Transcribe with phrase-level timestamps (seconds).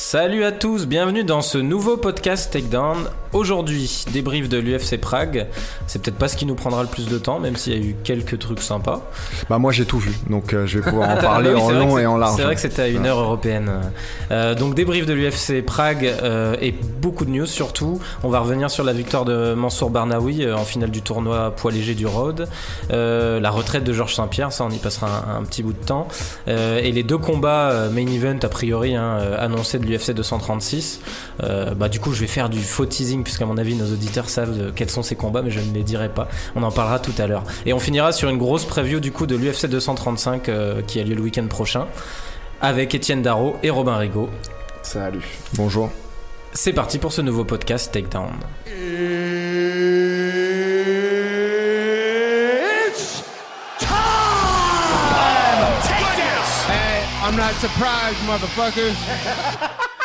[0.00, 2.98] Salut à tous, bienvenue dans ce nouveau podcast Takedown.
[3.32, 5.48] Aujourd'hui, débrief de l'UFC Prague.
[5.86, 7.80] C'est peut-être pas ce qui nous prendra le plus de temps, même s'il y a
[7.80, 9.10] eu quelques trucs sympas.
[9.50, 11.98] Bah moi j'ai tout vu, donc euh, je vais pouvoir en parler oui, en long
[11.98, 12.36] et en large.
[12.36, 13.70] C'est vrai que c'était à une heure européenne.
[14.30, 18.00] Euh, donc débrief de l'UFC Prague euh, et beaucoup de news surtout.
[18.22, 21.94] On va revenir sur la victoire de Mansour Barnaoui en finale du tournoi poids léger
[21.94, 22.48] du Road.
[22.88, 26.06] La retraite de Georges Saint-Pierre, ça on y passera un, un petit bout de temps.
[26.46, 31.00] Et les deux combats main event a priori hein, annoncés de l'UFC 236.
[31.42, 34.28] Euh, bah du coup je vais faire du faux teasing puisqu'à mon avis nos auditeurs
[34.28, 36.28] savent de quels sont ces combats mais je ne les dirai pas.
[36.54, 37.44] On en parlera tout à l'heure.
[37.66, 41.04] Et on finira sur une grosse preview du coup de l'UFC 235 euh, qui a
[41.04, 41.86] lieu le week-end prochain
[42.60, 44.28] avec Étienne Darro et Robin Rigaud.
[44.82, 45.24] Salut.
[45.54, 45.90] Bonjour.
[46.52, 48.32] C'est parti pour ce nouveau podcast Takedown.
[48.66, 49.27] It's
[57.28, 58.96] I'm not surprised, motherfuckers.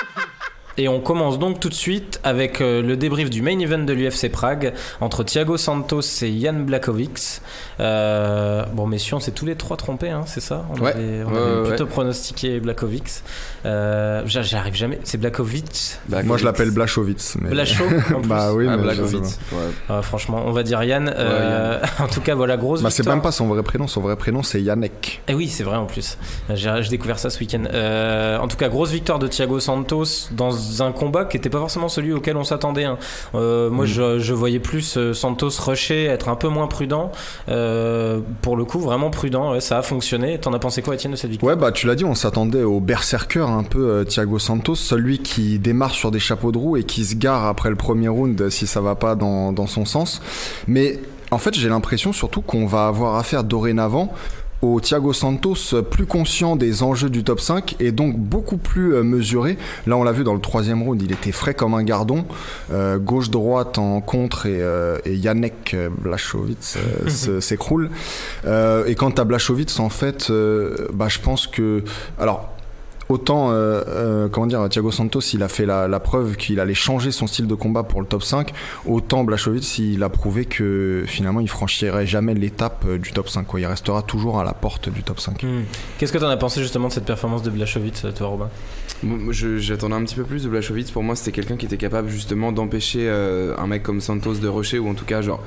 [0.77, 3.94] Et on commence donc tout de suite avec euh, le débrief du main event de
[3.94, 7.42] l'UFC Prague entre Thiago Santos et Jan Blachowicz.
[7.80, 10.66] Euh, bon, messieurs, on s'est tous les trois trompés, hein, c'est ça?
[10.72, 10.92] On Ouais.
[10.94, 11.89] avait, on Ouais, avait ouais, plutôt ouais.
[11.89, 13.23] pronostiqué Blachowicz.
[13.66, 15.00] Euh, j'a- J'arrive jamais.
[15.03, 16.00] C'est Blachowicz?
[16.25, 17.36] Moi je l'appelle Blachowicz.
[17.42, 17.50] Mais...
[17.52, 17.84] Blacho
[18.25, 18.84] bah oui, Ah, pas.
[18.94, 19.72] Ouais.
[19.90, 21.14] Ah, franchement, on va dire Yann.
[21.16, 24.16] Euh, en tout cas, voilà, grosse Bah c'est même pas son vrai prénom, son vrai
[24.16, 25.22] prénom c'est Yannick.
[25.28, 26.17] Eh oui, c'est vrai en plus.
[26.53, 27.64] J'ai j'ai découvert ça ce week-end.
[27.72, 31.59] Euh, en tout cas, grosse victoire de Thiago Santos dans un combat qui n'était pas
[31.59, 32.86] forcément celui auquel on s'attendait.
[32.86, 32.97] hein.
[33.36, 37.11] Euh, moi, je, je voyais plus euh, Santos rusher, être un peu moins prudent.
[37.50, 39.52] Euh, pour le coup, vraiment prudent.
[39.53, 40.39] ouais, ça a fonctionné.
[40.39, 41.53] T'en as pensé quoi, Étienne, de cette victoire?
[41.56, 45.59] Ouais bah tu l'as dit, on s'attendait au berserker un peu Thiago Santos, celui qui
[45.59, 48.67] démarre sur des chapeaux de roue et qui se gare après le premier round si
[48.67, 50.22] ça va pas dans, dans son sens.
[50.67, 51.00] Mais
[51.31, 54.14] en fait j'ai l'impression surtout qu'on va avoir affaire dorénavant
[54.64, 59.03] au Thiago Santos plus conscient des enjeux du top 5 et donc beaucoup plus euh,
[59.03, 59.58] mesuré.
[59.88, 62.25] Là, on l'a vu dans le troisième round, il était frais comme un gardon,
[62.72, 66.78] euh, gauche-droite en contre et, euh, et Yannick euh, Blachowicz
[67.28, 67.90] euh, s'écroule.
[68.46, 71.84] Euh, et quant à Blachowicz, en fait, euh, bah, je pense que.
[72.19, 72.53] Alors.
[73.09, 76.74] Autant, euh, euh, comment dire, Thiago Santos, il a fait la, la preuve qu'il allait
[76.74, 78.53] changer son style de combat pour le top 5.
[78.86, 83.46] Autant Blachowicz, il a prouvé que finalement, il franchirait jamais l'étape euh, du top 5.
[83.46, 83.59] Quoi.
[83.59, 85.44] Il restera toujours à la porte du top 5.
[85.44, 85.63] Hmm.
[85.97, 88.50] Qu'est-ce que t'en as pensé justement de cette performance de Blachowicz, toi, Robin?
[89.31, 90.92] J'attendais un petit peu plus de Blachowicz.
[90.92, 94.47] Pour moi, c'était quelqu'un qui était capable justement d'empêcher euh, un mec comme Santos de
[94.47, 95.44] rusher ou en tout cas, genre,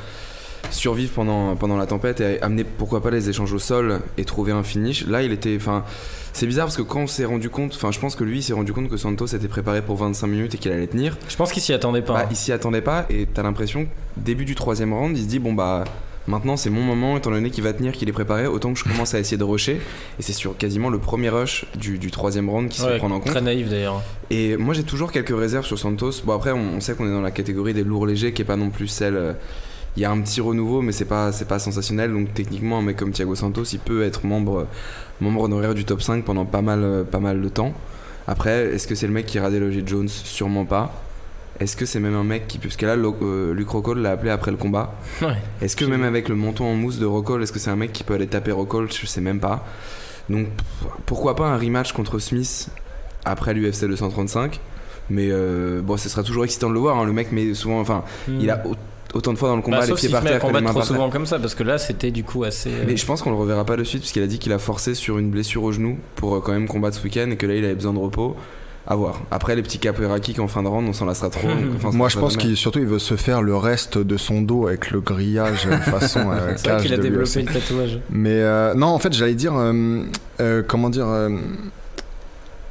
[0.70, 4.52] survivre pendant, pendant la tempête et amener pourquoi pas les échanges au sol et trouver
[4.52, 5.06] un finish.
[5.06, 5.56] Là, il était.
[5.56, 5.84] Enfin,
[6.32, 8.42] c'est bizarre parce que quand on s'est rendu compte, enfin, je pense que lui il
[8.42, 11.16] s'est rendu compte que Santos était préparé pour 25 minutes et qu'il allait tenir.
[11.28, 12.12] Je pense qu'il s'y attendait pas.
[12.12, 12.28] Bah, hein.
[12.30, 13.86] il s'y attendait pas et t'as l'impression
[14.18, 15.84] début du troisième round, il se dit bon bah
[16.26, 18.84] maintenant c'est mon moment étant donné qu'il va tenir, qu'il est préparé, autant que je
[18.84, 19.80] commence à essayer de rusher
[20.18, 22.98] et c'est sur quasiment le premier rush du, du troisième round qui se Ouais, fait
[22.98, 23.32] prendre en compte.
[23.32, 24.02] très naïf d'ailleurs.
[24.28, 26.12] Et moi j'ai toujours quelques réserves sur Santos.
[26.24, 28.46] Bon après on, on sait qu'on est dans la catégorie des lourds légers qui est
[28.46, 29.36] pas non plus celle.
[29.96, 32.82] Il y a un petit renouveau mais c'est pas c'est pas sensationnel donc techniquement un
[32.82, 34.66] mec comme Thiago Santos il peut être membre
[35.20, 37.72] membre honoraire du top 5 pendant pas mal pas mal de temps.
[38.26, 40.08] Après est-ce que c'est le mec qui ira déloger Jones?
[40.08, 40.92] Sûrement pas.
[41.58, 44.30] Est-ce que c'est même un mec qui parce que là euh, Luke Rockhold l'a appelé
[44.30, 44.94] après le combat.
[45.22, 45.28] Ouais.
[45.62, 47.92] Est-ce que même avec le menton en mousse de Rockhold est-ce que c'est un mec
[47.94, 49.64] qui peut aller taper Rockhold Je sais même pas.
[50.28, 50.48] Donc
[51.06, 52.68] pourquoi pas un rematch contre Smith
[53.24, 54.60] après l'UFC 235
[55.08, 56.98] mais euh, bon, ce sera toujours excitant de le voir.
[56.98, 57.04] hein.
[57.04, 58.38] Le mec, mais souvent, enfin, Hmm.
[58.40, 58.74] il a au-
[59.14, 60.86] autant de fois dans le combat Bah, les pieds par terre combattre mains trop par
[60.88, 60.96] terre.
[60.96, 62.70] souvent comme ça, parce que là c'était du coup assez.
[62.70, 64.52] euh, Mais je pense qu'on le reverra pas de suite, parce qu'il a dit qu'il
[64.52, 67.36] a forcé sur une blessure au genou pour euh, quand même combattre ce week-end et
[67.36, 68.36] que là il avait besoin de repos.
[68.88, 69.20] À voir.
[69.32, 71.48] Après, les petits capoeira kick en fin de round, on s'en lassera trop.
[71.48, 74.42] donc, enfin, Moi, je pense qu'il surtout il veut se faire le reste de son
[74.42, 77.98] dos avec le grillage euh, façon euh, C'est vrai cage qu'il a développé le tatouage.
[78.10, 80.02] Mais euh, non, en fait, j'allais dire, euh,
[80.40, 81.30] euh, comment dire, euh,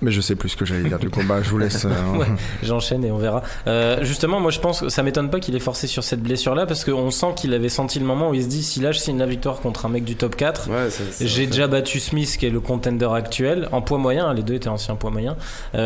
[0.06, 1.20] mais je sais plus ce que j'allais dire du coup.
[1.28, 1.86] Bah, je vous laisse.
[1.86, 2.26] euh, Ouais.
[2.64, 3.42] J'enchaîne et on verra.
[3.68, 6.66] Euh, justement, moi je pense que ça m'étonne pas qu'il ait forcé sur cette blessure-là
[6.66, 9.00] parce qu'on sent qu'il avait senti le moment où il se dit si là je
[9.00, 12.00] signe la victoire contre un mec du top 4, Ouais, ça- ça- j'ai déjà battu
[12.00, 15.36] Smith qui est le contender actuel en poids moyen, les deux étaient anciens poids moyen.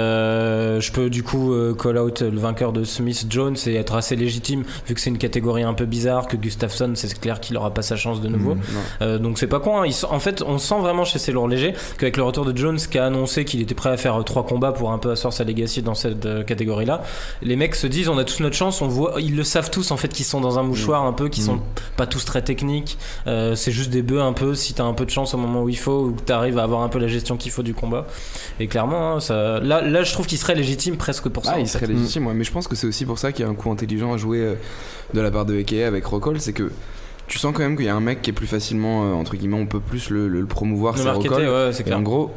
[0.03, 3.96] Euh, je peux du coup euh, call out le vainqueur de Smith Jones et être
[3.96, 7.58] assez légitime vu que c'est une catégorie un peu bizarre que Gustafsson c'est clair qu'il
[7.58, 8.55] aura pas sa chance de nouveau.
[8.55, 8.61] Mm.
[9.02, 9.82] Euh, donc c'est pas con.
[9.82, 9.85] hein.
[9.88, 12.78] Il en fait, on sent vraiment chez ces lourds légers qu'avec le retour de Jones
[12.78, 15.32] qui a annoncé qu'il était prêt à faire euh, trois combats pour un peu asseoir
[15.34, 17.02] sa legacy dans cette euh, catégorie-là,
[17.41, 18.82] les mecs se disent on a tous notre chance.
[18.82, 21.29] On voit, ils le savent tous en fait qu'ils sont dans un mouchoir un peu,
[21.29, 21.59] qui sont
[21.97, 22.97] pas tous très techniques.
[23.28, 24.56] Euh, c'est juste des bœufs un peu.
[24.56, 26.64] Si t'as un peu de chance au moment où il faut, ou que t'arrives à
[26.64, 28.06] avoir un peu la gestion qu'il faut du combat.
[28.59, 31.53] Et clairement, hein, ça, là, là, je trouve qu'il serait légitime presque pour ça.
[31.56, 31.73] Ah, il fait.
[31.79, 32.34] serait légitime, ouais.
[32.34, 34.17] mais je pense que c'est aussi pour ça qu'il y a un coup intelligent à
[34.17, 34.56] jouer
[35.14, 36.72] de la part de Eke avec Rockhold, c'est que
[37.28, 39.35] tu sens quand même qu'il y a un mec qui est plus facilement, euh, entre
[39.35, 41.47] guillemets, on peut plus le, le- le promouvoir, Le c'est Rockhold.
[41.47, 42.32] ouais, Et en gros,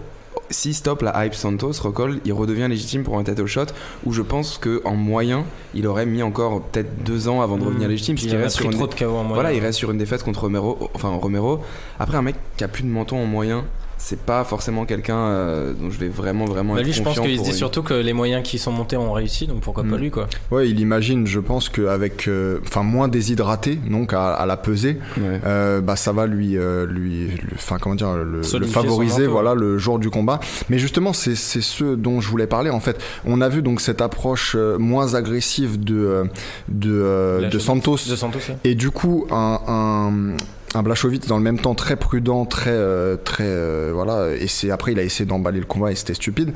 [0.51, 3.67] si stop la hype Santos, Rockhold, il redevient légitime pour un title shot
[4.05, 5.45] où je pense que en moyen,
[5.75, 8.17] il aurait mis encore peut-être deux ans avant de revenir légitime.
[8.17, 9.35] Puis parce il reste sur une trop de KO en moyen.
[9.35, 10.91] voilà, il reste sur une défaite contre Romero.
[10.95, 11.61] Enfin, Romero.
[11.99, 13.65] Après, un mec qui a plus de menton en moyen,
[14.05, 17.21] c'est pas forcément quelqu'un euh, dont je vais vraiment, vraiment Bah, être lui, je pense
[17.21, 19.85] qu'il se dit une- surtout que les moyens qui sont montés ont réussi, donc pourquoi
[19.85, 20.01] pas Mm.
[20.01, 20.27] lui quoi.
[20.51, 24.99] Ouais, il imagine, je pense qu'avec, euh, enfin moins déshydraté, donc à, à la pesée,
[25.19, 25.41] Ouais.
[25.47, 29.99] euh, bah ça va lui, euh, lui, enfin comment dire, le, favoriser, voilà, le jour
[30.01, 30.41] du combat.
[30.69, 32.71] Mais justement, c'est c'est ce dont je voulais parler.
[32.71, 36.25] En fait, on a vu donc cette approche euh, moins agressive de
[36.69, 38.57] de, euh, de Santos De Santos, ouais.
[38.65, 40.37] et du coup un, un
[40.75, 44.71] un Blachowicz dans le même temps très prudent, très euh, très euh, voilà et c'est
[44.71, 46.53] après il a essayé d'emballer le combat et c'était stupide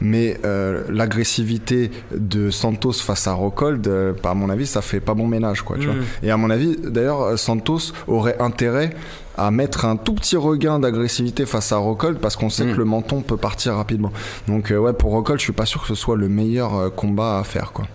[0.00, 5.14] mais euh, l'agressivité de Santos face à Rockhold euh, à mon avis ça fait pas
[5.14, 5.90] bon ménage quoi tu Mm.
[5.90, 8.90] vois et à mon avis d'ailleurs euh, Santos aurait intérêt
[9.36, 12.72] à mettre un tout petit regain d'agressivité face à Rockhold parce qu'on sait Mm.
[12.72, 14.12] que le menton peut partir rapidement
[14.48, 17.38] donc euh, ouais pour Rockhold je suis pas sûr que ce soit le meilleur combat
[17.38, 17.86] à faire quoi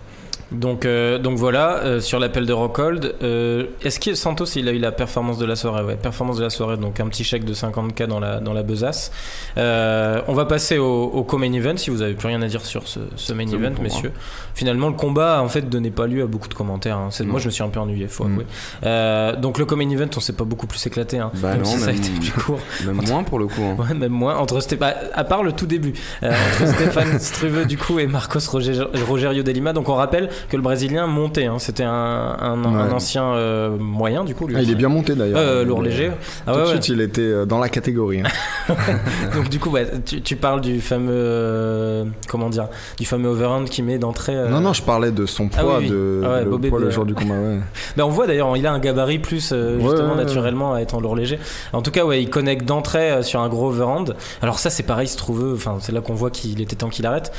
[0.52, 4.74] Donc, euh, donc voilà, euh, sur l'appel de Rockhold, euh, est-ce que Santos il a
[4.74, 5.84] eu la performance de la soirée?
[5.84, 8.62] Ouais, performance de la soirée, donc un petit chèque de 50k dans la, dans la
[8.62, 9.12] besace.
[9.58, 12.64] Euh, on va passer au, au co-main event si vous avez plus rien à dire
[12.64, 13.84] sur ce, ce main bon event, moi.
[13.84, 14.12] messieurs.
[14.54, 16.98] Finalement, le combat en fait donnait pas lieu à beaucoup de commentaires.
[16.98, 17.10] hein.
[17.26, 18.32] Moi, je me suis un peu ennuyé, faut Mm.
[18.32, 18.46] avouer.
[18.86, 21.66] Euh, donc le co-main event, on s'est pas beaucoup plus éclaté, hein, Bah même non,
[21.66, 22.60] si ça a même- été plus court.
[22.86, 23.62] Même moins pour le coup.
[23.64, 23.76] hein.
[23.80, 24.36] Ouais, même moins.
[24.38, 25.94] Entre Stéphane, à part le tout début,
[26.24, 29.74] euh, entre Stéphane Struve du coup et Marcos Roger- Rogerio de Lima.
[29.74, 31.46] Donc on rappelle que le Brésilien montait.
[31.46, 31.58] hein.
[31.60, 32.94] C'était un, un- un Ouais.
[32.94, 34.48] ancien euh, moyen du coup.
[34.48, 36.12] Lui Ah, il est bien monté d'ailleurs Euh, lourd léger.
[36.48, 38.74] Ah tout ouais, de suite il était euh, dans la catégorie hein.
[39.36, 42.68] Donc du coup, ouais, tu, tu parles du fameux, euh, comment dire,
[42.98, 44.36] du fameux overhand qui met d'entrée.
[44.50, 45.90] Non, non, je parlais de son Ah poids, oui, oui.
[45.92, 47.36] de Ah le Bobé poids le jour du combat.
[47.98, 51.16] Ben, on voit d'ailleurs, il a un gabarit plus justement naturellement à être en lourd
[51.16, 51.40] léger.
[51.74, 54.16] En tout cas, ouais, il connecte d'entrée sur un gros overhand.
[54.42, 57.06] Alors ça, c'est pareil, se trouve, enfin, c'est là qu'on voit qu'il était temps qu'il
[57.06, 57.32] arrête.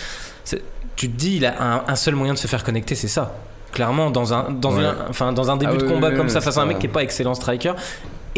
[0.97, 3.35] Tu te dis, il a un, un seul moyen de se faire connecter, c'est ça.
[3.73, 4.81] Clairement, dans un, dans Ouais.
[4.83, 6.67] une- enfin, dans un début Ah de combat oui, comme oui, ça, face à un
[6.67, 7.73] mec qui est pas excellent striker.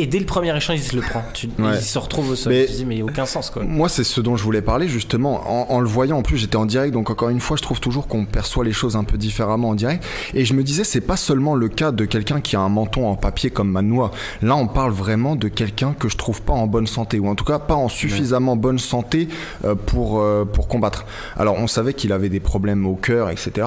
[0.01, 1.23] Et dès le premier échange, il se le prend.
[1.35, 1.75] Tu, Ouais.
[1.75, 2.53] Il se retrouve au sol.
[2.53, 3.65] Mais- Tu dis, mais il n'y a aucun sens, quoi.
[3.65, 5.43] Moi, c'est ce dont je voulais parler justement.
[5.51, 7.81] En, en le voyant, en plus, j'étais en direct, donc encore une fois, je trouve
[7.81, 10.05] toujours qu'on perçoit les choses un peu différemment en direct.
[10.35, 13.09] Et je me disais, c'est pas seulement le cas de quelqu'un qui a un menton
[13.09, 14.13] en papier comme Manoa.
[14.41, 17.35] Là, on parle vraiment de quelqu'un que je trouve pas en bonne santé, ou en
[17.35, 19.29] tout cas pas en suffisamment bonne santé
[19.65, 21.07] euh, pour euh, pour combattre.
[21.37, 23.67] Alors, on savait qu'il avait des problèmes au cœur, etc.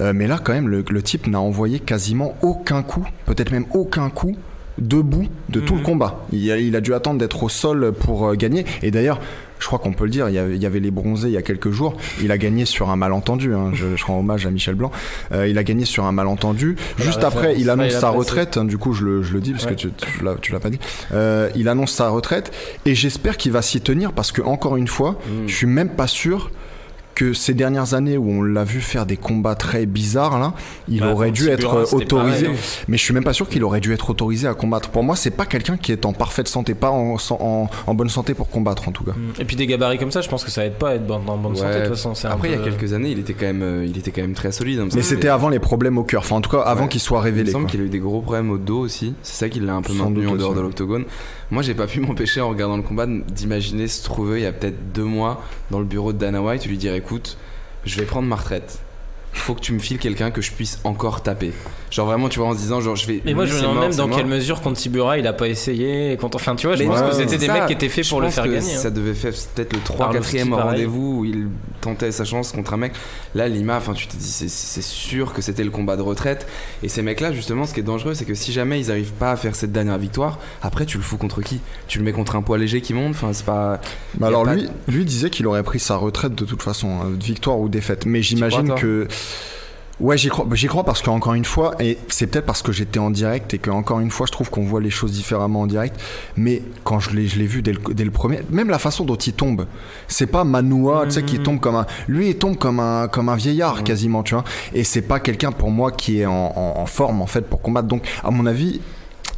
[0.00, 3.66] Euh, mais là, quand même, le, le type n'a envoyé quasiment aucun coup, peut-être même
[3.74, 4.34] aucun coup
[4.78, 6.24] debout de tout le combat.
[6.32, 8.64] Il a, il a dû attendre d'être au sol pour euh, gagner.
[8.82, 9.20] Et d'ailleurs,
[9.58, 11.34] je crois qu'on peut le dire, il y, avait, il y avait les bronzés il
[11.34, 11.96] y a quelques jours.
[12.22, 13.54] Il a gagné sur un malentendu.
[13.54, 13.72] hein.
[13.74, 14.92] Je, je rends hommage à Michel Blanc.
[15.32, 16.76] Euh, il a gagné sur un malentendu.
[16.98, 18.56] Juste après, il annonce sa retraite.
[18.56, 18.64] hein.
[18.64, 19.70] Du coup, je le, je le dis parce Ouais.
[19.72, 19.90] que tu,
[20.42, 20.78] tu l'as pas dit.
[21.12, 22.52] Euh, il annonce sa retraite
[22.86, 25.48] et j'espère qu'il va s'y tenir parce que encore une fois, Mm.
[25.48, 26.50] je suis même pas sûr
[27.18, 30.52] que ces dernières années où on l'a vu faire des combats très bizarres là,
[30.88, 32.44] il Bah, aurait dû être autorisé.
[32.46, 34.90] pareil, Mais je suis même pas sûr qu'il aurait dû être autorisé à combattre.
[34.90, 38.08] Pour moi, c'est pas quelqu'un qui est en parfaite santé, pas en, en, en bonne
[38.08, 39.14] santé pour combattre en tout cas.
[39.40, 41.36] Et puis des gabarits comme ça, je pense que ça aide pas à être en
[41.36, 42.12] bonne santé de toute façon.
[42.28, 44.34] Après, il y a quelques années, il était quand même, euh, il était quand même
[44.34, 44.78] très solide.
[44.78, 46.88] hein, Mais c'était avant les problèmes au cœur, enfin en tout cas avant Ouais.
[46.88, 47.50] qu'il soit Il me révélé.
[47.50, 47.70] semble quoi.
[47.72, 49.14] qu'il a eu des gros problèmes au dos aussi.
[49.22, 51.04] C'est ça qui l'a un peu Sans maintenu en dehors de l'octogone.
[51.50, 54.52] Moi, j'ai pas pu m'empêcher en regardant le combat d'imaginer se trouver il y a
[54.52, 57.38] peut-être deux mois dans le bureau de Dana White, lui dire écoute,
[57.86, 58.80] je vais prendre ma retraite.
[59.32, 61.52] Faut que tu me files quelqu'un que je puisse encore taper.
[61.90, 63.22] Genre vraiment, tu vois, en se disant genre je vais.
[63.24, 64.16] Mais moi, je me demande même dans mort.
[64.18, 66.12] quelle mesure contre Tibura il a pas essayé.
[66.12, 66.36] et Contre...
[66.36, 67.52] Enfin, tu vois, je Mais pense ouais, que c'était des ça.
[67.54, 68.74] mecs qui étaient faits pour le faire que gagner.
[68.74, 68.78] hein.
[68.78, 70.64] Ça devait faire peut-être le 3 Arlovski, 4 pareil.
[70.64, 71.48] rendez-vous où il
[71.80, 72.92] tentait sa chance contre un mec.
[73.34, 74.48] Là, Lima, enfin, tu te dis, c'est-
[74.82, 76.46] sûr que c'était le combat de retraite.
[76.82, 79.30] Et ces mecs-là, justement, ce qui est dangereux, c'est que si jamais ils arrivent pas
[79.32, 81.60] à faire cette dernière victoire, après, tu le fous contre qui?
[81.86, 83.10] Tu le mets contre un poids léger qui monte?
[83.10, 83.80] Enfin, c'est pas.
[84.18, 87.06] Bah alors pas lui, lui disait qu'il aurait pris sa retraite de toute façon, hein,
[87.20, 88.04] victoire ou défaite.
[88.06, 89.06] Mais j'imagine que
[90.00, 93.00] ouais j'y crois, j'y crois parce qu'encore une fois, et c'est peut-être parce que j'étais
[93.00, 95.66] en direct et que encore une fois je trouve qu'on voit les choses différemment en
[95.66, 96.00] direct.
[96.36, 99.04] Mais quand je l'ai, je l'ai vu dès le, dès le premier, même la façon
[99.04, 99.66] dont il tombe,
[100.06, 101.42] c'est pas Manoa, tu sais, qui Mhm.
[101.42, 104.44] tombe comme un, lui il tombe comme un comme un vieillard quasiment, tu vois.
[104.72, 107.60] Et c'est pas quelqu'un pour moi qui est en, en- en forme en fait pour
[107.60, 107.88] combattre.
[107.88, 108.80] Donc à mon avis.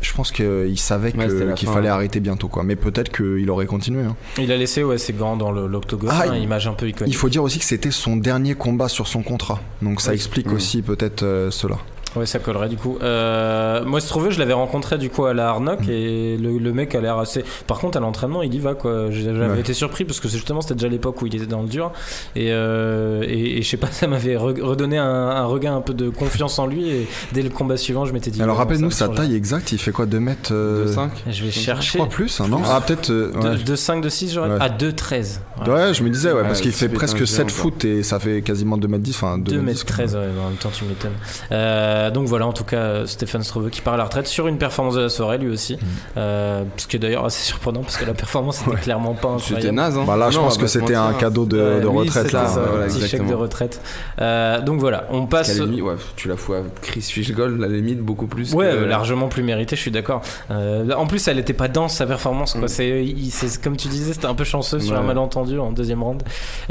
[0.00, 1.88] Je pense qu'il savait Ouais, qu'il fallait ouais.
[1.88, 2.62] arrêter bientôt quoi.
[2.62, 4.02] Mais peut-être qu'il aurait continué.
[4.02, 4.16] hein.
[4.38, 7.12] Il a laissé ouais, ses gants dans l'octogone, Ah, hein, il- image un peu iconique.
[7.12, 9.60] Il faut dire aussi que c'était son dernier combat sur son contrat.
[9.82, 10.16] Donc ça Oui.
[10.16, 10.54] explique Mm.
[10.54, 11.76] aussi peut-être euh, cela.
[12.16, 12.98] Ouais, ça collerait du coup.
[13.02, 15.90] Euh, moi, Struve, je l'avais rencontré du coup à la Arnock Mm.
[15.90, 17.44] et le, le mec a l'air assez.
[17.68, 19.10] Par contre, à l'entraînement, il y va quoi.
[19.10, 19.60] J'avais Ouais.
[19.60, 21.92] été surpris parce que justement c'était déjà l'époque où il était dans le dur
[22.34, 25.80] et, euh, et, et je sais pas, ça m'avait re- redonné un, un regain un
[25.80, 28.42] peu de confiance en lui et dès le combat suivant, je m'étais dit.
[28.42, 31.10] Alors bon, rappelle-nous sa taille exacte, il fait quoi 2 mètres euh, 2-5.
[31.28, 31.98] Je vais Je chercher.
[31.98, 32.60] crois plus, hein, non?
[32.66, 33.10] Ah, peut-être.
[33.10, 33.62] euh, ouais.
[33.62, 34.50] De, 5, de 6, j'aurais.
[34.50, 34.56] Ouais.
[34.60, 35.40] Ah, 2, 13.
[35.66, 38.02] Ouais, je me disais, ouais, Ouais, parce qu'il fait presque un 7 géant, foot et
[38.02, 40.56] ça fait quasiment 2 mètres 10, enfin 2, 2 mètres mètres 13, ouais, en même
[40.58, 41.12] temps tu m'étonnes.
[41.52, 44.48] Euh, donc voilà, en tout cas, euh, Stéphane Struve qui part à la retraite sur
[44.48, 45.74] une performance de la soirée lui aussi.
[45.74, 45.78] Mm.
[46.16, 49.54] Euh, ce qui est d'ailleurs assez surprenant parce que la performance était clairement pas C'était
[49.56, 49.76] incroyable.
[49.76, 50.04] naze, hein.
[50.06, 51.18] Bah là, je pense que c'était un mentir.
[51.18, 52.26] cadeau de, Ouais, de oui, retraite.
[52.28, 52.46] c'est là.
[52.46, 53.82] ça, voilà, un petit chèque de retraite.
[54.20, 55.58] Euh, donc voilà, on passe.
[55.58, 58.54] limite, ouais, tu la fous à Chris Fishgold, la limite, beaucoup plus.
[58.54, 60.22] Ouais, que- euh, largement plus mérité, je suis d'accord.
[60.50, 62.62] Euh, en plus, elle était pas dense sa performance, quoi.
[62.62, 62.68] Mm.
[62.68, 66.22] C'est, comme tu disais, c'était un peu chanceux sur un malentendu en deuxième round.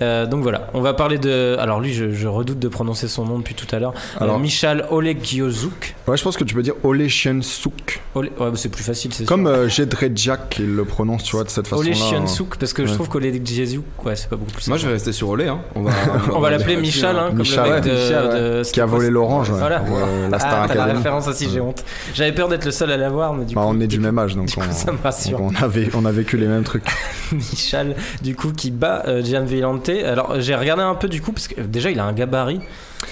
[0.02, 1.58] Euh, donc voilà, on va parler de.
[1.60, 3.94] Alors lui, je, je redoute de prononcer son nom depuis tout à l'heure.
[4.22, 4.86] Euh, Alors- Michal
[5.20, 5.96] Olegiozuk.
[6.08, 8.02] Ouais, je pense que tu peux dire Oleshiensuk.
[8.16, 8.30] Ole...
[8.40, 11.68] Ouais, c'est plus facile, c'est Comme euh, Jedrzejak, il le prononce, tu vois, de cette
[11.68, 11.90] façon-là.
[11.90, 14.68] Olegiozuk, parce que je trouve qu'Olegiozuk, ouais, c'est pas beaucoup plus.
[14.68, 15.48] Moi, je vais rester sur Olé.
[15.48, 15.60] Hein.
[15.76, 15.92] On va,
[16.34, 17.90] On va l'appeler Michal, hein, comme Michal, le mec ouais.
[17.92, 18.34] de, Michal, ouais.
[18.64, 19.60] de- Qui a volé l'orange, ouais.
[19.60, 19.82] Voilà.
[19.82, 20.98] Euh, la Star ah, t'as la Academy.
[20.98, 21.84] référence aussi, j'ai honte.
[22.14, 23.68] J'avais peur d'être le seul à l'avoir, mais du Bah, coup.
[23.70, 25.38] on est du coup, même âge, donc on, ça me rassure.
[25.38, 26.86] donc on, avait, on a vécu les mêmes trucs.
[27.32, 29.90] Michal, du coup, qui bat euh, Gian Villante.
[29.90, 32.62] Alors, j'ai regardé un peu du coup, parce que déjà, il a un gabarit.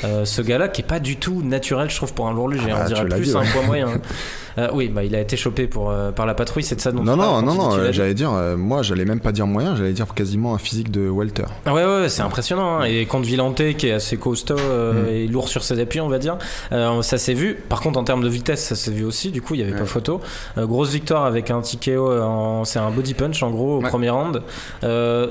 [0.04, 2.72] Euh, ce gars-là qui est pas du tout naturel, je trouve, pour un lourd léger.
[2.72, 4.02] Ah, on dirait tu l'as plus un poids moyen.
[4.58, 6.92] Euh, oui, bah, il a été chopé pour, euh, par la patrouille, c'est de ça
[6.92, 9.76] dont Non, tu non, non, non, euh, j'allais dire, moi, j'allais même pas dire moyen,
[9.76, 11.44] j'allais dire quasiment un physique de welter.
[11.66, 12.80] Ah Ouais, ouais, c'est impressionnant.
[12.80, 12.84] hein.
[12.86, 15.08] Et contre Villante, qui est assez costaud Mm.
[15.10, 16.38] et lourd sur ses appuis, on va dire,
[16.72, 17.56] ça s'est vu.
[17.70, 19.32] Par contre, en termes de vitesse, ça s'est vu aussi.
[19.32, 19.86] Du coup, il y avait pas Ouais.
[19.86, 20.22] photo.
[20.58, 23.90] Euh, grosse victoire avec un TKO, c'est un body punch en gros au Ouais.
[23.90, 24.42] premier round.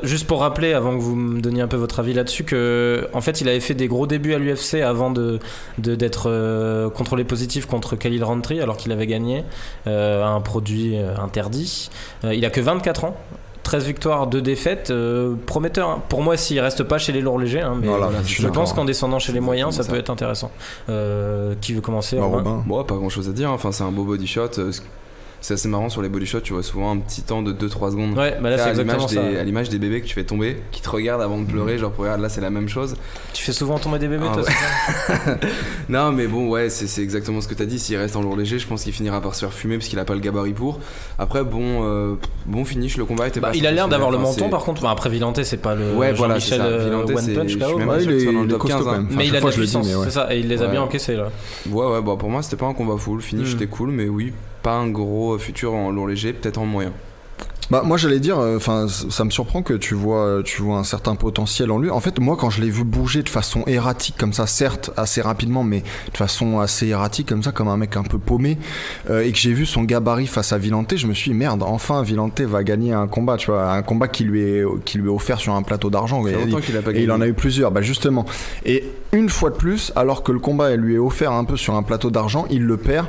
[0.02, 3.20] Juste pour rappeler, avant que vous me donniez un peu votre avis là-dessus, que en
[3.20, 5.38] fait, il avait fait des gros débuts à l'UFC avant de-
[5.78, 9.15] d'être euh, contrôlé positif contre Khalil Rountree, alors qu'il avait gagné
[9.86, 11.90] euh, un produit euh, interdit.
[12.24, 13.16] Euh, il a que 24 ans.
[13.62, 15.88] 13 victoires, 2 défaites, euh, prometteur.
[15.90, 16.02] hein.
[16.08, 18.72] Pour moi, s'il reste pas chez les lourds légers, hein, mais Voilà, voilà, je pense
[18.72, 20.52] qu'en descendant chez les moyens, ça, peut être intéressant.
[20.88, 22.62] Euh, qui veut commencer Bah, Robin.
[22.64, 23.50] Bon, pas grand chose à dire.
[23.50, 23.54] hein.
[23.54, 24.50] Enfin, c'est un beau body shot.
[25.40, 26.40] C'est assez marrant sur les body shots.
[26.40, 28.18] Tu vois souvent un petit temps de 2-3 secondes.
[28.18, 29.22] Ouais, bah là, c'est à exactement l'image ça.
[29.30, 31.78] des, à l'image des bébés que tu fais tomber, qui te regardent avant de pleurer,
[31.78, 32.96] genre pour regarde là c'est la même chose.
[33.32, 35.36] Tu fais souvent tomber des bébés, Ah toi ouais.
[35.88, 37.78] Non mais bon ouais c'est c'est exactement ce que t'as dit.
[37.78, 39.98] S'il reste en lourd léger, je pense qu'il finira par se faire fumer parce qu'il
[39.98, 40.80] a pas le gabarit pour.
[41.18, 42.14] Après bon euh,
[42.46, 44.64] bon finish, le combat était Bah, pas il a l'air d'avoir le menton c'est- par
[44.64, 44.82] contre.
[44.82, 46.56] Enfin, après Villante, c'est pas le Ouais, voilà, ça.
[46.56, 48.76] euh, One c'est- Punch mais- il que est, c'est dans le il est top costaud
[48.78, 49.06] 15, quand même.
[49.06, 50.82] Enfin, Mais il chaque a de la puissance, c'est ça, et il les a bien
[50.82, 51.28] encaissés là.
[51.70, 53.20] Ouais ouais bon pour moi c'était pas un combat full.
[53.20, 54.32] Finish c'était cool mais oui
[54.66, 56.92] pas un gros futur en lourd léger, peut-être en moyen.
[57.70, 61.16] Bah moi j'allais dire, enfin ça me surprend que tu vois, tu vois un certain
[61.16, 61.90] potentiel en lui.
[61.90, 65.20] En fait moi quand je l'ai vu bouger de façon erratique comme ça, certes assez
[65.20, 65.82] rapidement, mais
[66.12, 68.58] de façon assez erratique comme ça, comme un mec un peu paumé,
[69.10, 71.62] euh, et que j'ai vu son gabarit face à Villante, je me suis dit, merde,
[71.64, 75.08] enfin Villante va gagner un combat, tu vois, un combat qui lui est, qui lui
[75.08, 76.24] est offert sur un plateau d'argent.
[76.26, 76.34] Et-
[77.02, 78.24] il en a eu plusieurs, bah justement.
[78.64, 81.74] Et une fois de plus, alors que le combat lui est offert un peu sur
[81.74, 83.06] un plateau d'argent, il le perd.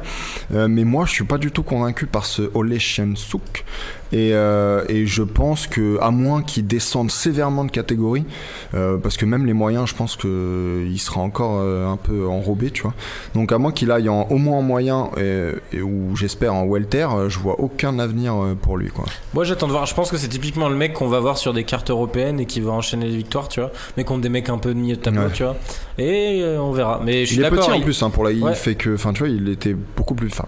[0.54, 3.66] Euh, mais moi, je suis pas du tout convaincu par ce Ole Souk.
[4.14, 8.24] Et, euh, et je pense que, à moins qu'il descende sévèrement de catégorie,
[8.74, 12.28] euh, parce que même les moyens, je pense que il sera encore euh, un peu
[12.28, 12.94] enrobé, tu vois.
[13.36, 16.64] Donc à moins qu'il aille en, au moins en moyen, et, et- ou j'espère en
[16.66, 19.06] welter, je vois aucun avenir pour lui, quoi.
[19.34, 21.54] Moi j'attends de voir, je pense que c'est typiquement le mec qu'on va voir sur
[21.54, 24.50] des cartes européennes et qui va enchaîner les victoires, tu vois, mais contre des mecs
[24.50, 25.32] un peu de milieu de tableau, Ouais.
[25.34, 25.56] tu vois.
[25.98, 27.02] Et on verra.
[27.04, 28.54] Mais je suis Il est petit en plus, hein, pour la, il Ouais.
[28.56, 30.46] fait que, enfin, tu vois, il était beaucoup plus, enfin,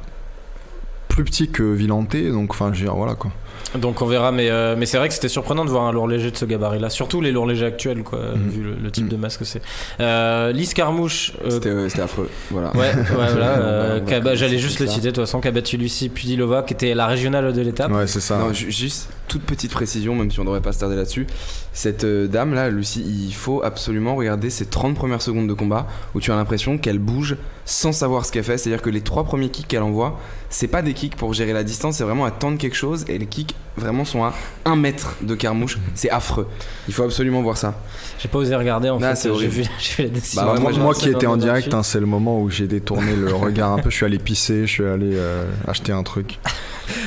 [1.07, 3.31] plus petit que Villante, donc, enfin, je veux dire, voilà quoi.
[3.77, 6.07] Donc on verra, mais, euh, mais c'est vrai que c'était surprenant de voir un lourd
[6.07, 8.49] léger de ce gabarit-là, surtout les lourds légers actuels, quoi, Mhm.
[8.49, 9.09] vu le, le type Mhm.
[9.11, 9.61] de masse que c'est.
[9.99, 11.33] Euh, Lise Carmouche.
[11.45, 12.29] euh, C'était euh, c'était affreux.
[12.49, 12.71] Voilà.
[12.75, 13.29] Ouais, ouais, voilà.
[13.59, 16.73] euh, bah, J'allais juste le citer de toute façon, qui a battu Lucie Pudilova, qui
[16.73, 17.91] était la régionale de l'étape.
[17.91, 18.37] Ouais, c'est ça.
[18.39, 21.27] Non, ju- juste toute petite précision, même si on devrait pas se tarder là-dessus.
[21.71, 25.85] Cette euh, dame là, Lucie, il faut absolument regarder ces 30 premières secondes de combat
[26.15, 28.57] où tu as l'impression qu'elle bouge sans savoir ce qu'elle fait.
[28.57, 31.63] C'est-à-dire que les trois premiers kicks qu'elle envoie, c'est pas des kicks pour gérer la
[31.63, 34.33] distance, c'est vraiment à tendre quelque chose et les kicks vraiment sont à
[34.65, 35.77] 1 mètre de carmouche.
[35.95, 36.47] C'est affreux.
[36.87, 37.75] Il faut absolument voir ça.
[38.19, 39.63] J'ai pas osé regarder en Ah, fait, j'ai vu,
[39.99, 40.43] la décision.
[40.43, 43.71] Bah, moi, qui étais en direct, hein, c'est le moment où j'ai détourné le regard
[43.73, 43.89] un peu.
[43.89, 46.39] Je suis allé pisser, je suis allé euh, acheter un truc.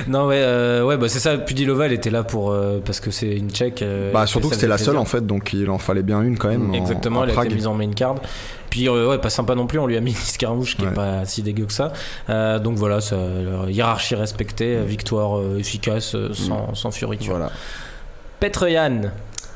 [0.09, 1.37] Non, ouais, euh, ouais bah, c'est ça.
[1.39, 2.51] Pudilova, elle était là pour.
[2.51, 3.83] euh, parce que c'est une tchèque.
[3.83, 6.39] euh, bah surtout que c'était la seule en fait, donc il en fallait bien une
[6.39, 6.71] quand même.
[6.71, 7.47] en- Exactement, en elle a Prague.
[7.47, 8.17] été mise en main card.
[8.71, 10.95] Puis ouais, pas sympa non plus, on lui a mis une escarmouche qui est Ouais.
[10.95, 11.93] pas si dégueu que ça.
[12.61, 13.17] Donc voilà, ça,
[13.69, 17.33] hiérarchie respectée, euh, victoire efficace, sans, sans fioriture.
[17.37, 17.51] Voilà.
[18.41, 19.01] Petr Yan,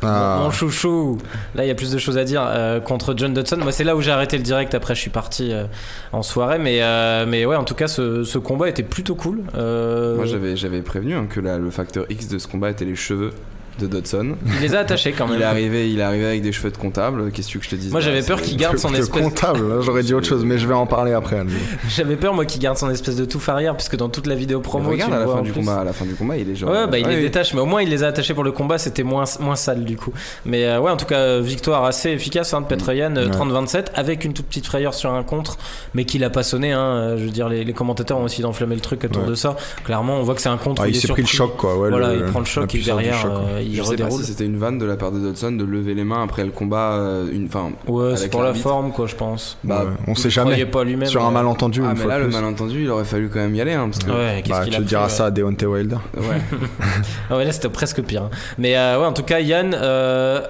[0.02, 0.40] Ah.
[0.42, 1.18] Mon chouchou.
[1.54, 3.56] Là, il y a plus de choses à dire euh, contre John Dodson.
[3.58, 4.74] Moi, c'est là où j'ai arrêté le direct.
[4.74, 5.64] Après, je suis parti euh,
[6.12, 6.58] en soirée.
[6.58, 9.40] Mais, euh, mais ouais, en tout cas, ce, ce combat était plutôt cool.
[9.56, 12.84] Euh, Moi j'avais j'avais prévenu hein, que la- le facteur X de ce combat était
[12.84, 13.32] les cheveux
[13.78, 14.36] de Dodson.
[14.46, 15.36] il les a attachés quand même.
[15.38, 17.30] Il est arrivé, il est arrivé avec des cheveux de comptable.
[17.32, 18.92] Qu'est-ce que tu veux que je te dise Moi, Bah, j'avais peur qu'il garde son
[18.94, 19.08] espèce.
[19.22, 21.42] comptable, là, j'aurais dit autre chose, mais je vais en parler après.
[21.88, 24.60] J'avais peur, moi, qu'il garde son espèce de touffe arrière, puisque dans toute la vidéo
[24.60, 25.60] promo, regarde tu à la fin du plus.
[25.60, 26.70] combat, à la fin du combat, il est genre.
[26.70, 27.22] Ouais, bah il Ouais, les oui.
[27.22, 29.84] détache, mais au moins il les a attachés pour le combat, c'était moins, moins sale
[29.84, 30.12] du coup.
[30.44, 33.30] Mais euh, ouais, en tout cas, victoire assez efficace hein, de euh, Ouais.
[33.30, 35.58] 30-27, avec une toute petite frayeur sur un contre,
[35.94, 36.72] mais qui l'a pas sonné.
[36.72, 39.28] Hein, euh, je veux dire, les, les commentateurs ont aussi enflammé le truc autour Ouais.
[39.28, 39.56] de ça.
[39.84, 40.82] Clairement, on voit que c'est un contre.
[40.82, 41.76] Ah, il est s'est pris le choc, quoi.
[41.78, 44.04] Ouais, voilà, le- il prend le choc et derrière, choc, euh, il Je sais pas
[44.04, 44.20] redéroule.
[44.22, 46.50] si c'était une vanne de la part de Dodson de lever les mains après le
[46.50, 46.92] combat.
[46.94, 49.58] euh, une, enfin, Ouais, c'est pour la forme, quoi, je pense.
[49.64, 50.64] Bah, Ouais, on sait jamais.
[50.66, 51.08] pas lui-même.
[51.08, 53.54] Sur un malentendu, Ah, une mais fois là, le malentendu, il aurait fallu quand même
[53.54, 53.72] y aller.
[53.74, 55.66] Hein, parce que, Ouais, qu'est-ce Bah, qu'il tu a le pris, diras ça à Deontay
[55.66, 55.96] Wilder.
[56.16, 56.22] ouais.
[57.30, 58.22] Ah ouais, là c'était presque pire.
[58.24, 58.30] hein.
[58.58, 60.40] Mais euh, ouais, en tout cas, Yann, euh,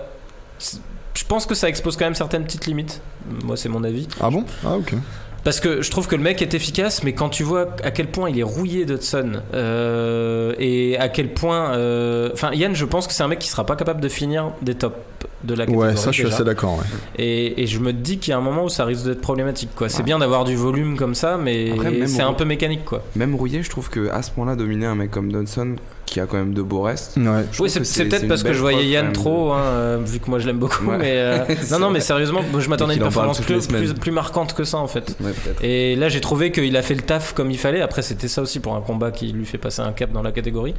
[1.14, 3.00] je pense que ça expose quand même certaines petites limites.
[3.44, 4.06] Moi, c'est mon avis.
[4.20, 4.44] Ah bon?
[4.64, 4.94] Ah, ok.
[5.46, 8.08] Parce que je trouve que le mec est efficace, mais quand tu vois à quel
[8.08, 11.72] point il est rouillé d'Hudson euh, et à quel point.
[11.74, 14.50] euh, Enfin, Yann, je pense que c'est un mec qui sera pas capable de finir
[14.60, 14.96] des tops
[15.44, 15.90] de la catégorie.
[15.90, 16.78] Ouais, ça, je suis assez d'accord.
[16.78, 16.84] ouais.
[17.16, 19.70] Et, et je me dis qu'il y a un moment où ça risque d'être problématique.
[19.76, 19.88] quoi.
[19.88, 21.70] C'est bien d'avoir du volume comme ça, mais
[22.08, 22.84] c'est un peu mécanique.
[22.84, 23.04] quoi.
[23.14, 25.76] Même rouillé, je trouve que à ce point-là, dominer un mec comme Dodson,
[26.06, 27.16] qui a quand même de beaux restes.
[27.16, 27.44] Ouais.
[27.58, 30.46] Oui, c'est peut-être parce que je voyais Yann trop, hein, euh, vu que moi je
[30.46, 30.86] l'aime beaucoup.
[30.86, 30.98] Ouais.
[30.98, 31.38] Mais euh,
[31.70, 34.78] non, non, mais sérieusement, je m'attendais à Et une performance plus, plus, marquante que ça
[34.78, 35.16] en fait.
[35.20, 35.62] Ouais, peut-être.
[35.62, 37.82] Et là, j'ai trouvé qu'il a fait le taf comme il fallait.
[37.82, 40.32] Après, c'était ça aussi pour un combat qui lui fait passer un cap dans la
[40.32, 40.74] catégorie.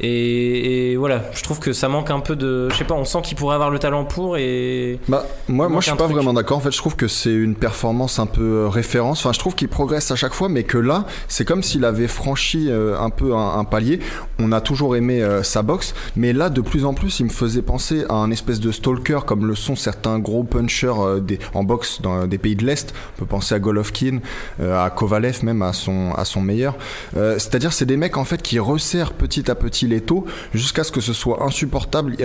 [0.00, 2.68] Et, et voilà, je trouve que ça manque un peu de.
[2.70, 5.00] Je sais pas, on sent qu'il pourrait avoir le talent pour et.
[5.08, 6.16] Bah, moi, moi je suis pas truc.
[6.16, 6.58] vraiment d'accord.
[6.58, 9.20] En fait, je trouve que c'est une performance un peu euh, référence.
[9.20, 12.08] Enfin, je trouve qu'il progresse à chaque fois, mais que là, c'est comme s'il avait
[12.08, 14.00] franchi euh, un peu un, un palier.
[14.38, 17.30] On a toujours aimé euh, sa boxe, mais là, de plus en plus, il me
[17.30, 21.40] faisait penser à un espèce de stalker, comme le sont certains gros punchers euh, des,
[21.54, 22.94] en boxe dans des pays de l'Est.
[23.16, 24.20] On peut penser à Golovkin,
[24.60, 26.76] euh, à Kovalev, même à son, à son meilleur.
[27.14, 31.00] C'est-à-dire, c'est des mecs en fait qui resserrent petit à petit taux jusqu'à ce que
[31.00, 32.16] ce soit insupportable.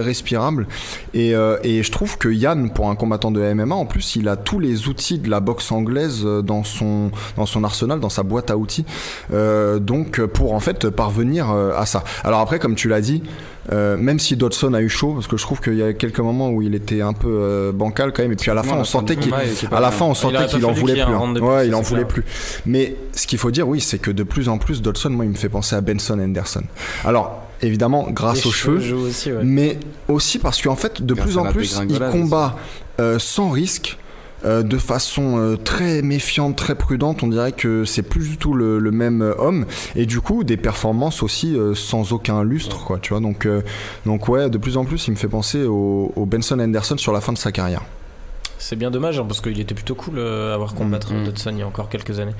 [1.13, 4.27] Et, euh, et je trouve que Yann, pour un combattant de MMA, en plus, il
[4.27, 8.09] a tous les outils de la boxe anglaise euh, dans son, dans son arsenal, dans
[8.09, 8.85] sa boîte à outils.
[9.33, 12.03] Euh, donc, pour en fait parvenir euh, à ça.
[12.23, 13.23] Alors après, comme tu l'as dit,
[13.71, 16.19] euh, même si Dodson a eu chaud, parce que je trouve qu'il y a quelques
[16.19, 18.75] moments où il était un peu euh, bancal quand même, et puis à la fin,
[18.75, 19.33] on sentait qu'il
[19.71, 21.13] à la fin, on sentait qu'il en voulait plus.
[21.13, 21.35] hein.
[21.35, 22.23] Ouais, il en voulait clair.
[22.23, 22.23] plus.
[22.65, 25.31] Mais ce qu'il faut dire, oui, c'est que de plus en plus, Dodson, moi, il
[25.31, 26.63] me fait penser à Benson Henderson.
[27.05, 29.41] Alors, évidemment, grâce les aux cheveux, jouent aussi, ouais.
[29.43, 32.57] mais aussi parce qu'en fait, de Grâce plus en plus, il combat
[32.99, 33.97] euh, sans risque.
[34.45, 38.53] Euh, de façon euh, très méfiante, très prudente, on dirait que c'est plus du tout
[38.53, 43.09] le, même euh, homme, et du coup des performances aussi sans aucun lustre, quoi, tu
[43.09, 43.19] vois.
[43.19, 43.47] Donc,
[44.05, 47.13] donc ouais, de plus en plus, il me fait penser au, au Benson Henderson sur
[47.13, 47.83] la fin de sa carrière.
[48.57, 51.25] C'est bien dommage hein, parce qu'il était plutôt cool euh, à voir combattre Mm.
[51.25, 52.33] Dodson il y a encore quelques années.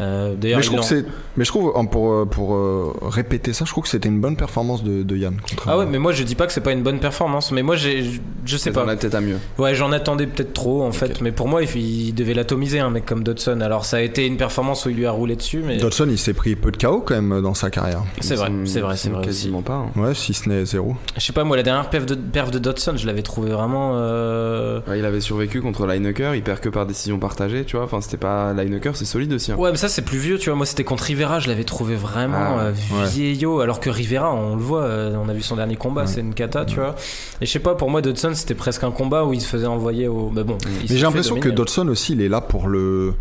[0.00, 1.04] Euh, D'ailleurs, Mais je trouve que
[1.36, 4.20] mais je trouve, hein, pour euh, pour euh, répéter ça, je trouve que c'était une
[4.20, 5.36] bonne performance de, de Yann.
[5.66, 7.76] Ah ouais, mais moi je dis pas que c'est pas une bonne performance, mais moi
[7.76, 8.84] j'ai, je- je sais pas.
[8.84, 9.38] On a peut-être à mieux.
[9.58, 12.90] Ouais, j'en attendais peut-être trop en fait, mais pour moi il, il devait l'atomiser un
[12.90, 13.60] mec comme Dodson.
[13.60, 16.18] Alors ça a été une performance où il lui a roulé dessus, mais Dodson, il
[16.18, 18.02] s'est pris peu de KO quand même dans sa carrière.
[18.20, 19.26] c'est vrai, c'est vrai, c'est vrai aussi.
[19.28, 19.74] Quasiment pas.
[19.74, 20.00] hein.
[20.00, 20.94] Ouais, si ce n'est zéro.
[21.16, 23.92] Je sais pas moi la dernière perf de, perf de Dodson, je l'avais trouvé vraiment.
[23.94, 27.84] euh, Ouais, il avait survécu contre Lineker, il perd que par décision partagée, tu vois.
[27.84, 28.52] Enfin, c'était pas.
[28.52, 29.52] Lineker, c'est solide aussi.
[29.52, 29.56] hein.
[29.56, 30.56] Ouais, mais ça c'est plus vieux, tu vois.
[30.56, 33.08] Moi c'était contre Rivera, je l'avais trouvé vraiment Ah, euh, ouais.
[33.08, 36.06] vieillot, alors que Rivera, on le voit, euh, on a vu son dernier combat, Ouais.
[36.06, 36.96] c'est une cata, tu vois.
[37.40, 39.66] Et je sais pas, pour moi Dodson c'était presque un combat où il se faisait
[39.66, 40.30] envoyer au.
[40.34, 40.58] Mais bon.
[40.88, 41.48] Mais j'ai l'impression que.
[41.48, 43.14] Dodson aussi, il est là pour le.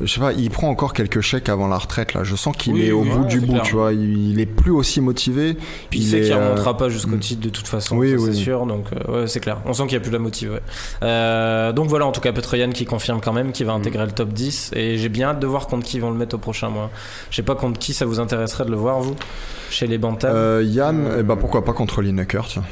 [0.00, 2.22] Je sais pas, il prend encore quelques chèques avant la retraite là.
[2.22, 3.62] Je sens qu'il Oui, est au oui, bout ouais, du bout, clair.
[3.64, 3.92] tu vois.
[3.92, 5.56] Il, il est plus aussi motivé.
[5.90, 7.20] Puis il, sait qu'il euh, remontera pas jusqu'au mm.
[7.20, 8.28] titre de toute façon, Oui, ça, oui.
[8.32, 8.64] c'est sûr.
[8.66, 9.58] Donc ouais, c'est clair.
[9.66, 10.52] On sent qu'il y a plus la motive.
[10.52, 10.60] Ouais.
[11.02, 14.10] Euh, donc voilà, en tout cas Petroyan qui confirme quand même qu'il va intégrer le
[14.10, 16.38] top 10 et j'ai bien hâte de voir contre qui ils vont le mettre au
[16.38, 16.90] prochain mois.
[17.30, 19.14] Je sais pas contre qui ça vous intéresserait de le voir vous
[19.70, 20.32] chez les Bantam.
[20.34, 22.64] Euh, Yann, eh ben, pourquoi pas contre Lineker, tiens.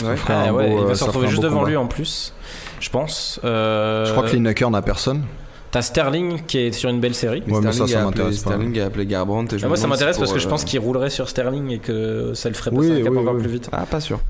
[0.00, 0.14] Ça Ouais.
[0.28, 1.70] Ah un ouais, beau, il euh, va se ça retrouver juste devant combat.
[1.70, 2.34] lui en plus,
[2.78, 3.40] je pense.
[3.42, 5.24] Euh, Je crois que Lineker n'a personne.
[5.72, 7.42] T'as Sterling qui est sur une belle série.
[7.48, 8.50] Mais Ouais, mais ça, Sterling, ça a appelé, m'intéresse pas.
[8.50, 9.56] Sterling a appelé Garbrandt.
[9.56, 11.70] et je Ah, moi ça m'intéresse parce que je pense euh, qu'il roulerait sur Sterling
[11.70, 13.40] et que ça le ferait Oui, passer un cap oui, encore oui.
[13.42, 13.68] plus vite.
[13.72, 14.20] Ah, pas sûr.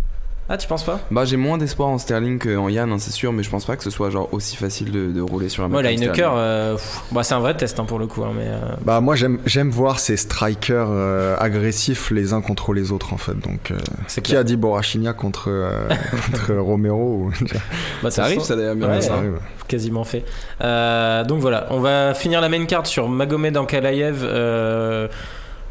[0.48, 3.32] Ah tu penses pas Bah, j'ai moins d'espoir en Sterling qu'en Yann, hein, c'est sûr,
[3.32, 5.68] mais je pense pas que ce soit genre aussi facile de, de rouler sur un
[5.68, 8.22] mec Moi comme Lineker, euh, pff, bah, c'est un vrai test hein, pour le coup.
[8.24, 12.74] hein, mais, euh, Bah moi j'aime j'aime voir ces strikers euh, agressifs les uns contre
[12.74, 13.38] les autres en fait.
[13.38, 13.78] Donc euh,
[14.08, 14.40] c'est qui clair.
[14.40, 15.88] a dit Borachinia contre euh,
[16.32, 17.32] contre Romero ou...
[18.02, 19.14] Bah, Ça arrive, ça d'ailleurs, bien Ouais, vu, ça.
[19.14, 19.38] arrive.
[19.68, 20.24] quasiment fait.
[20.60, 24.22] Euh, donc voilà, on va finir la main card sur Magomed Ankalaev.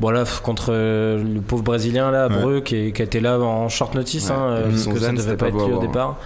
[0.01, 2.27] Euh, Voilà, f- contre euh, le pauvre Brésilien là.
[2.29, 5.05] Breu, qui, qui a été là en short notice, hein, euh, parce son que ça
[5.07, 5.79] zen, devait pas pas être lui au voir.
[5.81, 6.17] départ.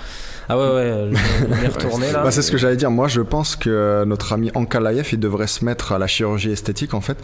[0.48, 2.24] Ah ouais, ouais, euh, le- le retourné là.
[2.24, 2.92] Bah, c'est ce que j'allais dire.
[2.92, 6.94] Moi, je pense que notre ami Ankalaev, il devrait se mettre à la chirurgie esthétique,
[6.94, 7.18] en fait.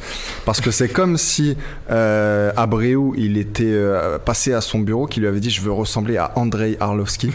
[0.45, 1.55] Parce que c'est comme si
[1.91, 5.71] euh, Abreu, il était euh, passé à son bureau, qui lui avait dit Je veux
[5.71, 7.31] ressembler à Andrei Arlovski.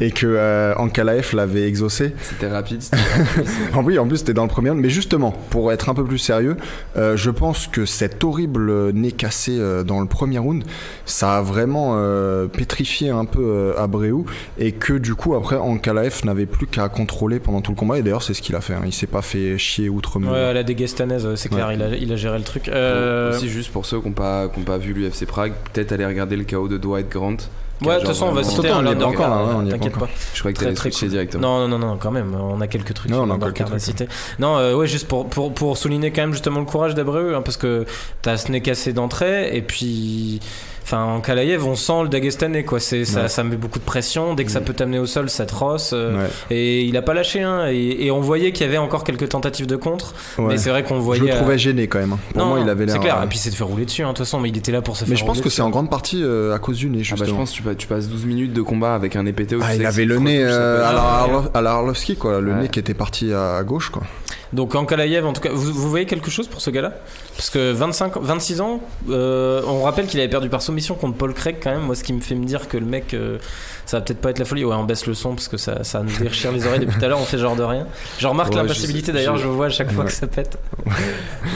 [0.00, 2.14] et que euh, Ankalaev l'avait exaucé.
[2.22, 2.82] C'était rapide,
[3.84, 4.80] oui, en plus, c'était dans le premier round.
[4.82, 6.56] Mais justement, pour être un peu plus sérieux,
[6.96, 10.62] euh, je pense que cet horrible nez cassé euh, dans le premier round,
[11.04, 14.24] ça a vraiment euh, pétrifié un peu euh, Abreu.
[14.58, 17.98] Et que du coup, après, Ankalaev n'avait plus qu'à contrôler pendant tout le combat.
[17.98, 18.74] Et d'ailleurs, c'est ce qu'il a fait.
[18.74, 18.82] hein.
[18.86, 20.32] Il s'est pas fait chier outre mesure.
[20.32, 21.74] Ouais, la déguestanaise, c'est clair, Ouais.
[21.74, 22.68] il, a, il a géré le truc.
[22.68, 25.92] Euh, Aussi, juste pour ceux qui n'ont pas, qui ont pas vu l'UFC Prague, peut-être
[25.92, 27.36] aller regarder le KO de Dwight Grant.
[27.82, 29.72] Ouais, de toute façon, on va vraiment- citer un undercard, encore, là, ouais, est pas
[29.76, 30.08] t'inquiète encore.
[30.08, 30.14] pas.
[30.32, 31.08] Je croyais que Très t'allais très cool.
[31.10, 31.42] directement.
[31.42, 33.80] Non, non, non, non, quand même, on a quelques trucs Non, on a quelques trucs,
[33.82, 34.08] citer.
[34.38, 37.42] Non, euh, ouais, juste pour, pour, pour souligner quand même justement le courage d'Abreu, hein,
[37.42, 37.84] parce que
[38.22, 40.40] t'as ce nez cassé d'entrée, et puis.
[40.88, 42.78] Enfin, en Kalayev, on sent le Dagestanais, quoi.
[42.78, 43.28] C'est, ça, Ouais.
[43.28, 44.34] ça met beaucoup de pression.
[44.34, 44.64] Dès que ça Mm.
[44.64, 45.90] peut t'amener au sol, ça te rosse.
[45.92, 47.66] euh, Ouais, Et il a pas lâché, hein.
[47.72, 50.14] Et, et on voyait qu'il y avait encore quelques tentatives de contre.
[50.38, 50.44] ouais.
[50.46, 51.22] Mais c'est vrai qu'on Je voyait.
[51.24, 52.12] le euh, trouvais gêné quand même.
[52.12, 52.18] hein.
[52.32, 52.94] Pour non, moi, il avait l'air.
[52.94, 53.18] C'est clair.
[53.20, 54.38] euh, Et puis c'est de faire rouler dessus, hein, de toute façon.
[54.38, 56.22] Mais il était là pour se faire Mais je pense que c'est en grande partie
[56.22, 58.24] euh, à cause du nez, Ah bah, je pense que tu, pa- tu passes 12
[58.24, 61.70] minutes de combat avec un nez pété où Ah, il avait le nez à, la
[61.72, 62.40] Arlovski, quoi.
[62.40, 64.02] Le nez qui était parti à gauche, quoi.
[64.52, 66.92] Donc en Kalayev, en tout cas, vous, vous voyez quelque chose pour ce gars-là?
[67.36, 68.80] Parce que 25, 26 ans,
[69.10, 71.82] euh, on rappelle qu'il avait perdu par soumission contre Paul Craig quand même.
[71.82, 73.38] Moi, ce qui me fait me dire que le mec, euh,
[73.84, 74.64] ça va peut-être pas être la folie.
[74.64, 77.04] Ouais, on baisse le son parce que ça, ça nous déchire les oreilles depuis tout
[77.04, 77.20] à l'heure.
[77.20, 77.86] On fait genre de rien.
[78.18, 79.36] Je remarque Ouais, l'impassibilité d'ailleurs.
[79.36, 80.10] je- Je vois à chaque fois Ouais.
[80.10, 80.58] que ça pète.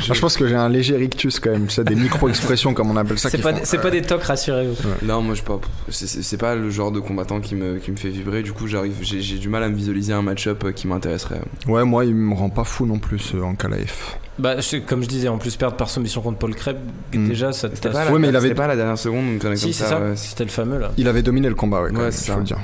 [0.03, 1.67] Je pense que j'ai un léger rictus quand même.
[1.67, 3.31] Tu sais, des micro-expressions, comme on appelle ça.
[3.31, 4.77] C'est pas, font- pas des tocs, rassurez-vous.
[5.07, 5.61] Non, moi je pas.
[5.91, 8.43] C'est- pas le genre de combattant qui me, qui me fait vibrer.
[8.43, 11.41] Du coup, j'arrive, j'ai j'ai du mal à me visualiser un match-up euh, qui m'intéresserait.
[11.67, 13.93] Ouais, moi, il me rend pas fou non plus euh, en Kalaev.
[14.39, 16.77] Bah, je- comme je disais, en plus perdre par soumission contre Paul Craig,
[17.15, 17.29] Mm.
[17.29, 19.59] déjà ça C'était t'a- pas, la- Ouais, mais il avait- pas la dernière seconde, connerie
[19.59, 19.89] Si, comme c'est ça.
[19.91, 20.01] ça.
[20.01, 20.93] ouais, c'est- C'était le fameux là.
[20.97, 22.33] Il avait dominé le combat, ouais, quand Ouais, même, ça.
[22.33, 22.59] faut le dire.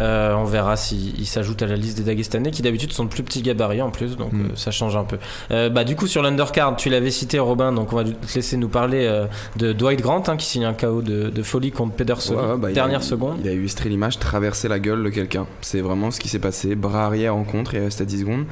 [0.00, 3.10] Euh, on verra s'il il s'ajoute à la liste des Dagestanais qui d'habitude sont de
[3.10, 4.40] plus petits gabarits en plus, donc Mm.
[4.40, 5.18] euh, ça change un peu.
[5.50, 8.56] Euh, bah, du coup, sur l'undercard, tu l'avais cité Robin, donc on va te laisser
[8.56, 11.94] nous parler euh, de Dwight Grant hein, qui signe un KO de, de folie contre
[11.94, 12.34] Pedersen.
[12.34, 13.36] Ouais, bah, il a- Dernière seconde.
[13.44, 15.46] Il a illustré l'image, traverser la gueule de quelqu'un.
[15.60, 16.74] C'est vraiment ce qui s'est passé.
[16.74, 18.46] Bras arrière en contre, il reste à 10 secondes.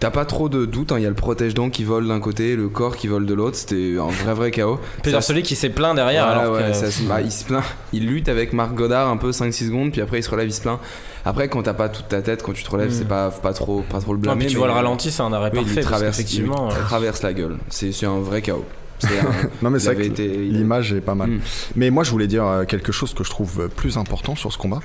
[0.00, 2.54] T'as pas trop de doute, hein, il y a le protège-dents qui vole d'un côté,
[2.54, 3.56] le corps qui vole de l'autre.
[3.56, 4.78] C'était un vrai vrai chaos.
[5.02, 6.24] Pedersen qui s'est plaint derrière.
[6.26, 7.64] Voilà, alors ouais, que- ça bah, il se plaint.
[7.92, 10.52] Il lutte avec Marc Godard un peu 5-6 secondes, puis après il se relève, il
[10.52, 10.78] se plaint.
[11.24, 13.52] Après, quand t'as pas toute ta tête, quand tu te relèves, c'est pas, faut pas,
[13.52, 14.38] trop, pas trop le Non, blâmer.
[14.44, 15.80] puis tu mais- vois le ralenti, c'est un arrêt Oui, il parfait.
[15.82, 17.56] parce il lui qu'effectivement, euh, traverse la gueule.
[17.68, 18.64] C'est c'est un vrai chaos.
[18.98, 21.30] C'est un- Non, mais c'est vrai été- l'image est pas mal.
[21.30, 21.40] Mm.
[21.76, 24.52] Mais moi, je voulais dire euh, quelque chose que je trouve euh, plus important sur
[24.52, 24.80] ce combat.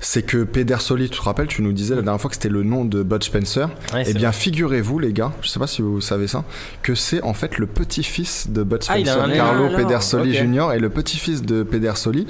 [0.00, 2.62] C'est que Pedersoli, tu te rappelles, tu nous disais la dernière fois que c'était le
[2.62, 3.68] nom de Bud Spencer.
[3.94, 6.44] ouais, Eh bien, figurez-vous, les gars, je sais pas si vous savez ça,
[6.82, 9.76] que c'est en fait le petit-fils de Bud Ah, Spencer, Carlo alors.
[9.76, 10.44] Pedersoli Ok.
[10.44, 10.72] Jr.
[10.74, 12.26] et le petit-fils de Pedersoli.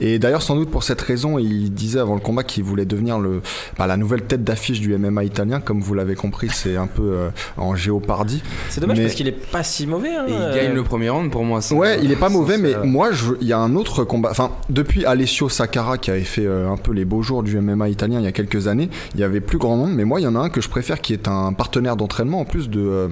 [0.00, 3.18] Et d'ailleurs, sans doute pour cette raison, il disait avant le combat qu'il voulait devenir
[3.18, 3.40] le,
[3.78, 5.60] bah, la nouvelle tête d'affiche du MMA italien.
[5.60, 8.42] Comme vous l'avez compris, c'est un peu euh, en géopardie.
[8.68, 10.14] C'est dommage mais- parce qu'il est pas si mauvais.
[10.14, 11.60] hein, Et il gagne le premier round pour moi.
[11.60, 14.04] ça- Ouais, il est pas ça, mauvais, mais moi, je- il y a un autre
[14.04, 14.30] combat.
[14.30, 17.88] Enfin, depuis Alessio Sakara qui avait fait euh, un peu les beaux jours du MMA
[17.88, 19.92] italien il y a quelques années, il y avait plus grand nombre.
[19.94, 22.40] Mais moi, il y en a un que je préfère qui est un partenaire d'entraînement
[22.40, 23.08] en plus de euh,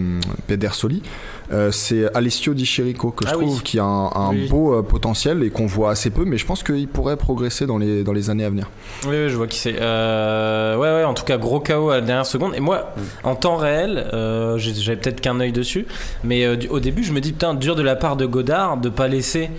[0.46, 1.02] Pedersoli.
[1.52, 3.44] Euh, c'est Alessio Di Chirico que je Ah oui.
[3.46, 4.48] trouve qui a un, un Oui.
[4.48, 7.78] beau euh, potentiel et qu'on voit assez peu, mais je pense qu'il pourrait progresser dans
[7.78, 8.68] les, dans les années à venir.
[9.04, 9.76] Oui, oui, je vois qui c'est.
[9.80, 12.54] Euh, ouais, ouais, en tout cas, gros KO à la dernière seconde.
[12.54, 12.92] Et moi,
[13.24, 15.87] en temps réel, euh, j'avais peut-être qu'un œil dessus,
[16.24, 19.09] mais au début, je me dis, putain, dur de la part de Godard de pas
[19.09, 19.50] laisser.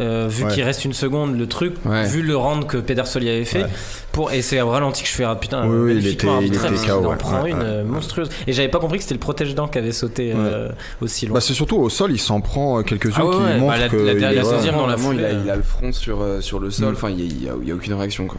[0.00, 0.52] Euh, vu Ouais.
[0.52, 2.06] qu'il reste une seconde, le truc, Ouais.
[2.06, 3.68] vu le round que Pedersoli avait fait, Ouais.
[4.12, 6.46] pour et c'est au ralenti que je fais ah putain, Oui, oui, il était- il
[6.54, 7.16] était KO, en ouais.
[7.16, 7.62] prend Ouais, une ouais.
[7.64, 8.28] euh, monstrueuse.
[8.46, 10.68] Et j'avais pas compris que c'était le protège-dents qui avait sauté euh,
[11.00, 11.34] aussi loin.
[11.34, 13.56] Bah, c'est surtout au sol, il s'en prend euh, quelques-unes Ah ouais, qui ouais, bah,
[13.58, 15.56] montrent la- que la- il la deuxième dans la Vraiment, il, a, foulée, il a
[15.56, 16.92] le front sur, euh, sur le sol.
[16.92, 16.96] Mm.
[16.96, 18.26] Enfin, il y a, il y a- il y a aucune réaction.
[18.26, 18.38] Quoi.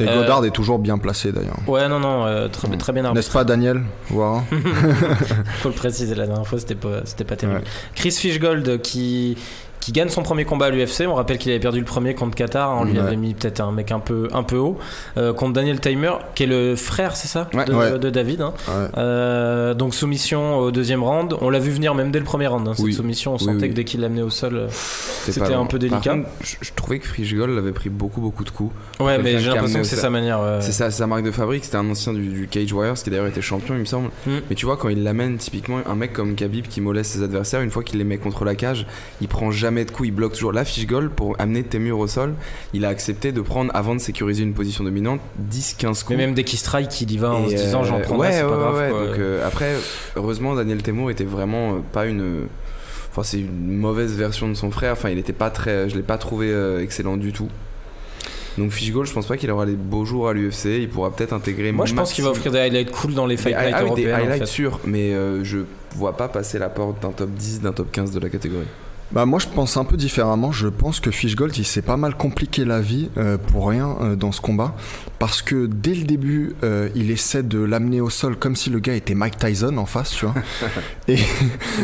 [0.00, 1.56] Et Euh, Godard est toujours bien placé d'ailleurs.
[1.66, 2.76] Ouais, non, non, euh, très, Mm.
[2.78, 3.18] très bien arbitré.
[3.24, 4.42] N'est-ce pas, Daniel Voilà.
[5.60, 7.62] Faut le préciser, la dernière fois c'était pas, c'était pas terrible.
[7.94, 9.36] Chris Fishgold qui,
[9.82, 11.06] qui gagne son premier combat à l'UFC.
[11.08, 12.70] On rappelle qu'il avait perdu le premier contre Qatar.
[12.80, 12.98] On lui Ouais.
[13.00, 14.78] avait mis peut-être un mec un peu, un peu haut.
[15.16, 17.48] Euh, contre Daniel Timer, qui est le frère, c'est ça?
[17.52, 17.64] Ouais.
[17.64, 17.98] de, Ouais.
[17.98, 18.42] de David.
[18.42, 18.52] hein.
[18.96, 21.34] Euh, donc soumission au deuxième round.
[21.40, 22.68] On l'a vu venir même dès le premier round.
[22.68, 22.92] hein, cette Oui.
[22.94, 23.68] soumission, on sentait oui.
[23.70, 24.54] que dès qu'il l'amenait au sol.
[24.56, 26.12] euh, C'était un peu délicat.
[26.14, 28.72] Contre, je, je trouvais que Frischgol avait pris beaucoup, beaucoup de coups.
[29.00, 30.40] Ouais, mais j'ai a l'impression que c'est sa manière.
[30.60, 31.64] C'est sa, sa marque de fabrique.
[31.64, 34.10] C'était un ancien du, du Cage Warriors qui d'ailleurs était champion, il me semble.
[34.26, 34.30] Mm.
[34.48, 37.62] Mais tu vois, quand il l'amène, typiquement, un mec comme Khabib qui moleste ses adversaires,
[37.62, 38.86] une fois qu'il les met contre la cage,
[39.20, 40.52] il prend jamais de coups, il bloque toujours.
[40.52, 42.34] La fiche goal pour amener Temur au sol,
[42.72, 46.10] il a accepté de prendre, avant de sécuriser une position dominante, 10-15 coups.
[46.10, 48.28] Mais même dès qu'il strike, il y va en Et, se disant j'en euh, prendrai,
[48.28, 48.76] ouais, c'est pas ouais, grave.
[48.76, 49.06] ouais, quoi.
[49.06, 49.74] Donc euh, après,
[50.16, 52.46] heureusement, Daniel Temur était vraiment euh, pas une
[53.10, 54.92] Enfin, c'est une mauvaise version de son frère.
[54.92, 55.88] Enfin, il était pas très.
[55.90, 57.48] Je l'ai pas trouvé excellent du tout.
[58.58, 60.66] Donc Fishgold, je pense pas qu'il aura les beaux jours à l'UFC.
[60.66, 61.72] Il pourra peut-être intégrer.
[61.72, 63.94] Moi, je pense qu'il va offrir des highlights cool dans les fight ah, nights ah
[63.94, 64.46] des en highlights fait.
[64.46, 65.58] sûrs, mais euh, je
[65.96, 68.66] vois pas passer la porte d'un top 10, d'un top 15 de la catégorie.
[69.12, 70.52] Bah moi je pense un peu différemment.
[70.52, 74.16] Je pense que Fishgold il s'est pas mal compliqué la vie euh, pour rien euh,
[74.16, 74.74] dans ce combat
[75.18, 78.78] parce que dès le début euh, il essaie de l'amener au sol comme si le
[78.78, 80.34] gars était Mike Tyson en face, tu vois.
[81.08, 81.18] Et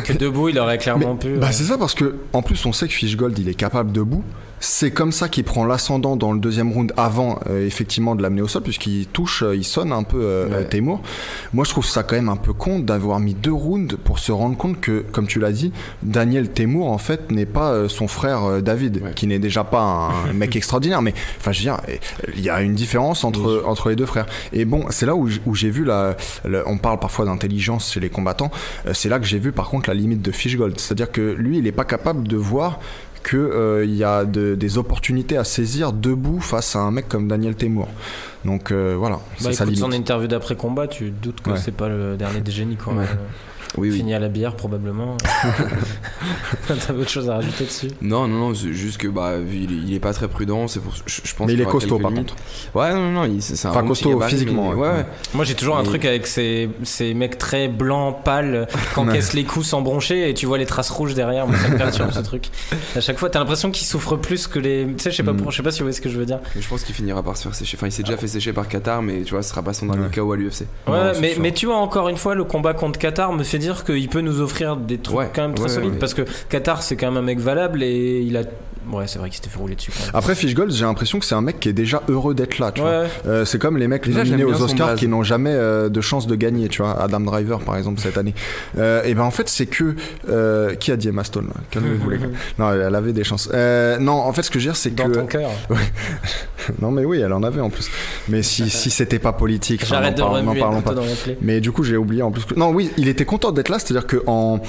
[0.05, 1.37] Que debout, il aurait clairement pu.
[1.37, 4.25] bah c'est ça parce que en plus on sait que Fishgold il est capable debout.
[4.61, 8.42] C'est comme ça qu'il prend l'ascendant dans le deuxième round avant euh, effectivement de l'amener
[8.42, 10.64] au sol puisqu'il touche, euh, il sonne un peu euh, Ouais.
[10.68, 11.01] Temur.
[11.53, 14.33] Moi je trouve ça quand même un peu con d'avoir mis deux rounds pour se
[14.33, 18.09] rendre compte que comme tu l'as dit, Daniel Temur en fait n'est pas euh, son
[18.09, 19.12] frère euh, David Ouais.
[19.14, 19.81] qui n'est déjà pas
[20.29, 21.81] un mec extraordinaire mais enfin je veux dire
[22.35, 24.27] il y a une différence entre entre les deux frères.
[24.53, 28.11] Et bon c'est là où j'ai vu la, la- on parle parfois d'intelligence chez les
[28.11, 28.51] combattants.
[28.87, 31.59] Euh, c'est là que j'ai vu par contre la limite de Fishgold, c'est-à-dire que lui
[31.59, 32.81] il est pas capable de voir
[33.22, 37.09] que euh, il y a de- des opportunités à saisir debout face à un mec
[37.09, 37.88] comme Daniel Temur.
[38.44, 39.81] Donc euh, voilà, Bah, c'est limite.
[39.81, 41.57] son interview d'après combat, tu te doutes que Ouais.
[41.62, 42.78] c'est pas le dernier des génies.
[42.87, 43.04] Ouais.
[43.04, 43.04] Euh,
[43.76, 43.96] Oui, oui.
[43.98, 45.16] Fini à la bière, probablement.
[46.87, 47.88] T'avais autre chose à rajouter dessus?
[48.02, 50.68] Non, non, non, c'est juste que bah, vu il, est, il est pas très prudent,
[50.68, 50.92] c'est pour.
[51.07, 52.35] Je, je pense Mais il qu'il est costaud par contre.
[52.74, 54.88] Ouais, non, non, il- c'est un Enfin, bon petit costaud gabarit, physiquement, mais- ouais.
[54.88, 55.07] ouais, ouais.
[55.35, 59.44] Moi, j'ai toujours un truc avec ces, ces mecs très blancs, pâles, qui encaissent les
[59.44, 61.46] coups sans broncher et tu vois les traces rouges derrière.
[61.46, 62.46] Moi, ça me perturbe ce truc.
[62.96, 64.87] À chaque fois, t'as l'impression qu'ils souffrent plus que les.
[64.96, 65.50] Tu sais, je sais pas, Mm.
[65.50, 66.40] je sais pas si vous voyez ce que je veux dire.
[66.57, 67.76] Mais je pense qu'il finira par se faire sécher.
[67.76, 69.87] Enfin, il s'est déjà fait sécher par Qatar, mais tu vois, ce sera pas son
[69.87, 70.11] dernier Ouais.
[70.14, 70.62] KO à l'UFC.
[70.87, 73.85] Ouais, mais, mais tu vois, encore une fois, le combat contre Qatar me fait dire
[73.85, 75.92] qu'il peut nous offrir des trucs Ouais, quand même très ouais, solides.
[75.94, 75.99] ouais.
[75.99, 78.42] Parce que Qatar, c'est quand même un mec valable et il a.
[78.92, 80.11] Ouais, c'est vrai qu'il s'était fait rouler dessus quand même.
[80.14, 82.72] Après Fishgold, j'ai l'impression que c'est un mec qui est déjà heureux d'être là.
[82.72, 83.03] Tu vois.
[83.03, 86.01] Ouais, Euh, c'est comme les mecs Déjà, nominés aux Oscars qui n'ont jamais euh, de
[86.01, 87.01] chance de gagner, tu vois.
[87.01, 88.35] Adam Driver, par exemple, cette année.
[88.79, 89.94] Euh, et ben en fait, c'est que
[90.29, 92.27] euh, qui a dit Emma Stone Calmez-vous les gars.
[92.59, 93.48] Non, elle avait des chances.
[93.53, 95.51] Euh, non, en fait, ce que je veux dire, c'est dans que ton cœur.
[96.81, 97.90] non, mais oui, elle en avait en plus.
[98.29, 100.94] Mais si si c'était pas politique, J'arrête de parlons- remuer parlons pas.
[100.94, 101.03] dans.
[101.40, 102.44] Mais du coup, j'ai oublié en plus.
[102.44, 102.55] Que...
[102.55, 103.79] Non, oui, il était content d'être là.
[103.79, 104.61] C'est-à-dire que en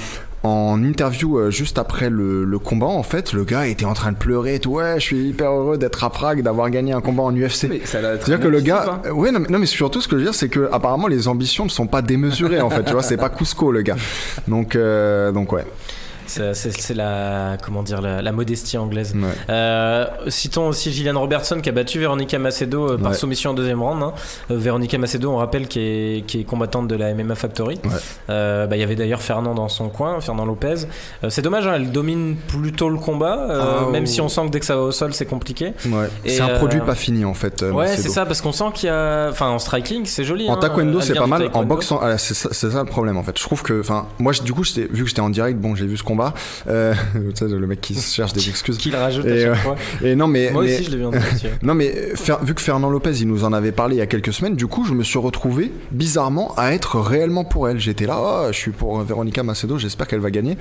[0.42, 4.12] en interview euh, juste après le, le combat, en fait, le gars était en train
[4.12, 4.70] de pleurer et tout.
[4.70, 7.68] Ouais, je suis hyper heureux d'être à Prague, d'avoir gagné un combat en UFC.
[7.84, 10.24] C'est-à-dire que le gars, euh, ouais, non, mais, non, mais surtout ce que je veux
[10.24, 12.84] dire, c'est que apparemment les ambitions ne sont pas démesurées en fait.
[12.84, 13.96] Tu vois, c'est pas Cusco le gars.
[14.48, 15.64] Donc, euh, donc ouais.
[16.30, 19.14] C'est c'est- la, comment dire, la, la modestie anglaise.
[19.14, 19.28] ouais.
[19.48, 23.16] Euh, citons aussi Gillian Robertson qui a battu Veronica Macedo euh, par Ouais.
[23.16, 24.02] soumission en deuxième round.
[24.02, 24.12] hein.
[24.50, 27.80] Euh, Veronica Macedo, on rappelle, qui est, qui est combattante de la MMA Factory.
[27.84, 27.90] Ouais.
[28.30, 30.86] Euh, bah, Il y avait d'ailleurs Fernand dans son coin, Fernand Lopez.
[31.24, 34.06] Euh, c'est dommage, hein, elle domine plutôt le combat, euh, Ah, même oh.
[34.06, 35.72] si on sent que dès que ça va au sol, c'est compliqué.
[36.26, 37.62] C'est un euh, produit pas fini en fait.
[37.62, 39.28] euh, ouais, c'est ça, parce qu'on sent qu'il y a.
[39.30, 40.48] Enfin, en striking, c'est joli.
[40.48, 41.42] En hein, taekwondo, c'est pas mal.
[41.42, 41.66] En taekwondo.
[41.68, 43.36] boxe, en- ah, c'est ça, ça le problème en fait.
[43.38, 45.96] Je trouve que, enfin, moi, du coup, vu que j'étais en direct, bon, j'ai vu
[45.96, 46.19] ce combat.
[46.68, 46.94] Euh,
[47.40, 48.78] le mec qui cherche des excuses.
[48.78, 49.76] Qu'il rajoute à Et, chaque euh, fois.
[50.02, 51.10] Et non, mais, Moi mais- aussi, je l'ai vu en.
[51.62, 54.02] Non mais euh, Fer- vu que Fernand Lopez il nous en avait parlé il y
[54.02, 57.78] a quelques semaines, du coup je me suis retrouvé bizarrement à être réellement pour elle.
[57.80, 60.56] J'étais là, oh, je suis pour Véronica Macedo, j'espère qu'elle va gagner.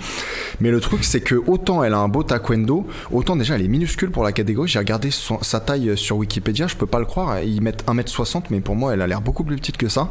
[0.62, 3.67] Mais le truc c'est que autant elle a un beau taekwondo, autant déjà elle est
[3.67, 4.67] minuscule pour la catégorie.
[4.69, 7.39] J'ai regardé son- sa taille sur Wikipédia, je peux pas le croire.
[7.41, 10.10] Ils mettent 1m60 mais pour moi elle a l'air beaucoup plus petite que ça.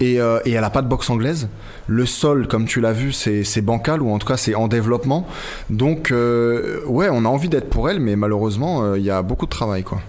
[0.00, 1.48] Et, euh, et elle a pas de boxe anglaise.
[1.86, 5.26] Le sol comme tu l'as vu c'est bancal ou en tout cas c'est en développement.
[5.70, 9.22] Donc euh, ouais on a envie d'être pour elle mais malheureusement euh, il y a
[9.22, 10.00] beaucoup de travail quoi.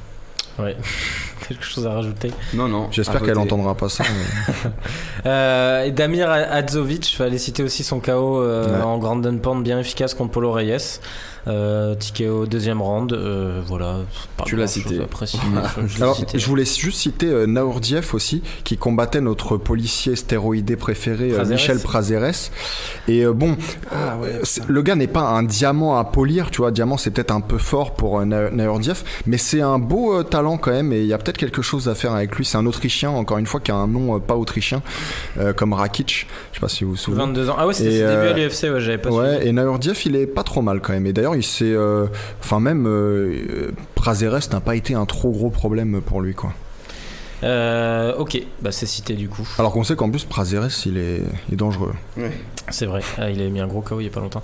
[0.58, 0.78] Ouais.
[1.48, 2.32] Quelque chose à rajouter.
[2.56, 2.88] Non, non.
[2.90, 3.40] J'espère qu'elle côté.
[3.54, 4.04] entendra pas ça.
[4.04, 4.72] mais-
[5.28, 8.82] Euh, et Damir Adzovic, fallait citer aussi son KO euh, Ouais.
[8.84, 11.00] en Grand Pound bien efficace contre Polo Reyes.
[11.48, 13.14] Euh, ticket au deuxième round.
[13.14, 13.98] euh, voilà.
[14.38, 14.96] Pas Tu l'as cité.
[15.88, 16.40] je- Alors, cité.
[16.40, 21.54] je voulais juste citer euh, Naourdiev aussi, qui combattait notre policier stéroïdé préféré, euh, Prazeres.
[21.56, 22.50] Michel Prazeres.
[23.08, 23.56] Et euh, bon,
[23.92, 24.42] Ah ouais.
[24.68, 26.72] le gars n'est pas un diamant à polir, tu vois.
[26.72, 30.24] Diamant, c'est peut-être un peu fort pour euh, Na- Naourdiev, mais c'est un beau euh,
[30.24, 32.46] talent quand même, et il y a peut-être quelque chose à faire avec lui.
[32.46, 34.82] C'est un Autrichien, encore une fois, qui a un nom euh, pas autrichien,
[35.40, 36.26] euh, comme Rakic.
[36.52, 37.22] Je sais pas si vous vous souvenez.
[37.24, 37.56] 22 ans.
[37.58, 39.50] Ah ouais, c'était euh, débuts à l'UFC, ouais, j'avais pas Ouais, suivi.
[39.50, 41.06] et Naourdiev, il est pas trop mal quand même.
[41.06, 41.66] Et d'ailleurs, il s'est.
[41.74, 42.08] euh,
[42.40, 46.54] Enfin, même euh, euh, Prazeres n'a pas été un trop gros problème pour lui, quoi.
[47.46, 49.48] Euh, ok, bah c'est cité du coup.
[49.60, 51.94] Alors qu'on sait qu'en plus, Prazeres, il est, il est dangereux.
[52.72, 54.42] C'est vrai, Ah, il a mis un gros KO il y a pas longtemps.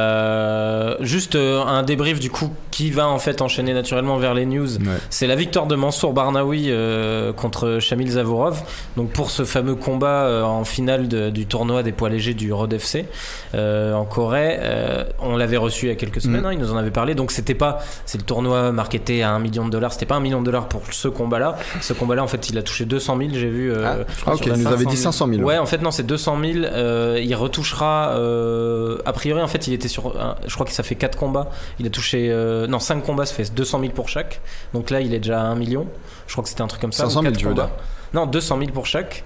[0.00, 4.46] Euh, juste euh, un débrief du coup qui va en fait enchaîner naturellement vers les
[4.46, 4.76] news.
[4.76, 4.84] Ouais.
[5.10, 8.62] C'est la victoire de Mansour Barnaoui euh, contre Shamil Zavorov.
[8.96, 12.52] Donc pour ce fameux combat euh, en finale de- du tournoi des poids légers du
[12.52, 13.06] Rod FC
[13.54, 16.42] euh, en Corée, euh, on l'avait reçu il y a quelques semaines.
[16.42, 16.46] Mm.
[16.46, 17.14] hein, il nous en avait parlé.
[17.16, 19.92] Donc c'était pas, c'est le tournoi marketé à un million de dollars.
[19.92, 21.56] C'était pas un million de dollars pour ce combat-là.
[21.80, 23.72] Ce combat-là là, en fait, il a touché 200 000, j'ai vu.
[23.72, 25.42] euh, Ah, crois, Ah, ok, il nous avait dit 500 000.
[25.42, 26.64] Ouais, en fait, non, c'est 200 000.
[26.64, 28.10] euh, il retouchera.
[28.16, 30.20] euh, a priori, en fait, il était sur.
[30.20, 31.50] un- je crois que ça fait 4 combats.
[31.78, 32.28] Il a touché.
[32.68, 34.40] non, 5 combats, ça fait 200 000 pour chaque.
[34.74, 35.86] Donc là, il est déjà à 1 million.
[36.26, 37.04] Je crois que c'était un truc comme ça.
[37.04, 37.68] 500 ou 000, quatre tu veux dire
[38.14, 39.24] Non, 200 000 pour chaque.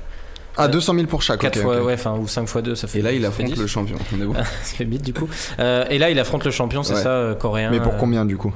[0.57, 1.41] Ah, 200 000 pour chaque.
[1.41, 3.01] 4 ok, fois, ouais, enfin, ou 5 fois 2, ça fait.
[3.01, 3.57] Et là, il affronte 10.
[3.61, 3.97] le champion.
[4.17, 4.35] On est bon.
[4.63, 5.29] ça fait vite, du coup.
[5.59, 7.03] Euh, et là, il affronte le champion, c'est Ouais.
[7.03, 7.71] ça, euh, coréen.
[7.73, 8.55] Mais pour combien du coup?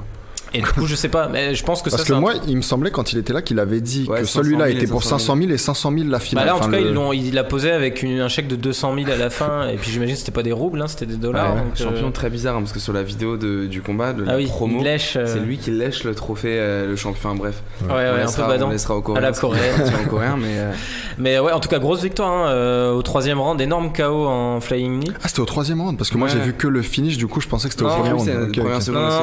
[0.55, 2.57] Et du coup, je sais pas, mais je pense que Parce ça, que moi, il
[2.57, 4.87] me semblait quand il était là qu'il avait dit Ouais, que 500 celui-là 000 était
[4.87, 6.47] pour 500 500 000 et 500 000 la Bah finale.
[6.47, 8.49] là, en Enfin, tout cas, le- ils l'ont- il l'a posé avec une- un chèque
[8.49, 10.87] de 200 000 à la fin, et puis j'imagine que c'était pas des roubles, hein,
[10.89, 11.55] c'était des dollars.
[11.55, 14.13] Ouais, donc, euh, champion très bizarre hein, parce que sur la vidéo de- du combat,
[14.15, 15.17] de Ah la oui, promo, il lèche.
[15.17, 17.19] euh, c'est lui qui lèche le trophée, euh, le champion.
[17.31, 18.69] Enfin bref, Ouais, on, ouais, un peu laissera, badant.
[18.69, 19.19] on laissera au coréen.
[19.23, 20.57] À la parti en coréen, mais
[21.19, 25.01] Mais ouais, en tout cas, grosse victoire hein, au troisième round, énorme KO en flying
[25.01, 25.13] knee.
[25.23, 27.41] Ah, c'était au troisième round parce que moi j'ai vu que le finish, du coup
[27.41, 28.31] je pensais que c'était au premier round.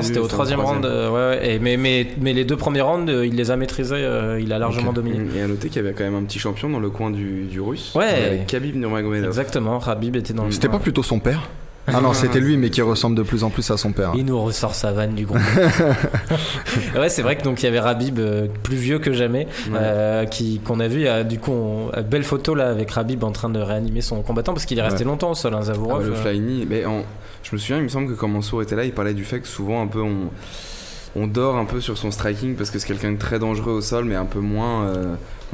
[0.04, 0.86] c'était au troisième round.
[1.16, 3.96] Ouais, ouais, et- mais, mais, mais les deux premiers rounds, euh, il les a maîtrisés,
[3.98, 5.20] euh, il a largement dominé.
[5.36, 7.44] Et à noter qu'il y avait quand même un petit champion dans le coin du,
[7.44, 7.94] du russe.
[7.96, 8.06] Ouais.
[8.28, 9.26] Avec Khabib Nurmagomedov.
[9.28, 10.52] Exactement, Rabib était dans le.
[10.52, 11.50] C'était pas plutôt son père
[11.88, 14.12] Ah non, c'était lui, mais qui ressemble de plus en plus à son père.
[14.16, 15.40] Il nous ressort sa vanne du groupe.
[16.98, 19.78] ouais, c'est vrai que donc il y avait Rabib euh, plus vieux que jamais, Ouais.
[19.80, 21.06] euh, qui qu'on a vu.
[21.28, 24.66] du coup, on- belle photo là avec Rabib en train de réanimer son combattant parce
[24.66, 25.06] qu'il est resté Ouais.
[25.12, 26.08] longtemps au sol, hein, Ah Zavorov.
[26.08, 27.04] le mais en-
[27.44, 29.40] je me souviens, il me semble que quand Mansour était là, il parlait du fait
[29.40, 30.30] que souvent un peu on,
[31.16, 33.82] on dort un peu sur son striking parce que c'est quelqu'un de très dangereux au
[33.82, 34.92] sol, mais un peu moins.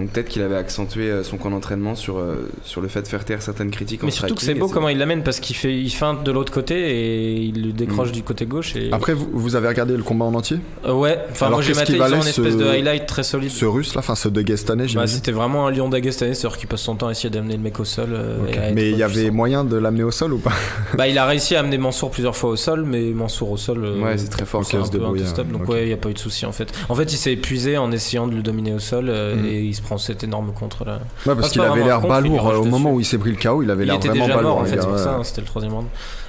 [0.02, 3.08] Donc peut-être qu'il avait accentué euh, son camp d'entraînement sur, euh, sur le fait de
[3.08, 4.04] faire taire certaines critiques.
[4.04, 6.32] en Mais surtout que c'est beau comment il l'amène parce qu'il fait, il feinte de
[6.32, 8.14] l'autre côté et il le décroche Mm.
[8.14, 8.76] du côté gauche.
[8.76, 8.90] Et...
[8.92, 11.74] Après, vous, vous avez regardé le combat en entier Euh, ouais, enfin Alors, moi j'ai
[11.74, 13.52] maté ils ont une espèce ce- de highlight très solide.
[13.52, 15.16] Ce russe là, enfin ce Dagestanais, Bah, j'imagine.
[15.16, 17.80] c'était vraiment un lion d'Aguestanais, c'est-à-dire qu'il passe son temps à essayer d'amener le mec
[17.80, 18.10] au sol.
[18.14, 18.38] euh,
[18.74, 20.52] Mais il y avait moyen de l'amener au sol ou pas
[20.98, 23.84] Bah, il a réussi à amener Mansour plusieurs fois au sol, mais Mansour au sol.
[23.86, 24.66] euh, Ouais, c'est très fort.
[24.66, 26.70] C'est un peu intestable, donc ouais, il n'y a pas eu de souci en fait.
[26.90, 29.46] En fait, il s'est épuisé en essayant de le dominer au sol Mm.
[29.46, 31.00] et il se prend cet énorme contre là.
[31.26, 32.70] Ouais, parce qu'il avait l'air balourd euh, au dessus.
[32.70, 34.56] moment où il s'est pris le KO, il avait l'air vraiment déjà balourd.
[34.56, 35.04] mort en fait, gars, c'est pour ouais.
[35.04, 35.88] ça, hein, c'était le troisième round.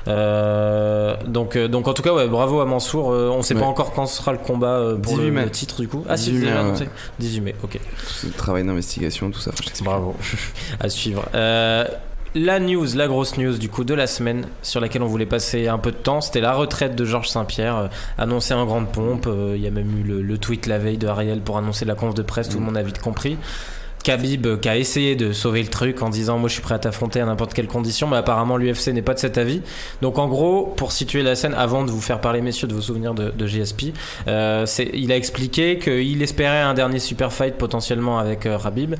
[0.08, 3.12] Euh, donc, euh, donc en tout cas, ouais, bravo à Mansour.
[3.12, 3.60] Euh, on sait Ouais.
[3.60, 6.04] pas encore quand sera le combat euh, pour 18 le, titre du coup.
[6.08, 6.88] Ah si, 18 c'est déjà mai, annoncé.
[7.20, 7.78] 18 mai, ok.
[8.36, 9.52] Travail d'investigation, tout ça.
[9.84, 10.16] Bravo.
[10.80, 11.24] à suivre.
[11.34, 11.84] Euh,
[12.34, 15.68] la news, la grosse news du coup de la semaine sur laquelle on voulait passer
[15.68, 17.86] un peu de temps, c'était la retraite de Georges Saint-Pierre, euh,
[18.18, 19.26] annoncée en grande pompe.
[19.26, 21.84] Euh, Il y a même eu le, le tweet la veille de Ariel pour annoncer
[21.84, 22.66] la conf de presse, tout le Mm.
[22.66, 23.36] monde a vite compris.
[24.02, 26.74] Khabib euh, qui a essayé de sauver le truc en disant moi je suis prêt
[26.74, 29.62] à t'affronter à n'importe quelle condition mais apparemment l'UFC n'est pas de cet avis.
[30.00, 32.80] Donc en gros pour situer la scène avant de vous faire parler messieurs de vos
[32.80, 33.92] souvenirs de, de GSP
[34.28, 38.94] euh, c'est- il a expliqué qu'il espérait un dernier super fight potentiellement avec euh, Khabib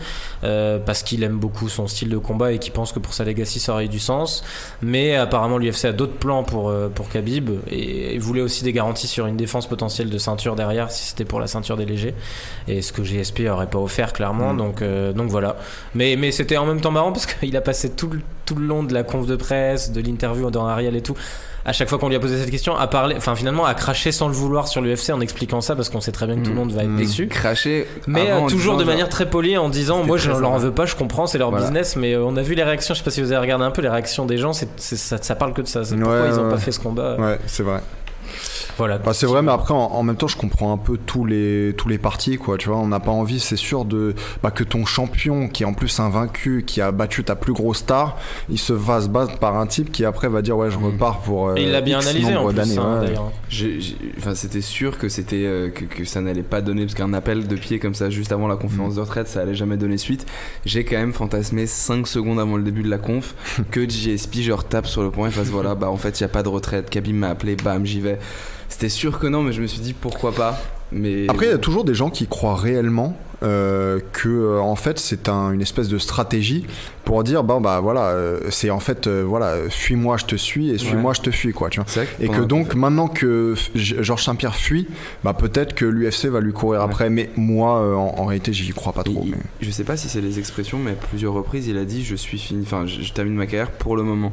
[0.45, 3.25] euh, parce qu'il aime beaucoup son style de combat et qu'il pense que pour sa
[3.25, 4.45] legacy ça aurait eu du sens.
[4.83, 8.73] Mais apparemment l'UFC a d'autres plans pour, euh, pour Khabib et, et voulait aussi des
[8.73, 12.15] garanties sur une défense potentielle de ceinture derrière si c'était pour la ceinture des légers.
[12.69, 14.53] Et ce que GSP aurait pas offert clairement.
[14.55, 14.57] Mm.
[14.57, 15.57] donc, euh, donc voilà
[15.95, 18.67] mais, mais c'était en même temps marrant parce qu'il a passé tout le, tout le
[18.67, 21.15] long de la conf de presse de l'interview dans Ariel et tout
[21.65, 24.11] à chaque fois qu'on lui a posé cette question à parler enfin finalement à cracher
[24.11, 26.49] sans le vouloir sur l'UFC en expliquant ça parce qu'on sait très bien que tout
[26.51, 26.59] le Mm.
[26.59, 26.97] monde va être Mm.
[26.97, 27.87] déçu Cracher.
[28.09, 30.59] mais avant euh, toujours de genre, manière très polie en disant moi je leur en
[30.59, 31.67] veux pas je comprends c'est leur Voilà.
[31.67, 33.65] business mais euh, on a vu les réactions je sais pas si vous avez regardé
[33.65, 36.23] un peu les réactions des gens c'est, ça, ça parle que de ça c'est pourquoi
[36.23, 36.51] Ouais, ils ont ouais.
[36.51, 37.81] pas fait ce combat Ouais, c'est vrai.
[38.79, 41.25] Voilà Bah, c'est vrai, mais après, en, en même temps, je comprends un peu tous
[41.25, 42.59] les, tous les partis, quoi.
[42.59, 45.67] Tu vois, on n'a pas envie, c'est sûr, de bah, que ton champion, qui est
[45.67, 48.17] en plus invaincu, qui a battu ta plus grosse star,
[48.49, 50.85] il se fasse battre par un type qui après va dire, ouais, je Mm.
[50.85, 51.49] repars pour.
[51.49, 53.07] euh, et il l'a bien X analysé en plus hein, ouais.
[53.07, 56.83] d'ailleurs J'ai- j'ai- Enfin, c'était sûr que c'était euh, que, que ça n'allait pas donner
[56.83, 59.55] parce qu'un appel de pied comme ça juste avant la conférence de retraite, ça allait
[59.55, 60.27] jamais donner suite.
[60.65, 63.35] J'ai quand même fantasmé 5 secondes avant le début de la conf
[63.71, 66.25] que JSP genre tape sur le point et fasse voilà bah en fait il y
[66.25, 66.89] a pas de retraite.
[66.91, 68.19] Khabib m'a appelé, bam j'y vais.
[68.69, 70.61] C'était sûr que non, mais je me suis dit pourquoi pas.
[70.93, 74.77] Mais Après, il y a toujours des gens qui croient réellement euh, que euh, en
[74.77, 76.65] fait c'est un- une espèce de stratégie
[77.05, 80.79] pour dire bon bah voilà euh, c'est en fait voilà fuis-moi je te suis et
[80.79, 84.87] suis-moi je te fuis quoi tu vois et que donc maintenant que Georges Saint-Pierre fuit
[85.25, 86.87] bah peut-être que l'UFC va lui courir Ouais.
[86.87, 89.97] après mais moi en, en réalité j'y crois pas trop Il- mais- Je sais pas
[89.97, 92.87] si c'est les expressions, mais à plusieurs reprises, il a dit je suis fini, enfin
[92.87, 94.31] je, je termine ma carrière pour le moment.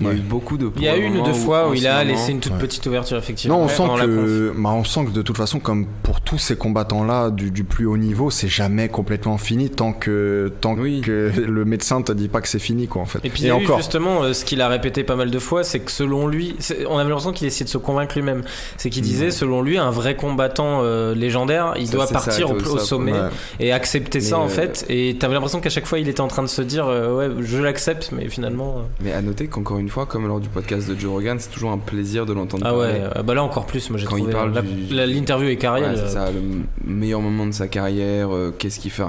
[0.00, 0.18] Il y a Ouais.
[0.18, 0.70] eu beaucoup de.
[0.76, 2.58] il y a une ou deux fois où il a moment- laissé une toute Ouais.
[2.58, 5.86] petite ouverture effectivement non on sent que bah, on sent que de toute façon comme
[6.02, 9.92] pour tous ces combattants là du, du plus haut niveau c'est jamais complètement fini tant
[9.92, 11.02] que tant Oui.
[11.02, 13.78] que le médecin te dit pas que c'est fini quoi en fait Et puis encore
[13.78, 16.56] justement euh, ce qu'il a répété pas mal de fois, c'est que selon lui,
[16.88, 18.42] on avait l'impression qu'il essayait de se convaincre lui-même.
[18.78, 22.78] C'est qu'il disait, selon lui, un vrai combattant euh, légendaire, il Ça, doit partir au,
[22.78, 23.18] sommet Ouais.
[23.58, 24.86] et accepter Mais, ça en euh, fait.
[24.88, 27.34] Et t'avais l'impression qu'à chaque fois, il était en train de se dire, euh, ouais,
[27.42, 28.82] je l'accepte, mais finalement.
[29.02, 31.70] Mais à noter qu'encore une fois, comme lors du podcast de Joe Rogan, c'est toujours
[31.72, 32.92] un plaisir de l'entendre Ah parler.
[32.94, 35.06] ouais, euh, bah là encore plus, moi j'ai Quand il trouvé parle la- du- la-
[35.06, 35.92] l'interview est Ouais, carrière.
[35.96, 36.40] c'est ça, le
[36.84, 39.02] meilleur moment de sa carrière, euh, qu'est-ce qu'il fait.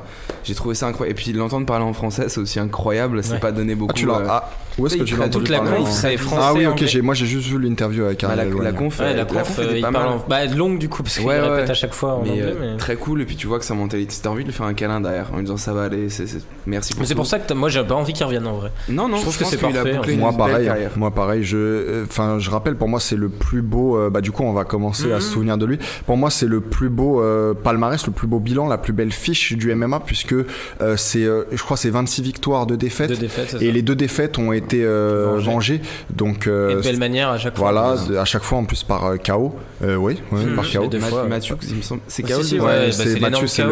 [0.43, 1.19] J'ai trouvé ça incroyable.
[1.19, 3.23] Et puis l'entendre parler en français, c'est aussi incroyable.
[3.23, 3.39] C'est Ouais.
[3.39, 3.91] pas donné beaucoup.
[3.95, 4.17] Ah, tu l'as.
[4.19, 6.41] euh, Ah, où est-ce que tu l'as toute entendu la parler conf, en- c'est français.
[6.43, 8.77] Ah oui, ok, moi j'ai juste vu l'interview avec bah, la, Ariel la Wagner.
[8.77, 10.17] conf, Ouais, elle- la la conf, euh, il pas parle mal.
[10.17, 11.71] en- bah, longue du coup, parce qu'il Ouais, répète ouais.
[11.71, 12.41] à chaque fois en mais, anglais.
[12.43, 14.53] euh, mais- très cool et puis tu vois que sa mentalité t'as envie de lui
[14.55, 17.15] faire un câlin derrière en lui disant ça va aller c'est, c'est- merci Mais c'est
[17.15, 18.71] pour ça que t'as- moi j'ai pas envie qu'il revienne en vrai.
[18.89, 20.91] non non je trouve que c'est parfait, Moi pareil, carrière.
[20.95, 21.43] moi pareil.
[21.43, 23.97] Je, enfin, je rappelle pour moi c'est le plus beau.
[23.97, 25.21] euh, bah du coup on va commencer à Mhm.
[25.21, 25.79] se souvenir de lui.
[26.05, 29.11] Pour moi c'est le plus beau euh, palmarès, le plus beau bilan, la plus belle
[29.11, 33.09] fiche du MMA puisque euh, c'est, euh, je crois c'est 26 victoires, de défaites.
[33.09, 33.71] Deux défaites, c'est Et ça.
[33.73, 35.81] les deux défaites ont été euh, Vengées.
[36.15, 37.71] Donc Et euh, de belle manière à chaque fois.
[37.71, 39.53] voilà, à chaque fois en plus par euh, KO.
[39.83, 40.55] Euh, oui, Mhm.
[40.55, 40.89] par KO.
[41.27, 43.63] Mathieu il me semble c'est KO si, lui, ouais, Ouais, bah, c'est Mathieu, c'est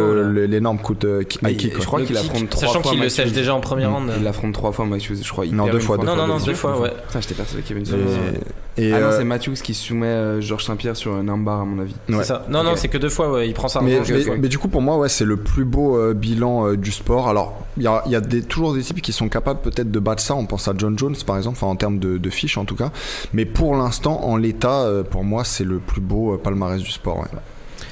[0.47, 1.73] l'énorme coup de high kick.
[1.73, 1.85] je ouais.
[1.85, 4.11] crois Le qu'il affronte trois Sachant qu'il le sèche déjà en première ronde.
[4.17, 6.93] il l'affronte trois fois Matthews je crois Non, deux fois, Non, non, deux fois, ouais.
[7.07, 8.41] Putain, j'étais persuadé qu'il y avait une fois.
[8.77, 11.61] Et, et, ah non euh, c'est Matthews qui soumet euh, Georges Saint-Pierre sur un armbar
[11.61, 12.15] à mon avis ouais.
[12.19, 12.45] C'est ça.
[12.49, 13.81] Non, non, c'est que deux fois, ouais, il prend ça.
[13.81, 16.67] Mais, en mais- mais du coup, pour moi, ouais, c'est le plus beau euh, bilan
[16.67, 17.27] euh, du sport.
[17.27, 19.91] Alors, il y a, il y a des, toujours des types qui sont capables peut-être
[19.91, 20.35] de battre ça.
[20.35, 22.75] On pense à John Jones, par exemple, enfin, en termes de, de fiches en tout
[22.75, 22.91] cas.
[23.33, 26.91] Mais pour l'instant, en l'état, euh, pour moi, c'est le plus beau euh, palmarès du
[26.91, 27.17] sport.
[27.19, 27.25] ouais.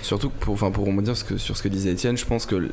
[0.02, 2.70] Surtout pour, enfin, pour rebondir sur ce que disait Étienne, je pense que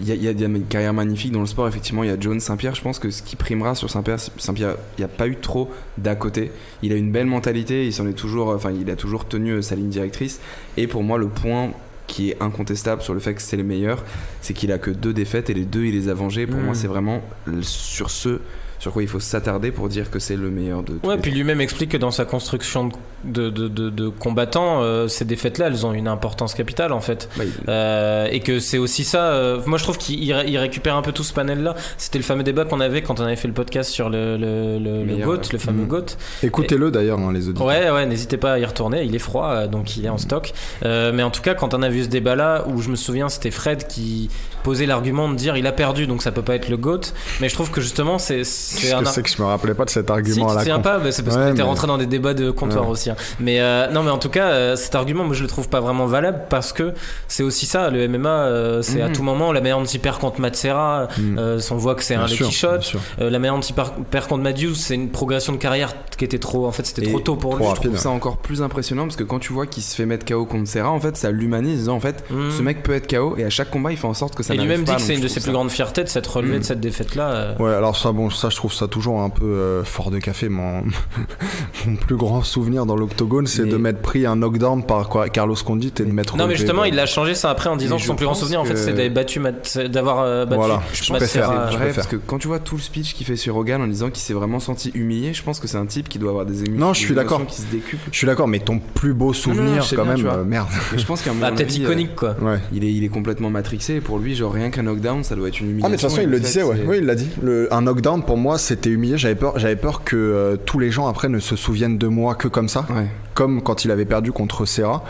[0.00, 1.68] il y a, il y a des carrières magnifiques dans le sport.
[1.68, 2.74] Effectivement, il y a Jones Saint-Pierre.
[2.74, 5.70] Je pense que ce qui primera sur Saint-Pierre, Saint-Pierre, il n'y a pas eu trop
[5.98, 6.50] d'à côté.
[6.82, 7.86] Il a une belle mentalité.
[7.86, 10.40] Il s'en est toujours, enfin, il a toujours tenu euh, sa ligne directrice.
[10.76, 11.70] Et pour moi, le point
[12.06, 14.04] qui est incontestable sur le fait que c'est le meilleur,
[14.42, 16.46] c'est qu'il a que deux défaites et les deux il les a vengées.
[16.46, 16.64] Pour Mm.
[16.64, 17.22] moi, c'est vraiment
[17.62, 18.40] sur ce
[18.84, 21.22] sur quoi il faut s'attarder pour dire que c'est le meilleur de tous Ouais, les
[21.22, 22.90] puis lui-même explique que dans sa construction
[23.24, 27.30] de, de, de, de combattant, euh, ces défaites-là, elles ont une importance capitale en fait.
[27.38, 29.28] Bah, il- Euh, et que c'est aussi ça.
[29.32, 31.74] euh, moi, je trouve qu'il ré- il récupère un peu tout ce panel-là.
[31.96, 34.78] C'était le fameux débat qu'on avait quand on avait fait le podcast sur le, le,
[34.78, 35.48] le, le Meilleur, GOAT, ouais.
[35.52, 35.88] le fameux Mhm.
[35.88, 36.06] GOAT.
[36.42, 37.66] Écoutez-le d'ailleurs, hein, les auditeurs.
[37.66, 39.02] Ouais, ouais, n'hésitez pas à y retourner.
[39.04, 40.52] Il est froid, donc il est en stock.
[40.84, 43.30] Euh, mais en tout cas, quand on a vu ce débat-là, où je me souviens,
[43.30, 44.28] c'était Fred qui
[44.62, 47.00] posait l'argument de dire il a perdu, donc ça peut pas être le GOAT.
[47.40, 48.44] Mais je trouve que justement, c'est
[48.80, 49.02] c'est un.
[49.02, 50.82] que c'est que je me rappelais pas de cet Si, argument tu à la con.
[50.82, 52.90] pas, c'est parce Ouais, qu'on était mais- rentré dans des débats de comptoir Ouais.
[52.90, 53.10] aussi.
[53.10, 53.16] hein.
[53.40, 55.80] Mais euh, non, mais en tout cas, euh, cet argument, moi je le trouve pas
[55.80, 56.92] vraiment valable parce que
[57.28, 57.90] c'est aussi ça.
[57.90, 59.14] Le MMA, euh, c'est à Mhm.
[59.14, 61.08] tout moment la meilleure anti-perd contre Matsera.
[61.18, 61.38] Mhm.
[61.38, 62.68] Euh, on voit que c'est un lucky shot.
[62.72, 63.00] bien sûr.
[63.20, 63.92] Euh, la meilleure anti-perd
[64.28, 66.66] contre Matthews, c'est une progression de carrière qui était trop.
[66.66, 67.64] En fait, c'était trop tôt pour lui.
[67.76, 70.24] Je trouve ça encore plus impressionnant parce que quand tu vois qu'il se fait mettre
[70.24, 71.88] KO contre Serra, en fait, ça l'humanise.
[71.88, 72.50] En fait, Mhm.
[72.50, 74.54] ce mec peut être KO et à chaque combat, il fait en sorte que ça
[74.54, 76.64] Et lui-même dit que c'est une de ses plus grandes fiertés de s'être relevé de
[76.64, 77.28] cette défaite-là.
[77.30, 77.54] euh.
[77.58, 80.48] Ouais, alors ça, bon, ça, je trouve ça toujours un peu euh, fort de café.
[80.48, 80.82] Mon,
[81.86, 85.28] mon plus grand souvenir dans l'octogone, c'est Mais- de m'être pris un knockdown par quoi,
[85.28, 86.36] Carlos Condit et de m'être.
[86.36, 88.34] Non, mais justement, il a changé ça après en disant Mais que son plus grand
[88.34, 91.48] souvenir, en fait, que- c'est d'avoir battu, Mat- d'avoir euh, battu Voilà, je préfère.
[91.50, 91.70] Matsera.
[91.70, 91.94] je préfère.
[91.94, 94.22] parce que quand tu vois tout le speech qu'il fait sur Rogan en disant qu'il
[94.22, 96.86] s'est vraiment senti humilié, je pense que c'est un type qui doit avoir des émotions,
[96.86, 97.44] Non, je suis d'accord.
[97.46, 98.08] qui se décuplent.
[98.10, 100.68] Je suis d'accord, mais ton plus beau souvenir, sais quand bien, même, euh, merde.
[100.94, 102.36] Et je pense qu'à un Bah, moment peut-être iconique, quoi.
[102.40, 102.58] Ouais.
[102.72, 105.48] il est, il est complètement matrixé et pour lui, genre rien qu'un knockdown, ça doit
[105.48, 105.86] être une humiliation.
[105.86, 107.28] Ah mais de toute façon il le disait ouais, oui il l'a dit.
[107.70, 109.18] Un knockdown pour moi c'était humilié.
[109.18, 112.34] J'avais peur, j'avais peur que euh, tous les gens après ne se souviennent de moi
[112.34, 113.06] que comme ça, Ouais.
[113.34, 115.04] comme quand il avait perdu contre Serra.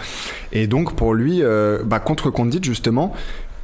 [0.52, 3.12] Et donc pour lui, euh, bah, contre Condit justement,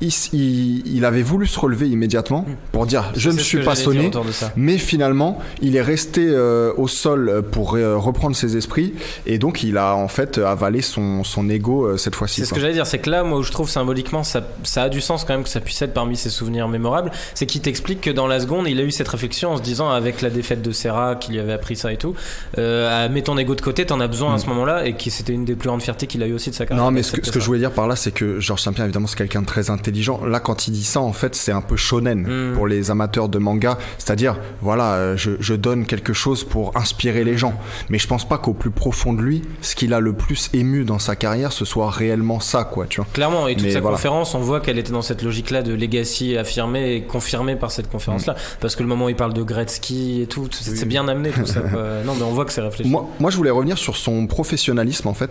[0.01, 3.64] il, s- il- il avait voulu se relever immédiatement pour dire je ne suis que
[3.64, 4.11] pas sonné.
[4.57, 8.94] Mais finalement, il est resté euh, au sol pour euh, reprendre ses esprits
[9.26, 12.40] et donc il a en fait avalé son, son ego euh, cette fois-ci.
[12.40, 14.84] C'est ce que j'allais dire, c'est que là, moi, où je trouve symboliquement, ça, ça
[14.84, 17.11] a du sens quand même que ça puisse être parmi ses souvenirs mémorables.
[17.34, 19.90] C'est qu'il t'explique que dans la seconde, il a eu cette réflexion en se disant,
[19.90, 22.14] avec la défaite de Serra, qui lui avait appris ça et tout,
[22.59, 25.32] euh, mets ton ego de côté, t'en as besoin à ce moment-là, et qui c'était
[25.32, 26.84] une des plus grandes fiertés qu'il a eu aussi de sa carrière.
[26.84, 28.86] Non, mais ce que, ce que je voulais dire par là, c'est que Georges Saint-Pierre,
[28.86, 29.89] évidemment, c'est quelqu'un de très intelligent.
[30.26, 32.55] Là, quand il dit ça, en fait, c'est un peu shonen Mm.
[32.55, 33.78] pour les amateurs de manga.
[33.99, 37.55] C'est-à-dire, voilà, euh, je, je donne quelque chose pour inspirer les gens.
[37.88, 40.84] Mais je pense pas qu'au plus profond de lui, ce qu'il a le plus ému
[40.84, 43.07] dans sa carrière, ce soit réellement ça, quoi, tu vois.
[43.12, 43.97] Clairement, et toute Mais sa voilà.
[43.97, 47.91] conférence, on voit qu'elle était dans cette logique-là de legacy affirmée et confirmée par cette
[47.91, 48.34] conférence-là.
[48.61, 51.47] Parce que le moment où il parle de Gretzky et tout, c'est bien amené tout
[51.47, 51.61] ça.
[52.05, 52.88] Non, mais on voit que c'est réfléchi.
[52.88, 55.30] Moi, moi, je voulais revenir sur son professionnalisme, en fait.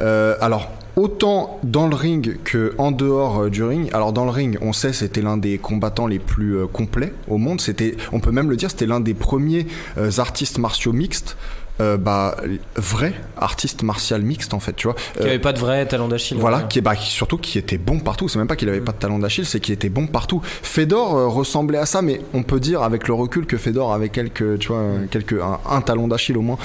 [0.00, 3.88] Euh, alors, autant dans le ring que en dehors euh, du ring.
[3.92, 7.38] Alors, dans le ring, on sait, c'était l'un des combattants les plus euh, complets au
[7.38, 7.60] monde.
[7.60, 9.66] C'était, on peut même le dire, c'était l'un des premiers
[9.98, 11.36] euh, artistes martiaux mixtes.
[11.80, 12.36] Euh, bah,
[12.76, 14.94] vrai artiste martial mixte en fait, tu vois.
[15.16, 16.36] Qui avait pas de vrai talent d'Achille.
[16.38, 16.64] voilà, ouais.
[16.68, 18.28] qui est bah, qui- surtout qui était bon partout.
[18.28, 18.84] C'est même pas qu'il avait Mm.
[18.84, 20.42] pas de talent d'Achille, c'est qu'il était bon partout.
[20.44, 24.10] Fedor euh, ressemblait à ça, mais on peut dire avec le recul que Fedor avait
[24.10, 26.58] quelques, tu vois, euh, quelques un, un talon d'Achille au moins.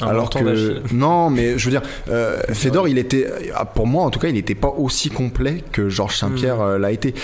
[0.00, 3.30] Un Alors que non, mais je veux dire, euh, Fedor, il était,
[3.74, 6.76] pour moi en tout cas, il n'était pas aussi complet que Georges Saint-Pierre Mm.
[6.78, 7.14] l'a été.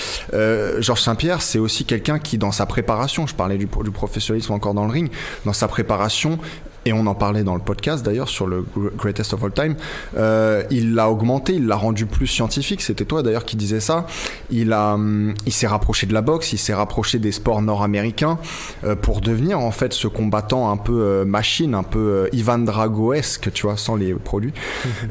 [0.78, 4.74] Georges Saint-Pierre, c'est aussi quelqu'un qui, dans sa préparation, je parlais du, du professionnalisme encore
[4.74, 5.10] dans le ring,
[5.46, 6.38] dans sa préparation
[6.86, 8.64] et on en parlait dans le podcast d'ailleurs sur le
[8.96, 9.76] Greatest of All Time,
[10.16, 12.80] euh, il l'a augmenté, il l'a rendu plus scientifique.
[12.80, 14.06] C'était toi d'ailleurs qui disais ça.
[14.50, 18.38] Il, a, hum, il s'est rapproché de la boxe, il s'est rapproché des sports nord-américains
[18.84, 23.52] euh, pour devenir en fait ce combattant un peu euh, machine, un peu Ivan Drago-esque,
[23.52, 24.52] tu vois, sans les produits.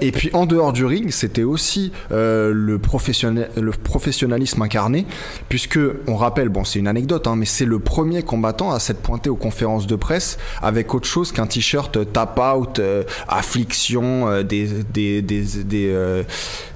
[0.00, 5.06] Et puis en dehors du ring, c'était aussi le, professionnel, le professionnalisme incarné,
[5.48, 9.00] puisque on rappelle, bon, c'est une anecdote, hein, mais c'est le premier combattant à s'être
[9.00, 14.28] pointé aux conférences de presse avec autre chose qu'un t-shirt euh, tap out, euh, affliction,
[14.28, 16.24] euh, des, des, des, des,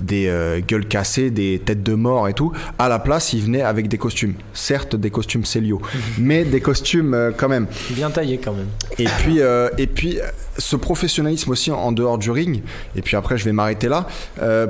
[0.01, 2.53] des, gueules cassées, des têtes de mort et tout.
[2.79, 4.35] À la place, il venait avec des costumes.
[4.53, 5.81] Certes, des costumes Célio,
[6.19, 7.67] mais des costumes quand même.
[7.91, 8.69] Bien taillé quand même.
[8.99, 9.41] Et puis,
[9.79, 10.19] et puis,
[10.59, 12.62] ce professionnalisme aussi en, dehors du ring.
[12.97, 14.07] Et puis après, je vais m'arrêter là.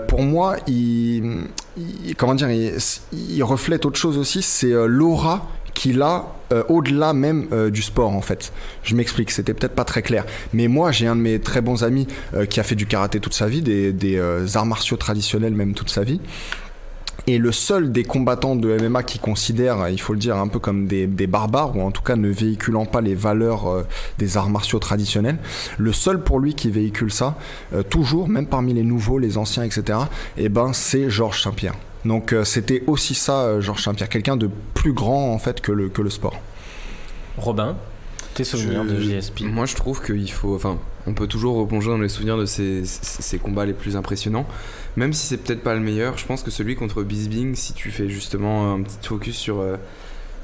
[0.09, 1.45] Pour moi, il,
[2.17, 4.43] comment dire, il, reflète autre chose aussi.
[4.43, 8.53] C'est l'aura qu'il a euh, au-delà même euh, du sport en fait.
[8.85, 10.25] Je m'explique, c'était peut-être pas très clair.
[10.53, 13.21] Mais moi, j'ai un de mes très bons amis euh, qui a fait du karaté
[13.21, 16.21] toute sa vie, des, arts martiaux traditionnels même toute sa vie.
[17.27, 20.59] Et le seul des combattants de MMA qui considère, il faut le dire, un peu
[20.59, 23.85] comme des, barbares, ou en tout cas ne véhiculant pas les valeurs
[24.19, 25.39] des arts martiaux traditionnels,
[25.79, 27.37] le seul pour lui qui véhicule ça,
[27.89, 30.01] toujours, même parmi les nouveaux, les anciens, etc.,
[30.37, 31.77] eh ben, c'est Georges Saint-Pierre.
[32.05, 35.73] Donc euh, c'était aussi ça, euh, Georges Saint-Pierre, quelqu'un de plus grand en fait que
[35.73, 36.39] le, que le sport.
[37.39, 37.77] Robin,
[38.35, 40.55] tes souvenirs de Je- JSP Moi, je trouve qu'il faut.
[40.55, 43.97] Enfin, on peut toujours replonger dans les souvenirs de ces, ces- ces combats les plus
[43.97, 44.47] impressionnants.
[44.97, 47.91] Même si c'est peut-être pas le meilleur, je pense que celui contre Bisbing, si tu
[47.91, 49.77] fais justement un petit focus sur, euh,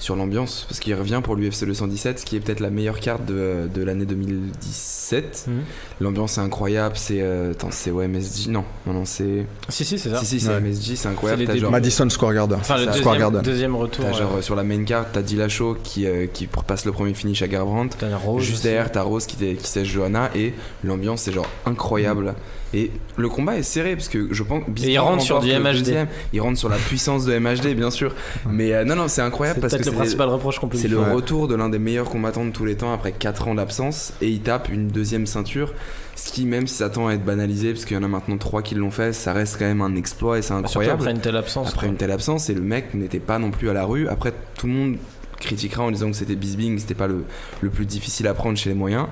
[0.01, 3.25] sur l'ambiance, parce qu'il revient pour l'UFC 217, ce qui est peut-être la meilleure carte
[3.27, 5.45] de, de l'année 2017.
[5.47, 5.55] Mhm.
[6.01, 7.21] L'ambiance est incroyable, c'est.
[7.21, 9.47] euh, attends, c'est au MSG Non, non, non, c'est.
[9.69, 10.19] Si, si, c'est ça.
[10.21, 10.61] Si, si, c'est Ouais.
[10.61, 11.45] MSG, c'est incroyable.
[11.47, 12.59] T'as genre- Madison Square Garden.
[12.61, 13.43] Enfin, le Square deuxième, Garden.
[13.43, 14.13] deuxième retour.
[14.15, 17.49] Genre sur la main card, t'as Dillashaw qui, euh, qui passe le premier finish à
[17.49, 17.97] Garbrandt.
[17.99, 22.35] t'as Rose Juste derrière, t'as Rose qui, qui sèche Johanna et l'ambiance c'est genre incroyable.
[22.73, 24.63] Et le combat est serré parce que je pense.
[24.85, 25.79] Et il rentre sur du MHD.
[25.79, 26.09] deuxième.
[26.33, 28.15] Il rentre sur la puissance de MHD, bien sûr.
[28.49, 30.77] Mais euh, non, non, c'est incroyable C'est parce que le c'est principal reproche qu'on peut
[30.77, 30.99] lui c'est le.
[31.01, 31.11] Ouais.
[31.13, 34.29] retour de l'un des meilleurs combattants de tous les temps après 4 ans d'absence et
[34.29, 35.73] il tape une deuxième ceinture.
[36.17, 38.37] Ce qui, même si ça tend à être banalisé, parce qu'il y en a maintenant
[38.37, 41.11] 3 qui l'ont fait, ça reste quand même un exploit et c'est Surtout incroyable après
[41.13, 41.69] une telle absence.
[41.69, 41.89] après quoi.
[41.89, 44.07] une telle absence et le mec n'était pas non plus à la rue.
[44.07, 44.97] Après, tout le monde
[45.41, 47.25] critiquera en disant que c'était Bisbing, c'était pas le,
[47.63, 49.07] le plus difficile à prendre chez les moyens.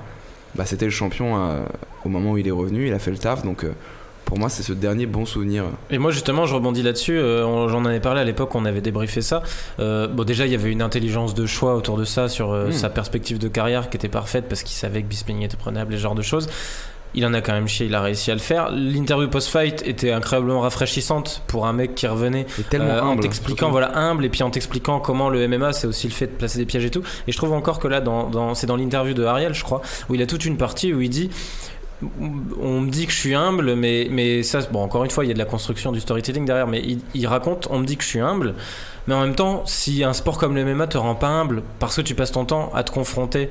[0.55, 1.59] Bah, c'était le champion euh,
[2.05, 3.43] au moment où il est revenu, il a fait le taf.
[3.45, 3.71] Donc, euh,
[4.25, 5.63] pour moi, c'est ce dernier bon souvenir.
[5.89, 7.17] Et moi justement, je rebondis là-dessus.
[7.17, 9.41] euh, J'en avais parlé à l'époque, on avait débriefé ça.
[9.79, 12.71] Bon, déjà, il y avait une intelligence de choix autour de ça sur euh, Mm.
[12.73, 15.97] sa perspective de carrière qui était parfaite parce qu'il savait que Bisping était prenable, et
[15.97, 16.47] ce genre de choses.
[17.15, 18.69] Il en a quand même chié, il a réussi à le faire.
[18.71, 22.45] L'interview post-fight était incroyablement rafraîchissante pour un mec qui revenait
[22.81, 26.13] Euh, en t'expliquant voilà humble et puis en t'expliquant comment le MMA c'est aussi le
[26.13, 28.53] fait de placer des pièges et tout et je trouve encore que là dans, dans-
[28.53, 31.09] c'est dans l'interview de Ariel je crois où il a toute une partie où il
[31.09, 31.29] dit
[32.61, 35.27] on me dit que je suis humble mais, mais ça bon encore une fois il
[35.27, 37.97] y a de la construction du storytelling derrière mais il, il raconte on me dit
[37.97, 38.53] que je suis humble
[39.07, 41.95] mais en même temps si un sport comme le MMA te rend pas humble parce
[41.97, 43.49] que tu passes ton temps à te confronter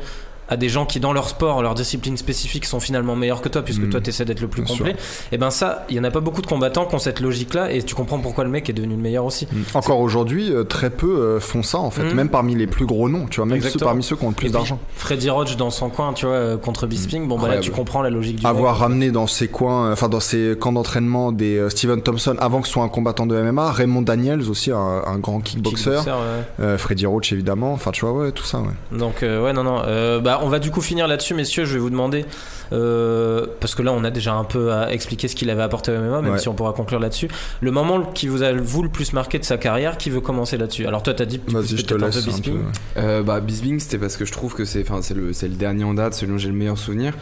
[0.48, 3.62] à des gens qui dans leur sport, leur discipline spécifique sont finalement meilleurs que toi
[3.62, 3.90] puisque Mhm.
[3.90, 4.96] toi tu essaies d'être le plus Bien complet
[5.32, 7.54] et ben ça il y en a pas beaucoup de combattants qui ont cette logique
[7.54, 10.64] là et tu comprends pourquoi le mec est devenu le meilleur aussi Encore aujourd'hui, euh,
[10.64, 12.14] très peu euh, font ça en fait, Mhm.
[12.14, 14.34] même parmi les plus gros noms, tu vois, même ceux, parmi ceux qui ont le
[14.34, 14.78] plus d'argent.
[14.96, 18.02] Freddy Roach dans son coin, tu vois, euh, contre Bisping, bon bah là tu comprends
[18.02, 18.80] la logique du Avoir mec.
[18.82, 22.72] ramené dans ses coins, enfin dans ses camps d'entraînement des Steven Thompson avant que ce
[22.72, 26.64] soit un combattant de MMA, Raymond Daniels aussi, un, un grand kickboxer, Kickboxer, ouais.
[26.64, 28.98] euh, Freddy Roach évidemment, enfin tu vois, ouais, tout ça, ouais.
[28.98, 31.74] Donc euh, ouais non non, Euh, bah on va du coup finir là-dessus messieurs, je
[31.74, 32.24] vais vous demander
[32.72, 35.90] euh, parce que là on a déjà un peu à expliquer ce qu'il avait apporté
[35.92, 36.38] au MMA, même Ouais.
[36.38, 37.28] si on pourra conclure là-dessus.
[37.60, 40.56] Le moment qui vous a vous le plus marqué de sa carrière, qui veut commencer
[40.56, 40.86] là-dessus?
[40.86, 42.30] Alors toi t'as dit poussais je te peut-être un laisse peu un peu.
[42.40, 42.56] Bisping.
[42.58, 42.62] ouais.
[42.98, 45.54] Euh, bah, Bisbing, c'était parce que je trouve que c'est enfin, c'est le, c'est le
[45.54, 47.14] dernier en date, celui dont j'ai le meilleur souvenir.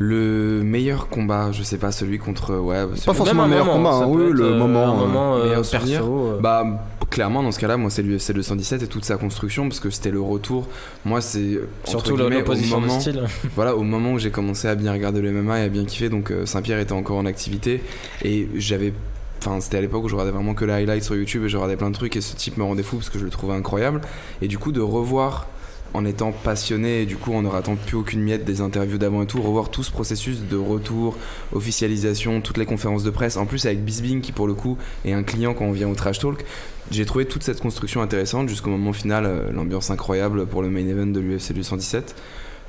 [0.00, 2.54] Le meilleur combat, je sais pas, celui contre.
[2.54, 4.86] Ouais, celui- Pas forcément le un meilleur moment, combat, hein, peut oui, le euh, moment,
[4.86, 5.76] un euh, moment euh, meilleur perso.
[5.78, 6.02] souvenir.
[6.04, 6.38] euh.
[6.40, 6.64] Bah,
[7.10, 10.10] clairement, dans ce cas-là, moi, c'est l'UFC 217 et toute sa construction, parce que c'était
[10.10, 10.68] le retour.
[11.04, 11.60] Moi, c'est.
[11.84, 13.22] Surtout l'opposition de moment- style.
[13.54, 16.08] Voilà, au moment où j'ai commencé à bien regarder le MMA et à bien kiffer,
[16.08, 17.82] donc euh, Saint-Pierre était encore en activité
[18.24, 18.92] et j'avais.
[19.40, 21.56] Enfin, c'était à l'époque où je regardais vraiment que les highlights sur YouTube et je
[21.56, 23.54] regardais plein de trucs et ce type me rendait fou parce que je le trouvais
[23.54, 24.00] incroyable.
[24.42, 25.46] Et du coup, de revoir
[25.94, 29.22] en étant passionné et du coup en ne ratant plus aucune miette des interviews d'avant
[29.22, 31.16] et tout, revoir tout ce processus de retour,
[31.52, 35.12] officialisation, toutes les conférences de presse, en plus avec Bisbing qui pour le coup est
[35.12, 36.44] un client quand on vient au Trash Talk,
[36.90, 40.86] j'ai trouvé toute cette construction intéressante jusqu'au moment final, euh, l'ambiance incroyable pour le main
[40.86, 42.14] event de l'UFC 217.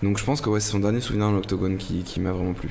[0.04, 2.70] Donc je pense que c'est son dernier souvenir dans l'octogone qui, qui m'a vraiment plu.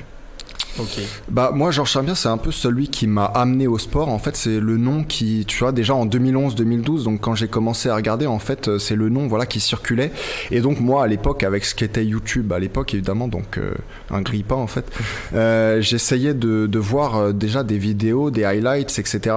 [0.77, 0.99] Ok.
[1.29, 4.09] Bah moi Georges Saint-Pierre c'est un peu celui qui m'a amené au sport.
[4.09, 7.89] En fait c'est le nom qui tu vois déjà en 2011-2012 donc quand j'ai commencé
[7.89, 10.11] à regarder en fait euh, c'est le nom voilà qui circulait
[10.51, 13.73] et donc moi à l'époque avec ce qu'était YouTube à l'époque évidemment donc euh,
[14.09, 14.85] un grille-pain en fait
[15.33, 19.35] euh, j'essayais de, de voir euh, déjà des vidéos des highlights etc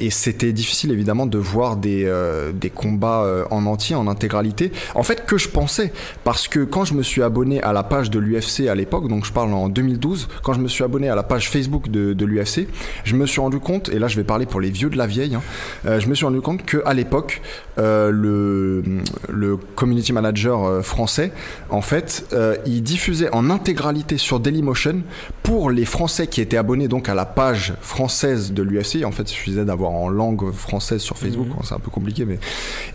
[0.00, 2.08] et c'était difficile évidemment de voir des,
[2.54, 5.92] des combats en entier en intégralité en fait que je pensais
[6.22, 9.24] parce que quand je me suis abonné à la page de l'UFC à l'époque donc
[9.24, 12.24] je parle en 2012 quand je me suis abonné à la page Facebook de, de
[12.26, 12.66] l'UFC
[13.04, 15.06] je me suis rendu compte et là je vais parler pour les vieux de la
[15.06, 15.42] vieille hein,
[15.86, 17.40] euh, je me suis rendu compte que à l'époque
[17.78, 18.82] euh, le,
[19.30, 21.32] le community manager euh, français
[21.70, 25.02] en fait euh, il diffusait en intégralité sur Dailymotion
[25.42, 29.22] pour les français qui étaient abonnés donc à la page française de l'UFC en fait
[29.30, 31.62] il suffisait d'avoir en langue française sur Facebook Mhm.
[31.64, 32.38] C'est un peu compliqué mais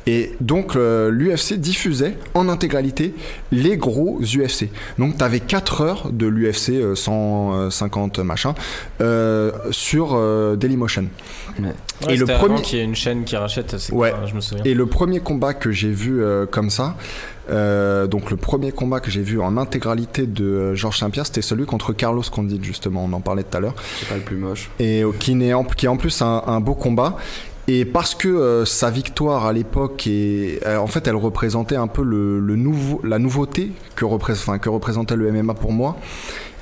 [0.06, 3.14] et donc l'UFC diffusait en intégralité
[3.52, 4.70] les gros UFC
[5.00, 8.54] donc t'avais 4 heures de l'UFC 150 machin
[9.02, 11.06] euh, sur euh, Dailymotion
[11.60, 14.12] Ouais, Et le premier- qu'il y ait une chaîne qui rachète, Ouais.
[14.12, 14.64] quoi, je me souviens.
[14.64, 16.96] et le premier combat que j'ai vu euh, comme ça,
[17.50, 21.66] euh, donc le premier combat que j'ai vu en intégralité de Georges Saint-Pierre, c'était celui
[21.66, 24.70] contre Carlos Condit justement, on en parlait tout à l'heure, C'est pas le plus moche.
[24.80, 27.18] et euh, qui, en, qui est en plus un, un beau combat.
[27.70, 31.88] Et parce que euh, sa victoire à l'époque est, euh, en fait, elle représentait un
[31.88, 35.98] peu le, le nouveau, la nouveauté que, enfin, que représentait le MMA pour moi.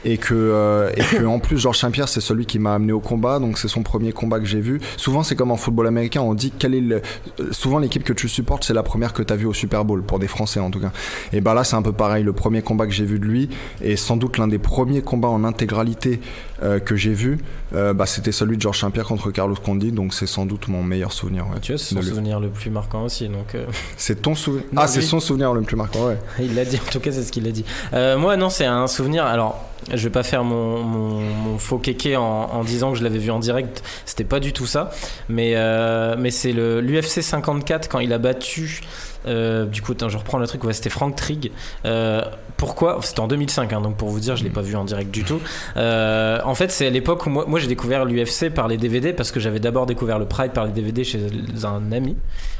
[0.07, 2.99] Et que, euh, et que en plus Georges Saint-Pierre c'est celui qui m'a amené au
[2.99, 6.21] combat donc c'est son premier combat que j'ai vu souvent c'est comme en football américain
[6.21, 7.01] on dit quel est le
[7.49, 10.03] souvent l'équipe que tu supportes c'est la première que tu as vue au Super Bowl
[10.03, 10.91] pour des Français en tout cas
[11.33, 13.49] et bah là c'est un peu pareil le premier combat que j'ai vu de lui
[13.81, 16.19] et sans doute l'un des premiers combats en intégralité
[16.61, 17.39] euh, que j'ai vu
[17.73, 20.83] euh, bah, c'était celui de Georges Saint-Pierre contre Carlos Condit donc c'est sans doute mon
[20.83, 21.59] meilleur souvenir ouais.
[21.61, 23.27] Tu vois, c'est de son souvenir le plus marquant aussi.
[23.27, 23.57] Donc,
[23.97, 26.91] c'est ton souvenir ah c'est son souvenir le plus marquant ouais il l'a dit, en
[26.91, 27.65] tout cas, c'est ce qu'il a dit.
[27.91, 29.25] Moi, non, c'est un souvenir.
[29.25, 29.63] Alors,
[29.93, 33.83] je vais pas faire mon, faux kéké en, disant que je l'avais vu en direct.
[34.05, 34.91] C'était pas du tout ça.
[35.29, 38.81] Mais, euh, mais c'est l'UFC 54 quand il a battu.
[39.27, 40.63] Euh, du coup, je reprends le truc.
[40.63, 41.51] Ouais, c'était Frank Trigg.
[41.85, 42.21] Euh,
[42.57, 45.11] pourquoi C'était en 2005, hein, donc pour vous dire, je l'ai pas vu en direct
[45.11, 45.39] du tout.
[45.77, 49.31] Euh, en fait, c'est à l'époque où moi, j'ai découvert l'UFC par les DVD parce
[49.31, 51.19] que j'avais d'abord découvert le Pride par les DVD chez
[51.63, 52.15] un ami.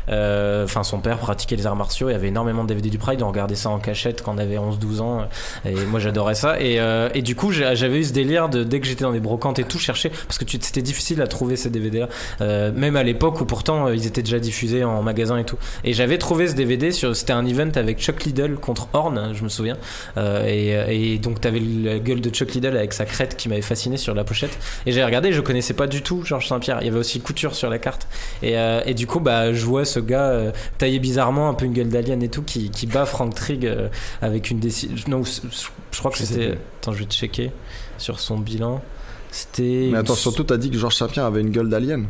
[0.07, 2.09] Enfin, son père pratiquait les arts martiaux.
[2.09, 3.22] Il y avait énormément de DVD du Pride.
[3.24, 5.26] On regardait ça en cachette quand on avait 11-12 ans.
[5.66, 6.61] Et moi, j'adorais ça.
[6.61, 6.80] Et,
[7.13, 9.80] et du coup, j'avais eu ce délire dès que j'étais dans des brocantes et tout,
[9.80, 12.09] chercher parce que c'était difficile à trouver ces DVD-là.
[12.41, 15.57] Euh, même à l'époque où pourtant ils étaient déjà diffusés en magasin et tout.
[15.84, 17.15] Et j'avais trouvé ce DVD sur.
[17.15, 19.77] C'était un event avec Chuck Liddell contre Horn, je me souviens.
[20.17, 23.61] Euh, et, et donc t'avais la gueule de Chuck Liddell avec sa crête qui m'avait
[23.61, 24.57] fasciné sur la pochette.
[24.85, 26.79] Et j'ai regardé, je connaissais pas du tout Georges Saint-Pierre.
[26.81, 28.07] Il y avait aussi Couture sur la carte.
[28.41, 31.65] Et, euh, et du coup, bah, je vois ce gars euh, taillé bizarrement, un peu
[31.65, 33.87] une gueule d'alien et tout, qui, qui bat Frank Trigg euh,
[34.21, 34.95] avec une décision.
[35.07, 36.57] Non, je crois que c'était.
[36.81, 37.51] Attends, je vais checker
[37.97, 38.81] sur son bilan.
[39.31, 39.89] C'était.
[39.91, 42.07] mais attends surtout t'as dit que Georges Saint-Pierre avait une gueule d'alien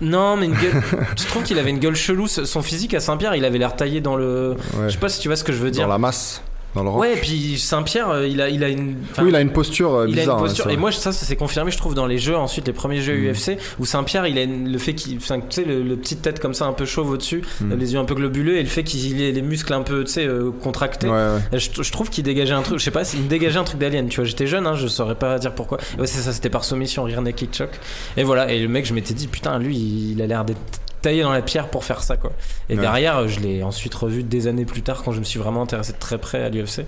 [0.00, 0.82] Non, mais une gueule.
[1.18, 2.26] je trouve qu'il avait une gueule chelou.
[2.28, 4.56] Son physique à Saint-Pierre, il avait l'air taillé dans le.
[4.74, 4.84] ouais.
[4.88, 5.88] Je sais pas si tu vois ce que je veux dans dire.
[5.88, 6.42] la masse
[6.74, 8.96] dans le rock Ouais, et puis Saint-Pierre, euh, il a, il a une.
[9.18, 10.70] oui il a une posture euh, il a bizarre une ouais, posture.
[10.70, 13.16] et moi, ça, ça s'est confirmé, je trouve, dans les jeux, ensuite, les premiers jeux
[13.16, 13.32] Mm.
[13.32, 15.18] UFC, où Saint-Pierre, il a une- le fait qu'il.
[15.18, 17.72] Tu sais, le, le petite tête comme ça, un peu chauve au-dessus, Mm.
[17.72, 20.04] euh, les yeux un peu globuleux, et le fait qu'il ait les muscles un peu,
[20.04, 21.08] tu sais, euh, contractés.
[21.08, 21.12] ouais,
[21.52, 21.58] ouais.
[21.58, 24.08] Je, je trouve qu'il dégageait un truc, je sais pas, il dégageait un truc d'alien,
[24.08, 24.24] tu vois.
[24.24, 25.78] J'étais jeune, hein, je saurais pas dire pourquoi.
[25.96, 27.70] Et ouais, c'est ça, c'était par soumission, Rear Naked Choc.
[28.16, 29.76] Et voilà, et le mec, je m'étais dit, putain, lui,
[30.12, 30.60] il a l'air d'être
[31.02, 32.32] taillé dans la pierre pour faire ça, quoi.
[32.68, 32.80] Et Ouais.
[32.80, 35.92] derrière, je l'ai ensuite revu des années plus tard quand je me suis vraiment intéressé
[35.92, 36.80] de très près à l'UFC.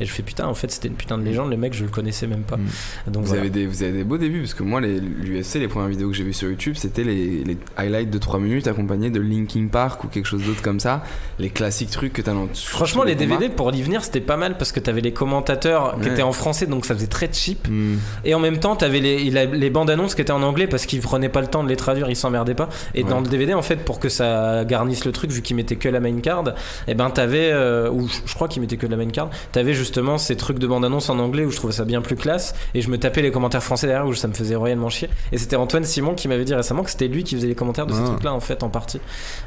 [0.00, 1.90] Et je fais, putain, en fait, c'était une putain de légende, le mec, je le
[1.90, 2.56] connaissais même pas.
[2.56, 2.66] Mm.
[3.12, 3.42] Donc Vous, voilà.
[3.42, 6.08] avez des, vous avez des beaux débuts parce que moi, les- l'UFC, les premières vidéos
[6.10, 9.68] que j'ai vues sur YouTube, c'était les, les highlights de 3 minutes accompagnés de Linkin
[9.70, 11.02] Park ou quelque chose d'autre comme ça.
[11.38, 12.48] Les classiques trucs que t'as dans.
[12.54, 13.14] Franchement, les.
[13.14, 16.32] DVD pour y venir, c'était pas mal parce que t'avais les commentateurs qui étaient en
[16.32, 17.68] français, donc ça faisait très cheap.
[17.68, 17.96] Mm.
[18.24, 21.00] Et en même temps, t'avais les, les bandes annonces qui étaient en anglais parce qu'ils
[21.00, 22.68] prenaient pas le temps de les traduire, ils s'emmerdaient pas.
[22.94, 23.10] Et Ouais.
[23.10, 25.88] dans le DVD, en fait, pour que ça garnisse le truc, vu qu'ils mettaient que
[25.88, 26.44] la main card,
[26.86, 30.16] et ben t'avais, euh, ou je crois qu'ils mettaient que la main card, t'avais justement
[30.18, 32.54] ces trucs de bande annonce en anglais où je trouvais ça bien plus classe.
[32.74, 35.08] Et je me tapais les commentaires français derrière où ça me faisait royalement chier.
[35.32, 37.86] Et c'était Antoine Simon qui m'avait dit récemment que c'était lui qui faisait les commentaires
[37.86, 38.06] de ces Ah.
[38.08, 39.00] trucs-là, en fait, en partie.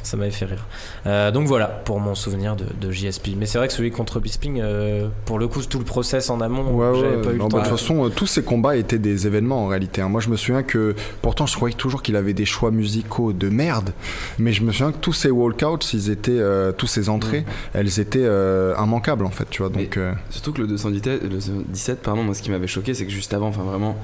[0.03, 0.65] Ça m'avait fait rire.
[1.07, 3.29] Euh, donc voilà pour mon souvenir de, de JSP.
[3.37, 6.41] Mais c'est vrai que celui contre Bisping, euh, pour le coup, tout le process en
[6.41, 7.21] amont, Ouais, j'avais ouais.
[7.21, 7.57] pas eu Non, le temps.
[7.57, 10.01] de toute façon, tous ces combats étaient des événements en réalité.
[10.01, 10.09] hein.
[10.09, 13.49] Moi, je me souviens que, pourtant, je croyais toujours qu'il avait des choix musicaux de
[13.49, 13.93] merde,
[14.39, 17.99] mais je me souviens que tous ces walkouts, ils étaient, euh, tous ces entrées, elles
[17.99, 19.69] étaient euh, immanquables en fait, tu vois.
[19.69, 23.05] Donc, euh, Surtout que le 217, le 217, pardon, moi ce qui m'avait choqué, c'est
[23.05, 23.95] que juste avant, enfin vraiment,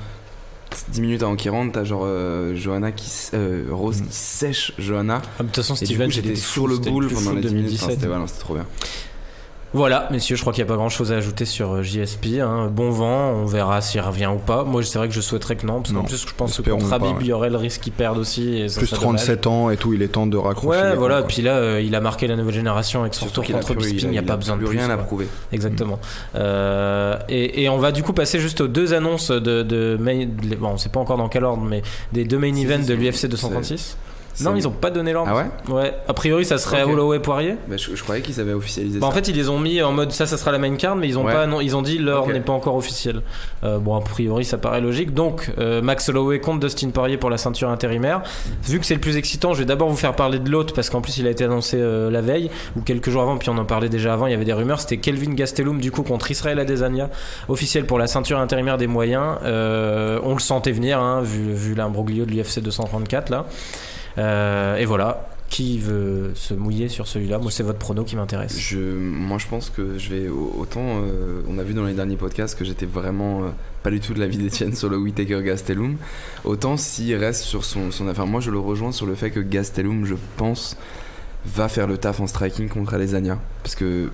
[0.89, 3.09] 10 minutes avant qu'il rentre, t'as genre euh, Johanna qui.
[3.33, 5.21] euh, Rose qui sèche Johanna.
[5.39, 7.71] Ah, de toute façon, Steven, j'étais sur le boule pendant les 10 minutes.
[7.75, 8.65] Enfin, c'était c'était trop bien.
[9.73, 12.39] Voilà, messieurs, je crois qu'il n'y a pas grand chose à ajouter sur euh, JSP.
[12.41, 12.69] hein.
[12.71, 14.63] Bon vent, on verra s'il revient ou pas.
[14.63, 16.93] Moi, c'est vrai que je souhaiterais que non, parce qu'en plus, je pense que contre
[16.93, 18.59] Habib, il y aurait le risque qu'il perde aussi.
[18.61, 19.19] Et ça Plus serait dommage.
[19.25, 20.79] 37 ans et tout, il est temps de raccrocher.
[20.79, 21.19] Ouais, voilà.
[21.19, 21.27] quoi.
[21.27, 24.05] Puis là, euh, il a marqué la nouvelle génération avec son Surtout retour contre Bisping.
[24.05, 25.27] Il n'y a pas besoin de plus rien à prouver.
[25.51, 25.99] Exactement.
[26.35, 30.27] Euh, et, et on va du coup passer juste aux deux annonces de, de main,
[30.43, 31.81] les- bon, on sait pas encore dans quel ordre, mais
[32.13, 33.97] des deux main events de l'UFC c'est- 236.
[34.43, 35.31] Non, ils ont pas donné l'ordre.
[35.33, 35.93] Ah ouais Ouais.
[36.07, 36.91] A priori, ça serait Ok.
[36.91, 37.55] Holloway Poirier.
[37.67, 39.15] Bah, je, je croyais qu'ils avaient officialisé Bah, en ça.
[39.15, 41.17] fait, ils les ont mis en mode ça, ça sera la main card, mais ils
[41.17, 41.33] ont Ouais.
[41.33, 42.33] pas, non, ils ont dit l'ordre Ok.
[42.33, 43.21] n'est pas encore officiel.
[43.63, 45.13] Euh, bon, a priori, ça paraît logique.
[45.13, 48.21] Donc, euh, Max Holloway contre Dustin Poirier pour la ceinture intérimaire.
[48.63, 50.89] Vu que c'est le plus excitant, je vais d'abord vous faire parler de l'autre parce
[50.89, 53.57] qu'en plus, il a été annoncé euh, la veille ou quelques jours avant, puis on
[53.57, 54.27] en parlait déjà avant.
[54.27, 54.79] Il y avait des rumeurs.
[54.79, 57.09] C'était Kelvin Gastelum du coup contre Israël Adesanya,
[57.49, 59.37] officiel pour la ceinture intérimaire des moyens.
[59.43, 63.45] Euh, on le sentait venir, hein, vu, vu l'imbroglio de l'UFC 234 là.
[64.17, 65.27] Euh, et voilà.
[65.49, 67.37] Qui veut se mouiller sur celui-là?
[67.37, 68.59] Moi, c'est votre prono qui m'intéresse.
[68.59, 70.81] Je, moi, je pense que je vais au- autant.
[71.03, 73.47] euh, on a vu dans les derniers podcasts que j'étais vraiment euh,
[73.81, 75.95] pas du tout de l'avis d'Etienne sur le Whittaker Gastelum.
[76.43, 78.09] Autant s'il reste sur son, son.
[78.09, 80.75] Enfin, moi, je le rejoins sur le fait que Gastelum, je pense,
[81.45, 83.39] va faire le taf en striking contre Alesania.
[83.63, 84.09] Parce que.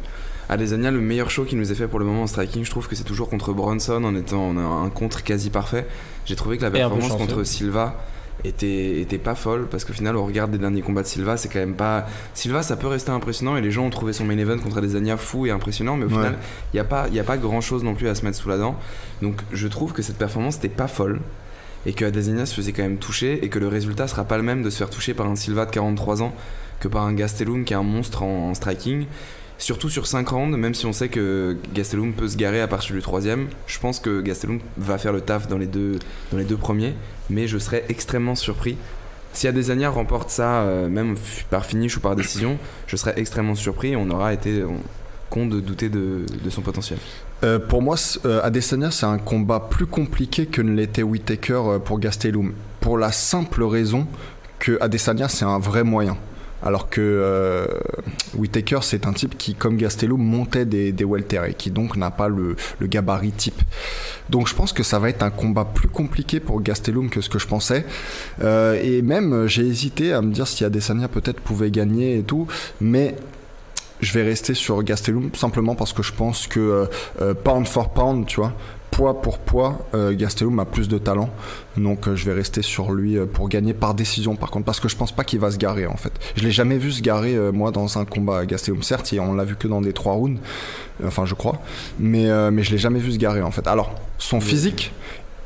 [0.50, 2.88] Alesania, le meilleur show qu'il nous ait fait pour le moment en striking, je trouve
[2.88, 5.88] que c'est toujours contre Bronson en étant en un, contre quasi parfait.
[6.26, 7.96] J'ai trouvé que la performance contre Silva
[8.44, 11.50] était, était pas folle parce qu'au final, au regard des derniers combats de Silva, c'est
[11.50, 12.06] quand même pas.
[12.34, 15.18] Silva, ça peut rester impressionnant et les gens ont trouvé son main event contre Adesanya
[15.18, 16.14] fou et impressionnant, mais au Ouais.
[16.16, 16.38] final,
[16.74, 18.50] il n'y a, pas- y a pas grand chose non plus à se mettre sous
[18.50, 18.76] la dent.
[19.22, 21.22] Donc je trouve que cette performance n'était pas folle
[21.86, 24.44] et que Adesanya se faisait quand même toucher et que le résultat sera pas le
[24.44, 26.34] même de se faire toucher par un Silva de 43 ans
[26.80, 29.06] que par un Gastelum qui est un monstre en, en striking.
[29.64, 32.94] Surtout sur 5 rounds, même si on sait que Gastelum peut se garer à partir
[32.94, 36.00] du troisième, je pense que Gastelum va faire le taf dans les deux,
[36.34, 36.96] dans les deux premiers,
[37.30, 38.76] mais je serais extrêmement surpris.
[39.32, 41.16] Si Adesanya remporte ça, euh, même
[41.50, 42.58] par finish ou par décision,
[42.88, 44.82] je serais extrêmement surpris et on aura été on-
[45.30, 47.00] con de douter de, son potentiel.
[47.46, 47.96] Euh, pour moi,
[48.26, 52.52] euh, Adesanya, c'est un combat plus compliqué que ne l'était Whittaker euh, pour Gastelum.
[52.82, 54.08] Pour la simple raison
[54.60, 56.18] que Adesanya, c'est un vrai moyen.
[56.64, 57.68] Alors que euh,
[58.36, 62.30] Whittaker, c'est un type qui, comme Gastelum, montait des, welter et qui donc n'a pas
[62.30, 63.62] le, gabarit type.
[64.30, 67.30] Donc je pense que ça va être un combat plus compliqué pour Gastelum que ce
[67.30, 67.86] que je pensais.
[68.42, 72.48] Euh, et même, j'ai hésité à me dire si Adesanya peut-être pouvait gagner et tout.
[72.80, 73.16] Mais
[74.00, 76.88] je vais rester sur Gastelum simplement parce que je pense que
[77.22, 78.54] euh, pound for pound, tu vois,
[78.94, 81.30] poids pour poids, euh, Gastelum a plus de talent.
[81.78, 84.80] Donc euh, je vais rester sur lui euh, pour gagner par décision par contre parce
[84.80, 86.14] que je pense pas qu'il va se garer en fait.
[86.36, 89.34] Je l'ai jamais vu se garer euh, moi dans un combat Gastelum certes, et on
[89.34, 90.40] l'a vu que dans des trois rounds,
[91.02, 91.60] euh, enfin je crois,
[92.00, 93.68] mais euh, mais je l'ai jamais vu se garer en fait.
[93.68, 94.94] Alors son physique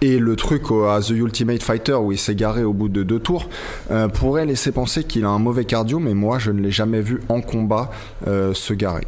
[0.02, 3.20] et le truc à The Ultimate Fighter où il s'est garé au bout de deux
[3.20, 3.50] tours
[3.92, 7.02] euh, pourrait laisser penser qu'il a un mauvais cardio, mais moi je ne l'ai jamais
[7.02, 7.90] vu en combat
[8.28, 9.08] euh, se garer.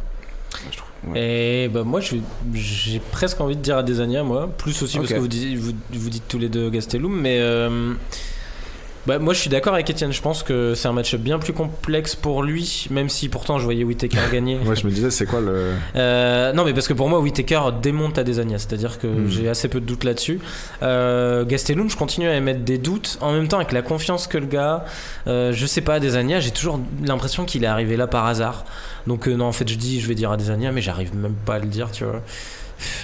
[1.14, 2.16] Et bah moi je-
[2.54, 5.72] j'ai presque envie de dire à Desania moi, plus aussi parce que vous dites, vous,
[5.92, 7.94] vous dites tous les deux Gastelum, mais euh,
[9.06, 11.52] bah, moi je suis d'accord avec Etienne, je pense que c'est un match bien plus
[11.52, 14.58] complexe pour lui, même si pourtant je voyais Whittaker gagner.
[14.64, 17.60] Ouais, je me disais c'est quoi le Euh, non mais parce que pour moi Whittaker
[17.82, 19.28] démonte à Desania, c'est-à-dire que Mm.
[19.28, 20.38] j'ai assez peu de doutes là-dessus.
[20.82, 24.38] Euh, Gastelum je continue à émettre des doutes, en même temps avec la confiance que
[24.38, 24.84] le gars,
[25.26, 28.64] euh, je sais pas Desania, j'ai toujours l'impression qu'il est arrivé là par hasard.
[29.06, 31.34] Donc euh, non en fait je dis je vais dire à Desania mais j'arrive même
[31.46, 32.22] pas à le dire tu vois.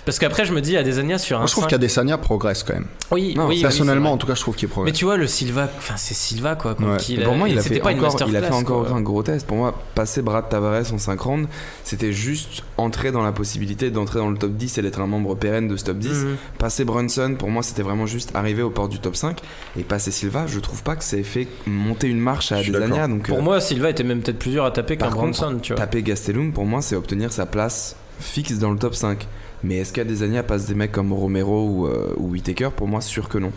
[0.05, 2.63] Parce qu'après je me dis à Desania sur un Moi je trouve 5 qu'Adesanya progresse
[2.63, 2.87] quand même.
[3.11, 4.95] Oui, Non, oui, Personnellement en tout cas je trouve qu'il Mais progresse.
[4.95, 6.75] tu vois le Silva, enfin c'est Silva quoi.
[6.75, 7.25] contre Ouais.
[7.25, 8.97] pour moi, il a, fait pas une encore, il a fait encore quoi.
[8.97, 9.47] un gros test.
[9.47, 11.49] Pour moi, passer Brad Tavares en 5 rounds,
[11.85, 15.35] c'était juste entrer dans la possibilité d'entrer dans le top 10 et d'être un membre
[15.35, 16.09] pérenne de ce top 10.
[16.09, 16.37] Mhm.
[16.59, 19.39] Passer Brunson, pour moi, c'était vraiment juste arriver aux portes du top 5.
[19.79, 23.09] Et passer Silva, je trouve pas que ça ait fait monter une marche à Adesanya.
[23.09, 25.59] Donc, Pour euh, moi Silva était même peut-être plus dur à taper qu'un contre, Bronson,
[25.63, 25.81] tu vois.
[25.81, 29.27] taper Gastelum, pour moi, c'est obtenir sa place fixe dans le top 5.
[29.67, 33.29] Mais est-ce qu'Adesanya passe des mecs comme Romero ou, euh, ou Whittaker Pour moi, sûr
[33.29, 33.53] que non.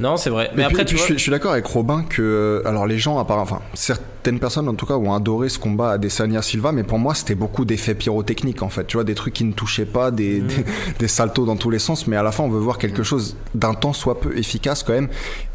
[0.00, 0.50] Non, c'est vrai.
[0.56, 2.68] Mais Et après puis tu je, vois, suis, je suis d'accord avec Robin que euh,
[2.68, 5.92] alors les gens à part enfin certaines personnes en tout cas ont adoré ce combat
[5.92, 9.14] à Desania Silva mais pour moi c'était beaucoup d'effets pyrotechniques en fait tu vois des
[9.14, 10.46] trucs qui ne touchaient pas des, Mm.
[10.48, 10.64] des,
[10.98, 13.36] des saltos dans tous les sens mais à la fin on veut voir quelque chose
[13.54, 15.08] d'un temps soit peu efficace quand même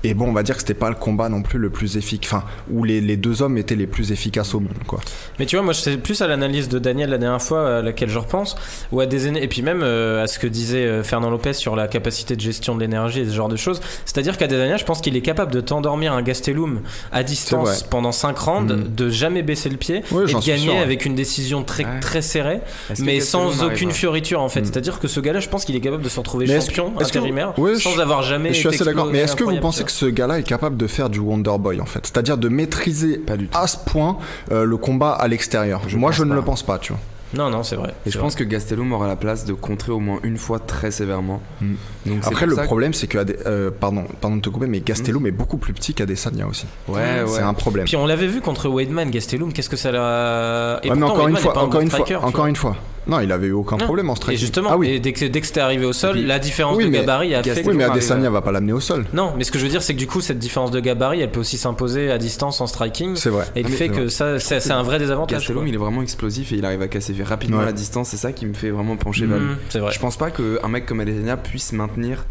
[0.04, 2.30] et bon on va dire que c'était pas le combat non plus le plus efficace
[2.34, 5.00] enfin où les, les deux hommes étaient les plus efficaces au monde quoi
[5.40, 8.10] Mais tu vois, moi, c'est plus à l'analyse de Daniel la dernière fois à laquelle
[8.10, 8.56] je repense,
[8.92, 11.54] ou à des aînés, et puis même euh, à ce que disait euh, Fernand Lopez
[11.54, 13.80] sur la capacité de gestion de l'énergie et ce genre de choses.
[14.06, 16.82] C'est-à-dire qu'à Desania, je pense qu'il est capable de t'endormir un Gastelum
[17.12, 18.96] à distance pendant 5 rounds, Mhm.
[18.96, 20.80] de jamais baisser le pied et de gagner sûr, ouais.
[20.80, 22.00] avec une décision très, Ouais.
[22.02, 22.60] très serrée,
[23.00, 24.62] mais sans aucune fioriture en fait.
[24.62, 24.66] Mhm.
[24.68, 27.04] C'est-à-dire que ce gars-là, je pense qu'il est capable de se retrouver Mais champion que-
[27.04, 29.84] intérimaire sans je- avoir jamais je suis été assez d'accord mais est-ce que vous pensez
[29.90, 33.18] que ce gars-là est capable de faire du Wonder Boy en fait c'est-à-dire de maîtriser
[33.18, 33.58] Pas du tout.
[33.58, 34.18] à ce point
[34.52, 36.36] euh, le combat à l'extérieur moi je ne pas.
[36.36, 37.02] le pense pas tu vois
[37.34, 37.94] Non, non, c'est vrai.
[38.06, 38.24] Et je vrai.
[38.26, 41.42] pense que Gastelum aura la place de contrer au moins une fois très sévèrement.
[41.62, 41.74] Mm.
[42.08, 43.20] Donc Après, le que- problème, c'est que.
[43.46, 46.66] Euh, pardon, pardon de te couper, mais Gastelum est beaucoup plus petit qu'Adesanya aussi.
[46.88, 47.28] Ouais, ouais.
[47.28, 47.86] C'est un problème.
[47.86, 50.80] Puis on l'avait vu contre Weidman, Gastelum, qu'est-ce que ça l'a.
[50.84, 52.76] Ouais, mais pourtant, encore une fois, encore une fois, encore une fois.
[53.10, 53.86] Non, il avait eu aucun Non.
[53.86, 54.40] problème en Et striking.
[54.40, 54.90] justement, ah oui.
[54.90, 57.00] et dès que, dès que c'était arrivé au sol, Puis- la différence Oui, de mais
[57.00, 57.66] gabarit a fait.
[57.68, 59.06] Oui, mais Adesanya va pas l'amener au sol.
[59.14, 61.22] Non, mais ce que je veux dire, c'est que du coup, cette différence de gabarit,
[61.22, 63.16] elle peut aussi s'imposer à distance en striking.
[63.16, 63.46] C'est vrai.
[63.56, 64.10] Et le fait que vrai.
[64.10, 65.40] ça, c'est un vrai désavantage.
[65.40, 67.66] Gastelum, il est vraiment explosif et il arrive à casser rapidement Ouais.
[67.66, 68.10] la distance.
[68.10, 69.48] C'est ça qui me fait vraiment pencher vers lui.
[69.70, 69.92] C'est vrai.
[69.92, 72.26] Je pense pas qu'un mec comme Adesanya puisse maintenir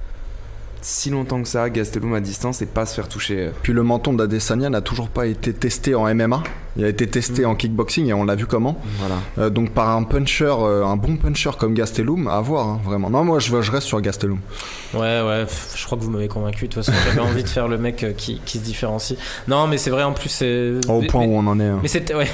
[0.81, 3.51] si longtemps que ça Gastelum à distance et pas se faire toucher.
[3.63, 6.43] Puis le menton d'Adesanya n'a toujours pas été testé en MMA.
[6.79, 8.79] Il a été testé en kickboxing et on l'a vu comment.
[9.01, 9.17] Voilà.
[9.39, 13.11] Euh, donc par un puncher, euh, un bon puncher comme Gastelum, à voir, hein, vraiment.
[13.11, 14.39] Non, moi je, je reste sur Gastelum.
[14.95, 15.45] Ouais, ouais,
[15.77, 16.69] je crois que vous m'avez convaincu.
[16.69, 19.19] De toute façon, j'avais envie de faire le mec euh, qui, qui se différencie.
[19.49, 20.73] Non, mais c'est vrai, en plus, c'est.
[20.89, 21.65] Au point mais- où on en est.
[21.65, 21.79] hein.
[21.83, 22.29] Mais c'est ouais.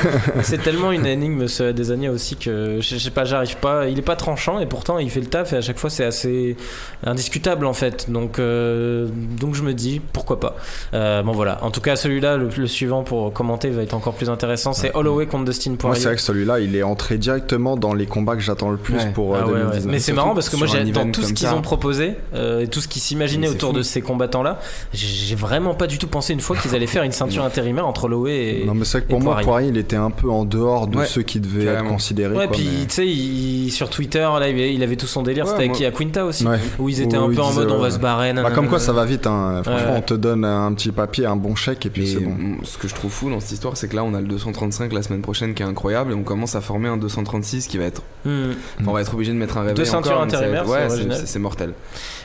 [0.62, 3.88] tellement une énigme ce Adesanya aussi que je je sais pas, j'arrive pas.
[3.88, 6.04] Il est pas tranchant et pourtant il fait le taf et à chaque fois c'est
[6.04, 6.56] assez
[7.04, 8.10] indiscutable en fait.
[8.10, 10.56] Donc euh, donc je me dis pourquoi pas.
[10.94, 11.62] Euh, bon voilà.
[11.62, 14.72] En tout cas celui-là, le, le suivant pour commenter va encore plus intéressant.
[14.72, 16.00] C'est Holloway contre Dustin Moi, Poirier.
[16.00, 18.94] c'est vrai que celui-là, il est entré directement dans les combats que j'attends le plus
[18.96, 19.10] Ouais.
[19.14, 19.58] pour euh, Ah ouais, ouais.
[19.60, 19.92] 2019.
[19.92, 22.68] Mais c'est marrant parce que moi, j'ai- dans tout ce qu'ils ont proposé euh, et
[22.68, 23.76] tout ce qu'ils s'imaginaient Mais c'est autour fou.
[23.78, 24.58] de ces combattants-là,
[24.92, 28.04] j'ai vraiment pas du tout pensé une fois qu'ils allaient faire une ceinture intérimaire entre
[28.04, 28.64] Holloway et.
[28.64, 29.68] Non, mais c'est vrai que pour moi, Poirier.
[29.68, 31.84] Il était un peu en dehors de Ouais, ceux qui devaient carrément.
[31.88, 32.36] être considérés.
[32.36, 35.44] Ouais, quoi, puis mais- tu sais, il- sur Twitter, là, il avait tout son délire.
[35.46, 36.46] C'était avec moi- qui à Quinta aussi,
[36.78, 38.32] où ils étaient un peu en mode on va se barrer.
[38.32, 39.26] Bah, comme quoi, ça va vite.
[39.26, 39.62] Hein.
[39.64, 42.56] Franchement, on te donne un petit papier, un bon chèque, et puis c'est bon.
[42.62, 44.92] ce que je trouve fou dans cette histoire, c'est que là, on a le 235
[44.92, 47.84] la semaine prochaine qui est incroyable et on commence à former un 236 qui va
[47.84, 48.02] être.
[48.24, 48.52] Hmm.
[48.86, 49.74] On va être obligé de mettre un réveil.
[49.74, 50.88] Deux ceintures intérimaires, Ouais,
[51.24, 51.72] c'est mortel.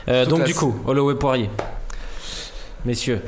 [0.08, 1.50] Euh, donc du coup, Holloway Poirier.
[2.84, 3.22] Messieurs,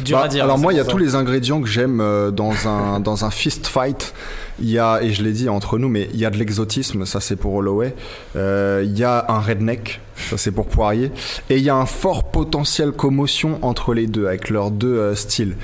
[0.00, 0.44] dur Bah, à dire.
[0.44, 3.24] alors hein, moi, il y a tous les ingrédients que j'aime euh, dans un dans
[3.24, 4.14] un fist fight.
[4.60, 7.06] Il y a et je l'ai dit entre nous, mais il y a de l'exotisme,
[7.06, 7.94] ça c'est pour Holloway.
[8.36, 11.10] Euh, Il y a un redneck, ça c'est pour Poirier,
[11.48, 15.14] et il y a un fort potentiel commotion entre les deux avec leurs deux euh,
[15.14, 15.56] styles.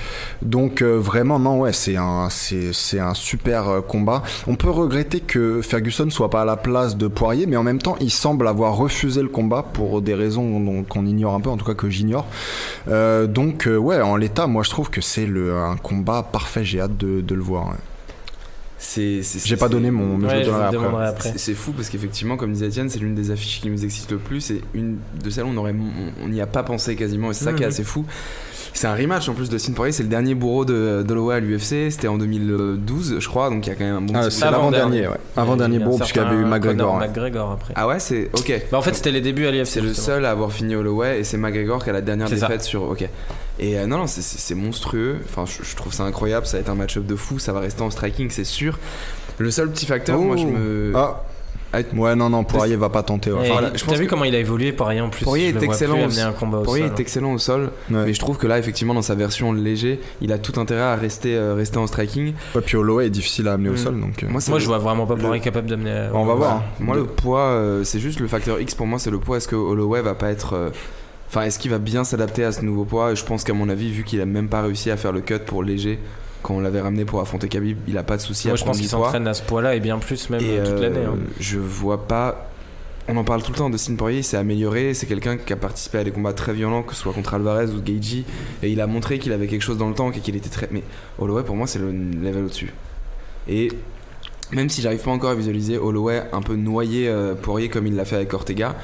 [0.43, 4.23] Donc euh, vraiment non ouais, c'est un c'est un super euh, combat.
[4.47, 7.81] On peut regretter que Ferguson soit pas à la place de Poirier, mais en même
[7.81, 11.57] temps, il semble avoir refusé le combat pour des raisons qu'on ignore un peu, en
[11.57, 12.27] tout cas que j'ignore.
[12.89, 16.65] Euh, donc euh, ouais, en l'état, moi je trouve que c'est un combat parfait.
[16.65, 17.75] J'ai hâte de, le voir.
[18.79, 21.33] C'est- J'ai pas donné mon, Ouais, je je après.
[21.37, 24.19] C'est- fou parce qu'effectivement, comme disait Etienne, c'est l'une des affiches qui nous excite le
[24.19, 25.75] plus et une de celles où on aurait,
[26.23, 27.73] on n'y a pas pensé quasiment et c'est ça qui est Mhm.
[27.73, 28.05] assez fou.
[28.75, 31.41] C'est un rematch en plus de Sin Poirier, c'est le dernier bourreau de d'Holloway à
[31.41, 34.29] l'UFC, c'était en 2012 je crois, donc il y a quand même un bon Ah,
[34.31, 35.01] c'est bout de- Avant-dernier.
[35.01, 35.21] l'avant-dernier, ouais.
[35.37, 36.99] Avant-dernier Il y a un beau, puisqu'il y avait eu McGregor.
[36.99, 37.73] McGregor après.
[37.77, 38.63] Ah ouais, c'est ok.
[38.71, 39.67] Bah, en fait, c'était les débuts à l'IFC.
[39.73, 42.35] C'est le seul à avoir fini Holloway et c'est McGregor qui a la dernière ça.
[42.35, 42.83] défaite sur.
[42.83, 43.09] Ok.
[43.59, 45.19] Et euh, non, non, c'est- monstrueux.
[45.25, 46.47] Enfin, je, je trouve ça incroyable.
[46.47, 47.39] Ça va être un match-up de fou.
[47.39, 48.79] Ça va rester en striking, c'est sûr.
[49.39, 50.51] Le seul petit facteur, moi, je Oh.
[50.51, 50.93] me.
[50.95, 51.23] Ah.
[51.73, 51.79] Ah.
[51.95, 53.31] Ouais, non, non, Poirier va pas tenter.
[53.33, 53.51] ouais.
[53.51, 55.49] Enfin, là, je T'as pense vu que- comment il a évolué Poirier en plus Poirier
[55.49, 56.93] est excellent plus au- amener un combat au Poirier sol.
[56.97, 58.05] est excellent au sol, Ouais.
[58.07, 60.95] mais je trouve que là, effectivement, dans sa version léger, il a tout intérêt à
[60.97, 62.33] rester, euh, rester en striking.
[62.55, 63.77] Ouais, puis Holloway est difficile à amener au Mm.
[63.79, 64.23] sol, donc.
[64.23, 66.09] euh, Moi, Moi, le- je vois vraiment pas le- Poirier capable d'amener.
[66.15, 66.53] On va voir.
[66.57, 66.63] hein.
[66.81, 69.37] Moi, De- le poids, euh, c'est juste le facteur X pour moi, c'est le poids.
[69.37, 70.55] Est-ce que Holloway va pas être.
[71.27, 73.15] Euh, Enfin, est-ce qu'il va bien s'adapter à ce nouveau poids?
[73.15, 75.39] Je pense qu'à mon avis, vu qu'il a même pas réussi à faire le cut
[75.45, 75.99] pour léger,
[76.43, 78.65] quand on l'avait ramené pour affronter Khabib, il a pas de souci Moi, à je
[78.65, 81.05] pense qu'il s'entraîne à ce poids-là et bien plus même Et euh, toute euh, l'année.
[81.05, 81.17] hein.
[81.41, 82.49] je vois pas.
[83.09, 84.93] On en parle tout le temps de Sin Poirier, il s'est amélioré.
[84.95, 87.67] C'est quelqu'un qui a participé à des combats très violents, que ce soit contre Alvarez
[87.71, 88.25] ou Gaethje,
[88.63, 90.69] et il a montré qu'il avait quelque chose dans le tank et qu'il était très.
[90.73, 90.83] Mais
[91.19, 92.73] Holloway, pour moi, c'est le level au-dessus.
[93.49, 93.69] Et
[94.53, 97.95] même si j'arrive pas encore à visualiser Holloway un peu noyer euh, Poirier comme il
[97.97, 98.75] l'a fait avec Ortega,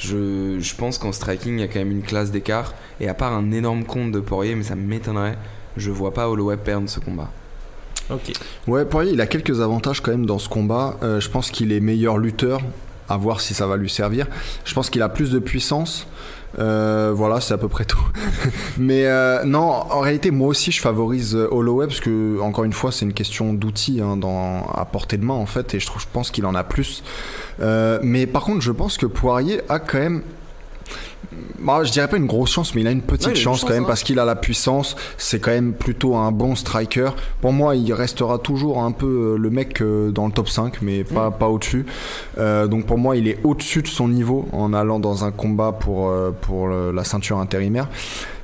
[0.00, 2.74] je, je pense qu'en striking, il y a quand même une classe d'écart.
[3.00, 5.36] Et à part un énorme compte de Poirier, mais ça m'étonnerait,
[5.76, 7.30] je vois pas Holloway perdre ce combat.
[8.10, 8.32] Ok.
[8.66, 10.96] Ouais, Poirier, il a quelques avantages quand même dans ce combat.
[11.02, 12.60] Euh, je pense qu'il est meilleur lutteur.
[13.08, 14.28] À voir si ça va lui servir.
[14.64, 16.06] Je pense qu'il a plus de puissance.
[16.58, 18.04] Euh, voilà, c'est à peu près tout.
[18.78, 22.72] Mais euh, non, en réalité, moi aussi, je favorise euh, Holloway parce que, encore une
[22.72, 24.18] fois, c'est une question d'outils hein,
[24.74, 27.02] à portée de main en fait, et je trouve, je pense qu'il en a plus.
[28.02, 30.22] Mais par contre, je pense que Poirier a quand même.
[31.60, 33.62] Bah, je dirais pas une grosse chance, mais il a une petite Ouais, une chance
[33.64, 33.86] quand même hein.
[33.86, 34.96] parce qu'il a la puissance.
[35.18, 37.10] C'est quand même plutôt un bon striker.
[37.40, 40.80] Pour moi, il restera toujours un peu euh, le mec euh, dans le top 5,
[40.82, 41.34] mais pas, Mm.
[41.38, 41.86] pas au-dessus.
[42.38, 45.72] Euh, donc pour moi, il est au-dessus de son niveau en allant dans un combat
[45.72, 47.88] pour, pour la ceinture intérimaire.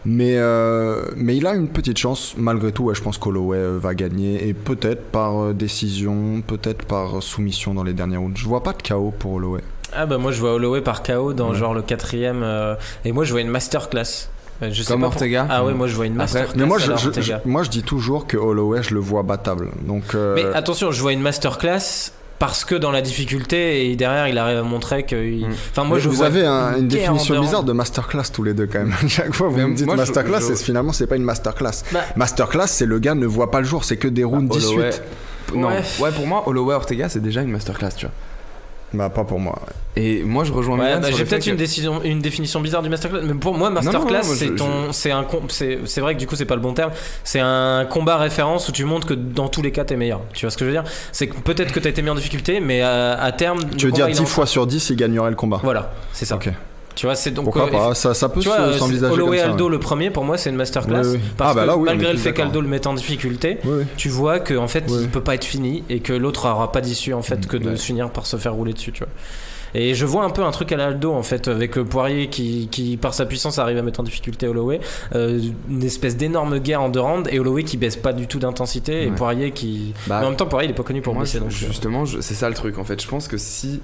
[0.09, 2.85] Mais, euh, mais il a une petite chance, malgré tout.
[2.85, 7.93] ouais, je pense qu'Holloway va gagner, et peut-être par décision, peut-être par soumission dans les
[7.95, 8.39] derniers rounds.
[8.39, 9.62] Je vois pas de chaos pour Holloway.
[9.97, 11.57] Ah bah moi je vois Holloway par KO dans Ouais.
[11.57, 12.74] genre le quatrième euh,
[13.05, 14.28] et moi je vois une masterclass.
[14.62, 16.57] Euh, Je sais Comme pas pour- Ortega Ah ouais moi je vois une Après- masterclass.
[16.61, 19.68] Mais moi je, moi, je dis toujours que Holloway, je le vois battable.
[19.86, 24.28] Donc, euh, Mais attention, je vois une masterclass parce que dans la difficulté et derrière
[24.28, 25.16] il arrive à montrer que.
[25.16, 25.53] il- Mm.
[25.72, 28.55] Enfin, moi Mais je vous vois avez un- une définition bizarre de masterclass tous les
[28.55, 28.94] deux quand même.
[29.09, 31.22] Chaque fois vous Mais me dites moi, je- masterclass je- et finalement c'est pas une
[31.24, 31.82] masterclass.
[31.92, 34.72] Bah- Masterclass c'est le gars ne voit pas le jour, c'est que des rounds 18.
[34.74, 34.90] Holloway.
[35.55, 35.82] Non, Ouais.
[36.01, 38.14] ouais, pour moi, Holloway Ortega, c'est déjà une masterclass, tu vois.
[38.95, 39.59] Bah pas pour moi.
[39.97, 42.89] Et moi, je rejoins Ouais, bah, j'ai peut-être que- une, décision, une définition bizarre du
[42.89, 46.26] masterclass, mais pour moi, masterclass, c'est je- ton, c'est un, c'est c'est vrai que du
[46.26, 46.93] coup, c'est pas le bon terme.
[47.24, 50.20] C'est un combat référence où tu montres que dans tous les cas, t'es meilleur.
[50.34, 50.84] Tu vois ce que je veux dire?
[51.12, 53.93] C'est que peut-être que t'as été mis en difficulté, mais à, à terme, Tu veux
[53.93, 55.61] dire combat, il est 10 en- fois sur 10 il gagnerait le combat.
[55.62, 56.37] Voilà, c'est ça.
[56.37, 56.49] Ok.
[56.97, 57.44] Tu vois, c'est donc.
[57.44, 59.38] Pourquoi euh, pas ça, ça peut se- s'envisager Holloway.
[59.40, 59.70] Aldo ouais.
[59.70, 61.20] le premier pour moi c'est une masterclass Oui, oui.
[61.36, 63.59] parce Ah, bah que là, oui, est malgré le fait qu'Aldo le mette en difficulté
[63.97, 66.80] tu vois que en fait il peut pas être fini et que l'autre aura pas
[66.80, 69.12] d'issue en fait que de finir par se faire rouler dessus tu vois
[69.74, 72.68] et je vois un peu un truc à l'Aldo en fait avec euh, Poirier qui,
[72.70, 74.80] qui par sa puissance arrive à mettre en difficulté Holloway
[75.14, 75.38] euh,
[75.68, 79.03] une espèce d'énorme guerre en deux rounds et Holloway qui baisse pas du tout d'intensité
[79.03, 79.14] et Ouais.
[79.14, 81.40] Poirier qui Bah, mais en même temps Poirier il est pas connu pour Moi, baisser
[81.40, 83.03] donc justement, je- c'est ça le truc en fait.
[83.03, 83.80] Je pense que si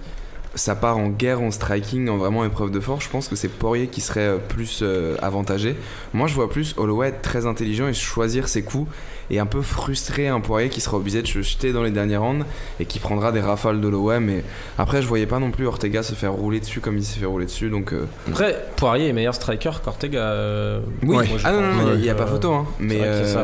[0.55, 3.49] ça part en guerre, en striking, en vraiment épreuve de force, je pense que c'est
[3.49, 5.77] Poirier qui serait euh, plus euh, avantagé.
[6.13, 8.89] Moi, je vois plus Holloway être très intelligent et choisir ses coups
[9.31, 12.19] et un peu frustrer un Poirier qui sera obligé de se jeter dans les derniers
[12.19, 12.45] rounds
[12.81, 14.21] et qui prendra des rafales d'Holloway.
[14.21, 14.45] Mais
[14.79, 17.27] après, je voyais pas non plus Ortega se faire rouler dessus comme il s'est fait
[17.27, 17.71] rouler dessus.
[17.71, 22.01] Donc, euh, après Poirier est meilleur striker qu'Ortega euh, oui, moi, ah non, non, il
[22.01, 22.53] n'y a Euh, pas photo.
[22.53, 22.67] Hein.
[22.79, 23.43] Mais ça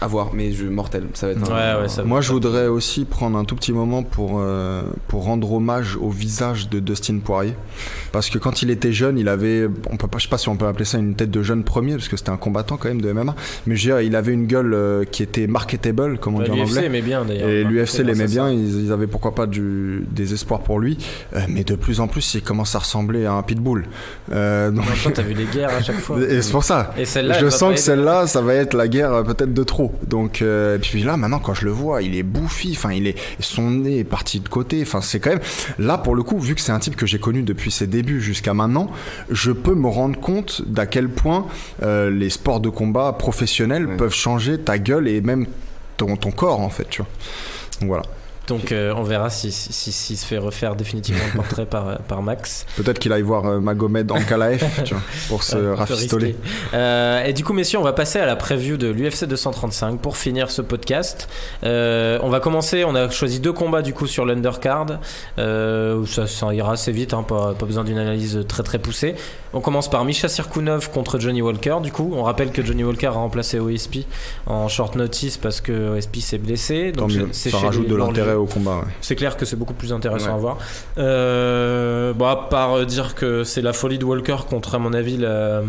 [0.00, 0.30] à voir.
[0.34, 3.36] Mais je, mortel, ça va être un- Ouais, ouais, ça- Moi, je voudrais aussi prendre
[3.38, 7.54] un tout petit moment pour, euh, pour rendre hommage au visage de Dustin Poirier.
[8.12, 10.48] Parce que quand il était jeune, il avait, on peut pas, je sais pas si
[10.48, 12.88] on peut appeler ça une tête de jeune premier, parce que c'était un combattant quand
[12.88, 13.34] même de MMA.
[13.66, 16.44] Mais je veux dire, il avait une gueule euh, qui était marketable, comme on Bah,
[16.44, 16.86] dit en l'UFC anglais.
[16.86, 20.60] aimait bien d'ailleurs Et l'UFC l'aimait bien, ils, ils avaient pourquoi pas du, des espoirs
[20.60, 20.98] pour lui.
[21.36, 23.86] Euh, mais de plus en plus, il commence à ressembler à un pitbull.
[24.32, 24.84] Euh, donc-
[25.14, 26.18] t'as vu les guerres à chaque fois.
[26.28, 26.92] et c'est pour ça.
[26.98, 29.89] Et je sens que celle-là, ça va être la guerre peut-être de trop.
[30.06, 32.72] Donc, euh, et puis là, maintenant, quand je le vois, il est bouffi.
[32.76, 34.80] Enfin, il est, son nez est parti de côté.
[34.82, 35.40] Enfin, c'est quand même.
[35.78, 38.20] Là, pour le coup, vu que c'est un type que j'ai connu depuis ses débuts
[38.20, 38.90] jusqu'à maintenant,
[39.30, 41.46] je peux me rendre compte d'à quel point
[41.82, 43.96] euh, les sports de combat professionnels Ouais.
[43.96, 45.46] peuvent changer ta gueule et même
[45.96, 47.10] ton, ton corps, en fait, tu vois.
[47.80, 48.02] Donc voilà.
[48.50, 51.98] Donc euh, on verra si, si, si- s'il se fait refaire définitivement le portrait par,
[52.00, 52.66] par Max.
[52.76, 56.36] Peut-être qu'il aille voir euh, Magomed en Kalaef, tu vois, pour se peu rafistoler.
[56.74, 60.16] Euh, et du coup, messieurs, on va passer à la preview de l'UFC 235 pour
[60.16, 61.28] finir ce podcast.
[61.64, 62.84] Euh, on va commencer.
[62.84, 64.86] On a choisi deux combats du coup sur l'undercard.
[65.38, 69.14] Euh, ça, ça ira assez vite, hein, pas, pas besoin d'une analyse très très poussée.
[69.52, 71.78] On commence par Misha Sirkunov contre Johnny Walker.
[71.82, 74.06] Du coup, on rappelle que Johnny Walker a remplacé OSP
[74.46, 76.92] en short notice parce que OSP s'est blessé.
[76.92, 78.76] Donc Ça rajoute de l'intérêt au combat.
[78.76, 78.92] ouais.
[79.00, 80.34] C'est clair que c'est beaucoup plus intéressant Ouais.
[80.34, 80.58] à voir.
[80.98, 85.16] Euh, bon, à part dire que c'est la folie de Walker contre, à mon avis,
[85.16, 85.62] la...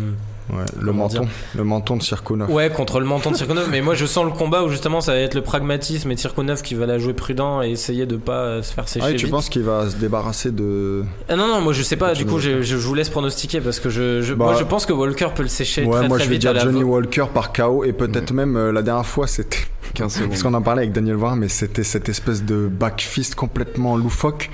[0.52, 2.50] Ouais, le menton, dire le menton de Sirkunov.
[2.50, 3.68] Ouais, contre le menton de Tsirkonov.
[3.70, 6.62] mais moi, je sens le combat où justement ça va être le pragmatisme et Tsirkonov
[6.62, 9.06] qui va la jouer prudent et essayer de pas euh, se faire sécher.
[9.06, 9.30] Ah, et tu vite.
[9.34, 11.04] penses qu'il va se débarrasser de.
[11.28, 12.12] Ah non, non, moi je sais pas.
[12.14, 14.84] Du coup, je, je vous laisse pronostiquer parce que je, je- Bah, moi je pense
[14.86, 17.26] que Walker peut le sécher Ouais, très moi très je vais vite dire Johnny Walker
[17.32, 19.58] par KO et peut-être même euh, la dernière fois c'était
[19.94, 20.28] 15 secondes.
[20.30, 23.96] parce qu'on en parlait avec Daniel Varun mais c'était cette espèce de back fist complètement
[23.96, 24.48] loufoque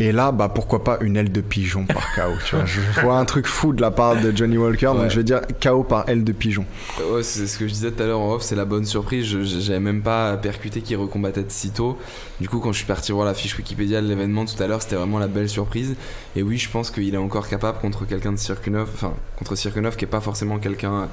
[0.00, 3.16] et là bah pourquoi pas une aile de pigeon par KO tu vois je vois
[3.18, 6.08] un truc fou de la part de Johnny Walker donc je vais dire KO par
[6.08, 6.64] aile de pigeon
[7.10, 9.24] Ouais, c'est ce que je disais tout à l'heure en off, c'est la bonne surprise.
[9.24, 11.98] J'avais même pas percuté qu'il recombattait de si tôt.
[12.40, 14.82] Du coup, quand je suis parti voir la fiche Wikipédia de l'événement tout à l'heure,
[14.82, 15.96] c'était vraiment la belle surprise.
[16.36, 19.96] Et oui, je pense qu'il est encore capable contre quelqu'un de Sirkunov, enfin, contre Sirkunov
[19.96, 21.08] qui est pas forcément quelqu'un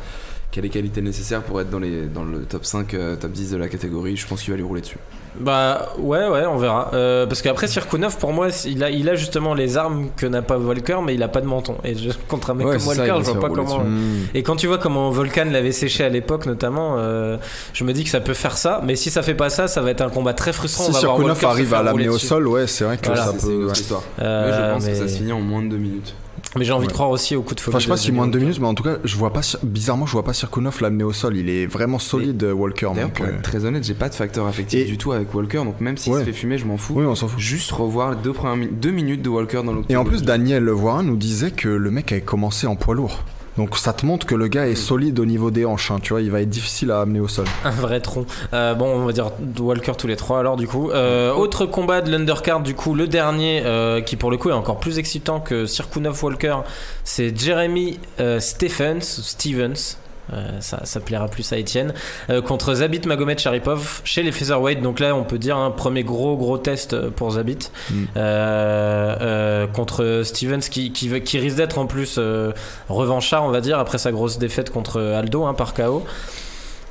[0.51, 3.51] qui a les qualités nécessaires pour être dans, dans le top 5, euh, top 10
[3.51, 4.15] de la catégorie.
[4.15, 4.97] Je pense qu'il va lui rouler dessus.
[5.39, 6.89] Bah ouais, ouais, on verra.
[6.93, 10.41] Euh, parce qu'après Sirkunov, pour moi, il a, il a justement les armes que n'a
[10.41, 11.75] pas Volker, mais il a pas de menton.
[11.83, 13.77] Et je, contre un mec Ouais, comme ça, Volker, va je vois pas comment.
[13.79, 13.89] dessus.
[13.89, 14.17] Hmm.
[14.33, 17.37] Et quand tu vois comment Volkan l'avait séché à l'époque, notamment, euh,
[17.73, 18.81] je me dis que ça peut faire ça.
[18.83, 20.85] Mais si ça fait pas ça, ça va être un combat très frustrant.
[20.85, 23.25] si Sirkunov arrive à l'amener au sol ouais c'est vrai que Voilà.
[23.25, 23.71] ça peut ouais.
[23.73, 24.03] histoire.
[24.19, 26.13] Euh, mais je pense mais- que ça se finit en moins de 2 minutes.
[26.55, 27.73] Mais j'ai envie de croire aussi au coup de folie.
[27.75, 28.45] Enfin, je sais pas si moins de deux Walker.
[28.47, 31.13] minutes, mais en tout cas, je vois pas, bizarrement, je vois pas Sirkunov l'amener au
[31.13, 31.35] sol.
[31.37, 32.87] Il est vraiment solide, Walker.
[32.93, 35.11] D'ailleurs, donc, pour euh, être très honnête, j'ai pas de facteur affectif Et- du tout
[35.11, 36.19] avec Walker, donc même s'il Ouais.
[36.21, 36.93] se fait fumer, je m'en fous.
[36.95, 37.39] Oui, on s'en fout.
[37.39, 39.85] Juste revoir les deux, premières mi- deux minutes de Walker dans l'octogone.
[39.89, 43.23] Et en plus, Daniel Levoirin nous disait que le mec avait commencé en poids lourd.
[43.57, 45.91] Donc ça te montre que le gars est solide au niveau des hanches.
[45.91, 47.45] hein, tu vois, il va être difficile à amener au sol.
[47.65, 48.25] Un vrai tronc.
[48.53, 50.91] Euh, bon, on va dire Walker tous les trois alors du coup.
[50.91, 54.53] Euh, autre combat de l'undercard du coup, le dernier euh, qui pour le coup est
[54.53, 56.57] encore plus excitant que Sirkunov Walker,
[57.03, 57.99] c'est Jeremy
[58.39, 59.97] Stephens, Stevens.
[60.33, 61.93] Euh, ça, ça plaira plus à Etienne
[62.29, 66.03] euh, contre Zabit Magomed Sharipov chez les featherweight donc là on peut dire un premier
[66.03, 67.93] gros gros test pour Zabit Mm.
[68.17, 72.51] Euh, euh, contre Stevens qui, qui, va- qui risque d'être en plus euh,
[72.89, 76.03] revanchard on va dire après sa grosse défaite contre Aldo hein, par KO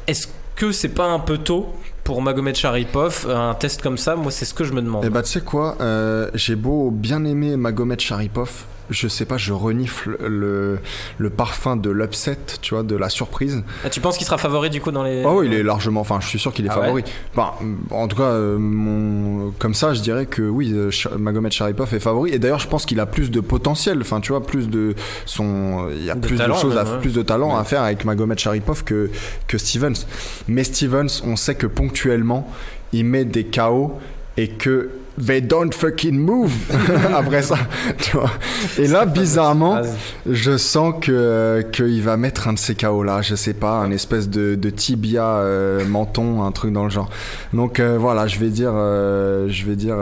[0.07, 1.68] est-ce que c'est pas un peu tôt
[2.05, 5.05] pour Magomed Sharipov, un test comme ça, moi c'est ce que je me demande.
[5.05, 9.37] Et bah tu sais quoi, euh, j'ai beau bien aimer Magomed Sharipov, je sais pas,
[9.37, 10.78] je renifle le,
[11.18, 13.62] le parfum de l'upset, tu vois, de la surprise.
[13.84, 15.24] Ah, tu penses qu'il sera favori du coup dans les.
[15.24, 17.05] Oh, il est largement, enfin, je suis sûr qu'il est Ah favori.
[17.34, 17.53] Enfin,
[17.91, 22.01] en tout cas, euh, mon, comme ça, je dirais que oui, euh, Magomed Sharipov est
[22.01, 22.32] favori.
[22.32, 23.99] Et d'ailleurs, je pense qu'il a plus de potentiel.
[24.01, 26.84] Enfin, tu vois, plus de son, il y a De plus talent, de choses, à,
[26.84, 27.01] ouais.
[27.01, 29.11] plus de talent à faire avec Magomed Sharipov que
[29.47, 30.07] que Stevens.
[30.49, 32.51] Mais Stevens, on sait que ponctuellement,
[32.93, 33.99] il met des KO
[34.37, 34.91] et que
[35.25, 36.53] they don't fucking move
[37.14, 37.59] après ça,
[37.99, 38.31] tu vois.
[38.79, 39.81] Et là, bizarrement.
[40.29, 43.91] Je sens que qu'il va mettre un de ces KO là, je sais pas, un
[43.91, 47.11] espèce de, de tibia euh, menton, un truc dans le genre.
[47.53, 49.97] Donc euh, voilà, je vais dire, euh, je vais dire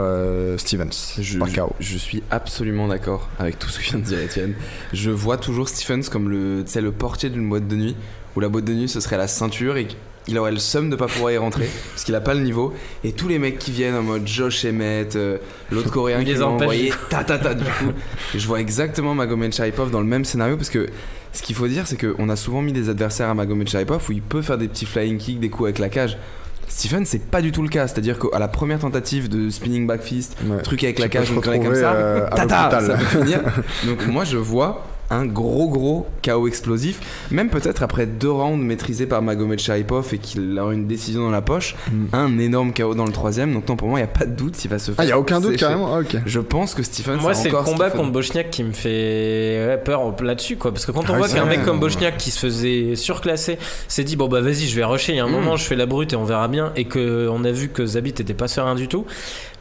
[0.57, 1.73] Stevens, Je, pas KO.
[1.79, 4.53] je suis absolument d'accord avec tout ce que vient de dire Étienne.
[4.93, 7.95] Je vois toujours Stephens comme le, le portier d'une boîte de nuit,
[8.35, 9.87] où la boîte de nuit ce serait la ceinture et
[10.27, 12.73] il aurait le seum de pas pouvoir y rentrer parce qu'il a pas le niveau.
[13.03, 15.37] Et tous les mecs qui viennent en mode Josh Emmett, euh,
[15.71, 17.91] l'autre coréen qui les envoyé, ta ta ta du coup.
[18.33, 20.87] Je vois exactement Magomed Sharipov dans le même scénario parce que
[21.31, 24.13] ce qu'il faut dire c'est qu'on a souvent mis des adversaires à Magomed Sharipov où
[24.13, 26.17] il peut faire des petits flying kicks, des coups avec la cage.
[26.67, 27.87] Stephen, c'est pas du tout le cas.
[27.87, 30.61] C'est-à-dire qu'à la première tentative de spinning back fist, Ouais.
[30.63, 33.41] truc avec la cage, connerie comme ça, euh, tata, ça peut finir.
[33.85, 36.99] Donc moi je vois un gros gros chaos explosif,
[37.31, 41.31] même peut-être après deux rounds maîtrisés par Magomed Sharipov et qu'il aura une décision dans
[41.31, 42.05] la poche, Mm.
[42.13, 43.53] un énorme chaos dans le troisième.
[43.53, 44.95] Donc non pour moi il y a pas de doute s'il va se faire.
[44.99, 45.61] Ah, il y a aucun doute sécher.
[45.65, 45.93] carrément.
[45.95, 46.17] Ah, ok.
[46.25, 47.17] Je pense que Stephen.
[47.19, 47.91] Moi, c'est le combat Stephen.
[47.91, 50.71] contre Bochniak qui me fait peur là-dessus, quoi.
[50.71, 51.81] Parce que quand on Ah voit qu'un mec comme ouais.
[51.81, 55.13] Bochniak qui se faisait surclasser s'est dit bon bah vas-y, je vais rusher.
[55.13, 55.31] Il y a un Mm.
[55.31, 56.71] moment, je fais la brute et on verra bien.
[56.75, 59.05] Et que on a vu que Zabit était pas serein du tout.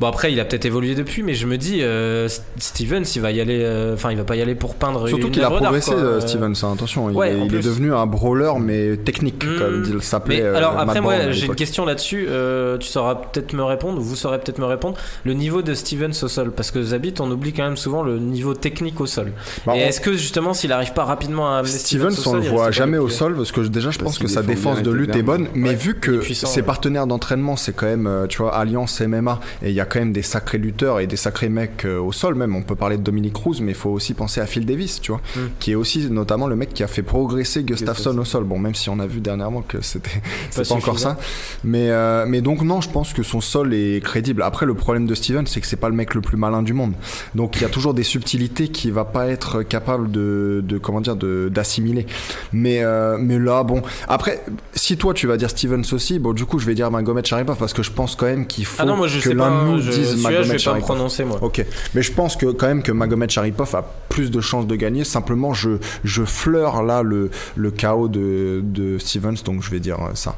[0.00, 2.28] Bon après, il a peut-être évolué depuis, mais je me dis euh,
[2.58, 3.60] Stevens, il va y aller.
[3.62, 5.08] euh, Enfin, il va pas y aller pour peindre.
[5.08, 6.00] Surtout une qu'il a progressé, quoi.
[6.00, 6.54] euh, Stevens.
[6.62, 9.58] hein, Attention, il, Ouais, est, il devenu un brawler mais technique, Mm.
[9.58, 10.42] comme il s'appelait.
[10.42, 14.02] Euh, alors après moi j'ai une question là-dessus, euh, tu sauras peut-être me répondre, ou
[14.02, 17.30] vous saurez peut-être me répondre, le niveau de Stevens au sol, parce que Zabit on
[17.30, 19.32] oublie quand même souvent le niveau technique au sol.
[19.66, 22.34] Bah, Et on- est-ce que justement s'il arrive pas rapidement à amener Stevens, au on
[22.34, 25.14] le voit jamais au sol parce que déjà je pense que sa défense de lutte
[25.16, 29.00] est bonne, mais vu que ses partenaires d'entraînement c'est quand même, euh, tu vois, Alliance
[29.00, 31.98] MMA et il y a quand même des sacrés lutteurs et des sacrés mecs euh,
[31.98, 32.54] au sol même.
[32.56, 35.12] On peut parler de Dominique Cruz, mais il faut aussi penser à Phil Davis, tu
[35.12, 35.40] vois, Mm.
[35.60, 38.44] qui est aussi notamment le mec qui a fait progresser Gustafsson au sol.
[38.44, 40.20] Bon, même si on a vu dernièrement que c'était
[40.54, 41.16] Pas pas encore ça,
[41.62, 44.42] mais euh, mais donc non, je pense que son sol est crédible.
[44.42, 46.72] Après, le problème de Steven, c'est que c'est pas le mec le plus malin du
[46.72, 46.92] monde.
[47.34, 51.00] Donc il y a toujours des subtilités qu'il va pas être capable de, de comment
[51.00, 52.06] dire d'assimiler.
[52.52, 54.42] Mais euh, mais là bon après
[54.74, 57.56] si toi tu vas dire Stevens aussi bon du coup je vais dire Magomed Sharipov
[57.58, 59.48] parce que je pense quand même qu'il faut Ah non moi je que sais l'un
[59.50, 60.84] pas, de nous je, dise celui-là, je vais Magomed pas me Sharipov.
[60.86, 61.38] prononcer moi.
[61.42, 61.64] Ok,
[61.94, 65.04] mais je pense que quand même que Magomed Sharipov a plus de chances de gagner.
[65.14, 65.70] Simplement, je,
[66.02, 70.34] je fleure là le, le chaos de, de Stevens, donc je vais dire ça.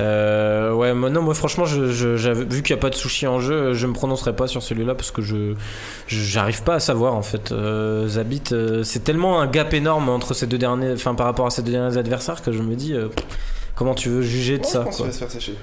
[0.00, 3.86] Euh, ouais, non, moi franchement, vu qu'il n'y a pas de sushi en jeu, je
[3.86, 5.54] me prononcerai pas sur celui-là parce que je
[6.08, 7.52] je- j'arrive pas à savoir en fait.
[7.52, 11.46] Euh, Zabit, euh, c'est tellement un gap énorme entre ces deux derniers, enfin par rapport
[11.46, 13.08] à ces deux derniers adversaires que je me dis euh,
[13.80, 14.80] comment tu veux juger de ça.
[14.84, 14.92] quoi.
[15.10, 15.54] se faire sécher.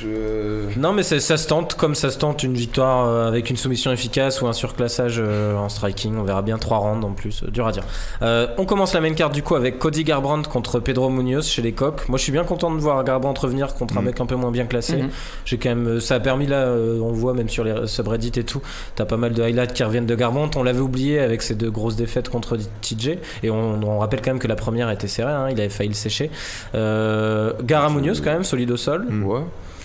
[0.00, 0.78] Je.
[0.78, 3.56] Non, mais c'est- ça se tente comme ça se tente une victoire euh, avec une
[3.56, 6.16] soumission efficace ou un surclassage euh, en striking.
[6.16, 7.82] On verra bien trois rounds en plus, euh, dur à dire.
[8.22, 11.60] Euh, on commence la main card du coup avec Cody Garbrandt contre Pedro Munoz chez
[11.60, 12.08] les coqs.
[12.08, 14.06] Moi, je suis bien content de voir Garbrandt revenir contre un Mhm.
[14.06, 14.96] mec un peu moins bien classé.
[14.96, 15.08] Mhm.
[15.44, 18.32] J'ai quand même, ça a permis là, euh, on le voit même sur les subreddits
[18.40, 18.62] et tout.
[18.94, 20.58] T'as pas mal de highlights qui reviennent de Garbrandt.
[20.58, 23.18] On l'avait oublié avec ses deux grosses défaites contre TJ.
[23.42, 25.32] Et on, on rappelle quand même que la première était serrée.
[25.32, 26.30] hein, il avait failli le sécher.
[26.74, 29.06] Euh, Gara Munoz quand même solide au sol.
[29.08, 29.24] Mm.
[29.26, 29.40] Ouais.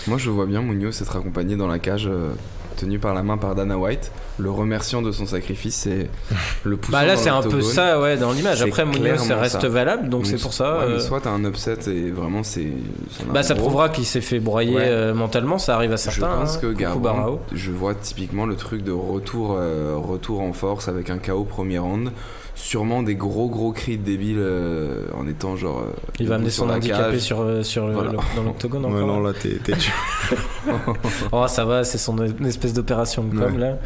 [0.07, 2.31] Moi, je vois bien Munoz être accompagné dans la cage, euh,
[2.77, 6.09] tenu par la main par Dana White, le remerciant de son sacrifice et
[6.63, 8.63] le poussant Bah là c'est un peu ça ouais dans l'image.
[8.63, 9.67] Après Munoz ça reste ça.
[9.69, 10.79] valable donc c'est pour ça.
[10.79, 12.67] Ouais, mais euh, soit t'as un upset et vraiment c'est.
[13.31, 13.63] bah ça gros.
[13.65, 14.83] prouvera qu'il s'est fait broyer Ouais.
[14.87, 16.35] euh, mentalement, ça arrive à Je certains.
[16.37, 17.39] pense hein, que Barao.
[17.53, 21.77] je vois typiquement le truc de retour, euh, retour en force avec un KO premier
[21.77, 22.09] round.
[22.53, 25.79] Sûrement des gros gros cris de débile euh, en étant genre.
[25.79, 28.11] euh, Il va amener son handicapé sur, euh, sur le- Voilà.
[28.11, 29.07] le- dans l'octogone encore.
[29.07, 29.57] non, là, t'es.
[31.31, 33.59] Oh ça va, c'est son une espèce d'opération de com Ouais.
[33.59, 33.77] là.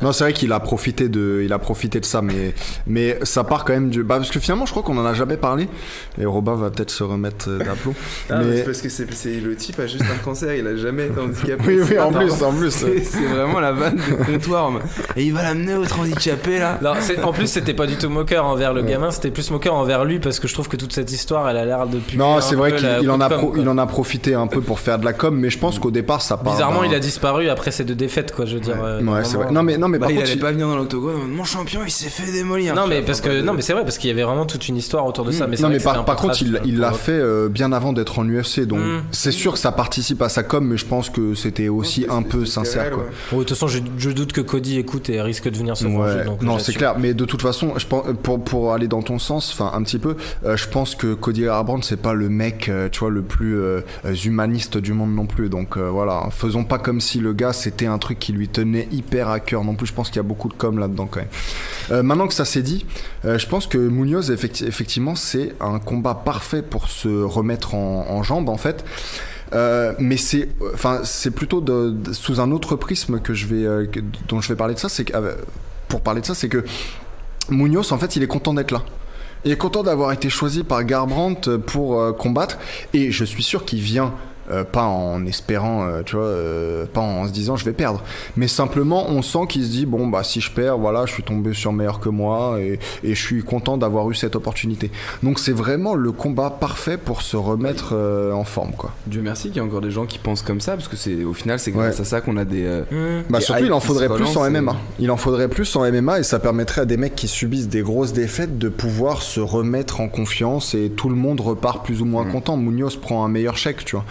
[0.00, 2.54] Non, c'est vrai qu'il a profité de, il a profité de ça, mais,
[2.86, 5.14] mais ça part quand même du, bah, parce que finalement, je crois qu'on en a
[5.14, 5.68] jamais parlé.
[6.20, 7.94] Et Robin va peut-être se remettre d'aplomb.
[8.30, 11.06] Ah, mais parce que c'est c'est- le type a juste un cancer, il a jamais
[11.06, 11.64] été handicapé.
[11.66, 12.70] oui, oui, en plus, en plus.
[12.70, 14.70] C'est c'est vraiment la vanne de comptoir.
[15.16, 16.78] Et il va l'amener au handicapé là.
[16.82, 18.90] Non, c'est- en plus c'était pas du tout moqueur envers le Ouais.
[18.90, 21.56] gamin, c'était plus moqueur envers lui parce que je trouve que toute cette histoire elle
[21.56, 24.46] a l'air de Non, c'est vrai qu'il en, a com, il en a profité un
[24.46, 26.52] peu pour faire de la com, mais je pense qu'au départ, ça part.
[26.52, 28.34] Bizarrement, il a disparu après ces deux défaites.
[28.34, 28.44] quoi.
[28.44, 28.76] Je veux dire.
[28.82, 29.52] euh, Ouais, c'est vraiment- vrai.
[29.52, 31.44] Non, mais, non, mais Bah, par il contre, allait il- pas venir dans l'octogone mon
[31.44, 32.74] champion il s'est fait démolir.
[32.74, 34.76] Non mais parce que non mais c'est vrai parce qu'il y avait vraiment toute une
[34.76, 35.46] histoire autour de ça.
[35.46, 38.24] Mais c'est non mais par, contre il l'a le- fait euh, bien avant d'être en
[38.28, 39.02] UFC donc Mm.
[39.12, 42.22] c'est sûr que ça participe à sa com mais je pense que c'était aussi un
[42.22, 43.04] peu sincère quoi.
[43.32, 46.24] de toute façon, je, doute que Cody écoute et risque de venir se venger.
[46.42, 46.94] Non, c'est clair.
[46.98, 49.98] Mais de toute façon, je pense, pour, pour aller dans ton sens, enfin un petit
[49.98, 53.22] peu, euh, je pense que Cody Garbrandt c'est pas le mec, euh, tu vois, le
[53.22, 53.80] plus euh,
[54.24, 55.48] humaniste du monde non plus.
[55.48, 58.88] Donc euh, voilà, faisons pas comme si le gars c'était un truc qui lui tenait
[58.92, 59.86] hyper à cœur non plus.
[59.86, 61.28] Je pense qu'il y a beaucoup de com là-dedans quand même.
[61.90, 62.86] Euh, maintenant que ça s'est dit,
[63.24, 68.06] euh, je pense que Munoz effecti- effectivement c'est un combat parfait pour se remettre en,
[68.10, 68.84] en jambes en fait.
[69.52, 71.64] Euh, mais c'est, enfin, c'est plutôt
[72.12, 73.86] sous un autre prisme que je vais, euh,
[74.28, 74.88] dont je vais parler de ça.
[74.88, 75.34] C'est euh,
[75.88, 76.64] pour parler de ça, c'est que
[77.50, 78.82] Munoz, en fait, il est content d'être là.
[79.44, 82.58] Il est content d'avoir été choisi par Garbrandt pour euh, combattre,
[82.92, 84.12] et je suis sûr qu'il vient.
[84.50, 88.02] Euh, pas en espérant, euh, tu vois, euh, pas en se disant je vais perdre,
[88.36, 91.22] mais simplement on sent qu'il se dit bon bah si je perds, voilà, je suis
[91.22, 94.90] tombé sur meilleur que moi et, et je suis content d'avoir eu cette opportunité.
[95.22, 98.92] Donc c'est vraiment le combat parfait pour se remettre euh, en forme quoi.
[99.06, 101.24] Dieu merci qu'il y a encore des gens qui pensent comme ça parce que c'est
[101.24, 102.00] au final c'est grâce Ouais.
[102.02, 102.64] à ça qu'on a des.
[102.64, 103.24] euh, Mmh.
[103.30, 104.76] Bah surtout il en faudrait plus en MMA.
[104.98, 107.82] Il en faudrait plus en MMA et ça permettrait à des mecs qui subissent des
[107.82, 112.04] grosses défaites de pouvoir se remettre en confiance et tout le monde repart plus ou
[112.04, 112.32] moins Mm.
[112.32, 112.56] content.
[112.56, 114.04] Munoz prend un meilleur chèque, tu vois.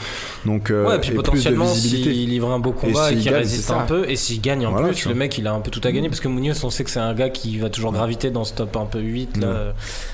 [0.45, 3.33] Donc euh, Ouais, et puis et potentiellement, s'il livre un beau combat et, s'il qu'il
[3.33, 5.71] résiste un peu, et s'il gagne en Voilà, plus, le mec il a un peu
[5.71, 7.91] tout à gagner parce que Munoz, on sait que c'est un gars qui va toujours
[7.91, 9.47] graviter dans ce top un peu 8 là.
[9.47, 9.53] Ouais.
[9.53, 9.71] euh,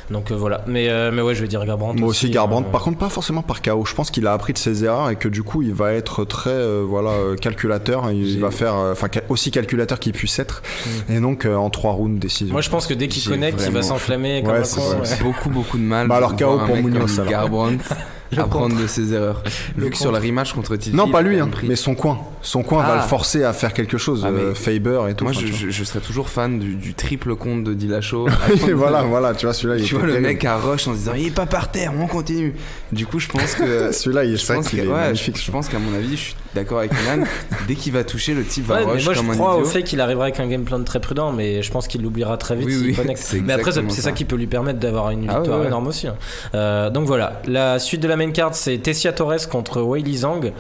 [0.10, 0.64] Donc euh, voilà.
[0.68, 2.00] Mais, euh, mais ouais, je vais dire Garbrandt.
[2.00, 2.68] Moi aussi Garbrandt.
[2.68, 3.86] euh, Par contre, pas forcément par KO.
[3.86, 6.26] Je pense qu'il a appris de ses erreurs et que du coup, il va être
[6.26, 7.12] très euh, voilà
[7.42, 8.12] calculateur.
[8.12, 10.62] Il va faire, enfin aussi calculateur qu'il puisse être.
[11.10, 12.54] Et donc euh, en trois rounds décision.
[12.54, 15.24] Moi je pense que dès qu'il connecte, il va s'enflammer comme Ouais, c'est ouais.
[15.24, 16.08] Beaucoup beaucoup de mal.
[16.08, 17.22] Bah alors, KO pour Munoz.
[17.30, 17.84] Garbrandt
[18.38, 19.44] apprendre de ses erreurs.
[19.78, 20.96] Vu que sur la rematch contre Titi.
[20.96, 22.20] non, pas lui, hein, mais son coin.
[22.42, 22.96] Son coin va Ah.
[22.98, 24.24] le forcer à faire quelque chose.
[24.26, 25.24] Ah, euh, Faber et tout.
[25.24, 28.28] Moi, je, serais toujours fan du, du triple compte de Dillashaw.
[28.68, 30.28] Et voilà, voilà, tu vois, celui-là, il Tu vois le terrible.
[30.28, 32.54] mec à rush en se disant il est pas par terre, on continue.
[32.92, 33.92] Du coup, je pense que.
[33.92, 35.40] Celui-là, il est je pense qu'il est ouais, magnifique.
[35.44, 37.26] je, pense qu'à mon avis, je suis d'accord avec Milan.
[37.68, 39.54] Dès qu'il va toucher, le type va Ouais, mais rush moi je comme un crois
[39.56, 39.66] idiot.
[39.66, 42.38] au fait qu'il arrivera avec un game plan très prudent, mais je pense qu'il l'oubliera
[42.38, 43.36] très vite s'il connecte.
[43.44, 44.12] Mais après, c'est ça.
[44.12, 46.08] qui peut lui permettre d'avoir une Ah victoire énorme aussi.
[46.08, 46.16] hein.
[46.54, 50.52] Euh, donc voilà, la suite de la main card, c'est Tessia Torres contre Weili Zhang.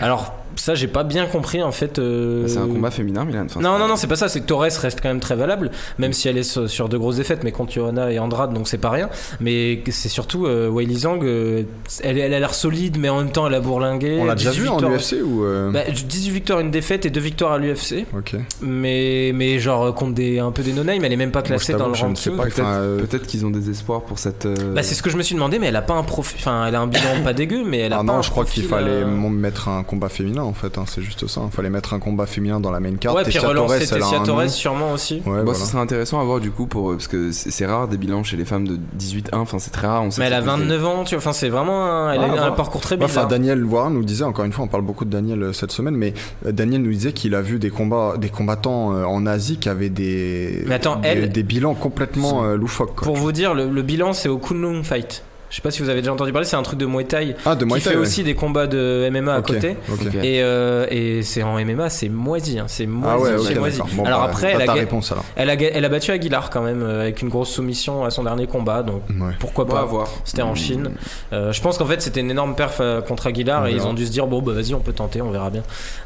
[0.00, 1.98] Alors, ça, j'ai pas bien compris en fait.
[1.98, 3.44] euh, Bah, C'est un combat féminin, Milan.
[3.46, 4.28] Enfin, Non, non, non, c'est pas ça.
[4.28, 6.96] C'est que Torres reste quand même très valable, même si elle est sur, sur de
[6.98, 9.08] grosses défaites, mais contre Johanna et Andrade, donc c'est pas rien.
[9.40, 11.62] Mais c'est surtout euh, Weili Zhang, euh,
[12.02, 14.18] elle, elle a l'air solide, mais en même temps, elle a bourlingué.
[14.20, 17.06] On l'a déjà 18 vu en victoires- UFC ou euh, Bah, 18 victoires, une défaite
[17.06, 18.06] et deux victoires à l'UFC.
[18.16, 18.34] Ok.
[18.62, 21.88] Mais, mais genre contre des, un peu des no-name, elle est même pas classée dans
[21.88, 22.36] le ranking.
[22.36, 24.46] Peut-être qu'ils ont des espoirs pour cette.
[24.74, 26.38] Bah, c'est ce que je me suis demandé, mais elle a pas un profil.
[26.40, 28.30] Enfin, elle a un bilan pas dégueu, mais elle a Ah pas non, un je
[28.30, 31.42] crois qu'il fallait mettre un combat féminin en fait, hein, c'est juste ça.
[31.44, 33.14] Il fallait mettre un combat féminin dans la main card.
[33.14, 35.14] Ouais, puis relancer Tessia Torres sûrement aussi.
[35.16, 35.54] Ouais, Bon, voilà.
[35.54, 38.36] ce serait intéressant à voir du coup pour parce que c'est rare des bilans chez
[38.36, 39.20] les femmes de 18-1.
[39.32, 40.02] Enfin, c'est très rare.
[40.02, 41.18] On sait Mais elle a ça peut- 29 ans, tu vois.
[41.22, 43.24] Enfin, c'est vraiment un, elle Ah, a eu un parcours très Ouais, bizarre.
[43.26, 45.72] Enfin, Daniel Warren nous disait, encore une fois, on parle beaucoup de Daniel euh, cette
[45.72, 46.14] semaine, mais
[46.46, 49.68] euh, Daniel nous disait qu'il a vu des combats, des combattants euh, en Asie qui
[49.68, 52.94] avaient des, Mais attends, des, elle- des bilans complètement euh, loufoques.
[52.96, 53.04] Quoi.
[53.06, 55.22] Pour vous dire, le, le bilan, c'est au Kunlun Fight.
[55.50, 57.34] Je sais pas si vous avez déjà entendu parler, c'est un truc de Muay Thai.
[57.44, 58.02] Ah, de Muay qui Thai, fait ouais.
[58.02, 59.76] aussi des combats de MMA à côté.
[60.22, 62.58] Et, euh, et c'est en MMA, c'est moisi.
[62.60, 63.80] hein, C'est moisi, Ah ouais, moisi.
[63.94, 65.24] Bon, alors bah, après, elle a, ta ga- réponse alors.
[65.34, 68.10] elle, a, ga- elle a battu Aguilar quand même euh, avec une grosse soumission à
[68.10, 68.84] son dernier combat.
[68.84, 69.32] Donc Ouais.
[69.40, 70.08] pourquoi pas voir.
[70.24, 70.90] C'était en Chine.
[71.32, 73.88] Euh, je pense qu'en fait c'était une énorme perf contre Aguilar et ils verra.
[73.90, 75.62] ont dû se dire bon bah vas-y on peut tenter, on verra bien.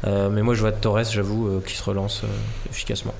[0.07, 2.23] Mais moi je vois Torres, j'avoue, qui se relance
[2.71, 3.13] efficacement.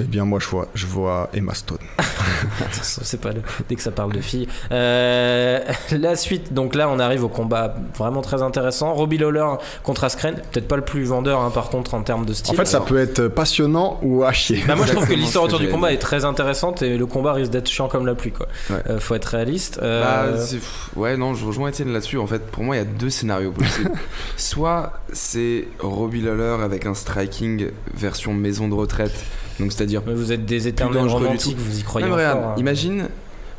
[0.00, 1.78] Eh bien, moi, je vois, je vois Emma Stone.
[2.82, 4.48] C'est pas le- dès que ça parle de filles.
[4.72, 5.60] Euh,
[5.92, 8.92] la suite, donc là on arrive au combat vraiment très intéressant.
[8.94, 9.46] Robbie Lawler
[9.82, 12.56] contre Askren, peut-être pas le plus vendeur hein, par contre en termes de En style.
[12.56, 14.62] fait, ça peut être passionnant ou à chier.
[14.66, 17.32] Bah moi je trouve que l'histoire autour du combat est très intéressante et le combat
[17.32, 18.48] risque d'être chiant comme la pluie quoi.
[18.70, 18.82] Ouais.
[18.90, 19.78] Euh, faut être réaliste.
[19.80, 22.18] Bah, Euh, pff, ouais, non, je rejoins Étienne là-dessus.
[22.18, 23.92] En fait, pour moi, il y a deux scénarios possibles.
[24.36, 29.14] Soit c'est Robbie Lawler avec un striking version maison de retraite,
[29.60, 30.02] donc c'est-à-dire.
[30.06, 32.36] mais vous êtes des éternels romantiques, vous y croyez Non, mais encore.
[32.36, 32.60] regarde, hein.
[32.60, 33.08] imagine,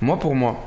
[0.01, 0.57] moi pour moi,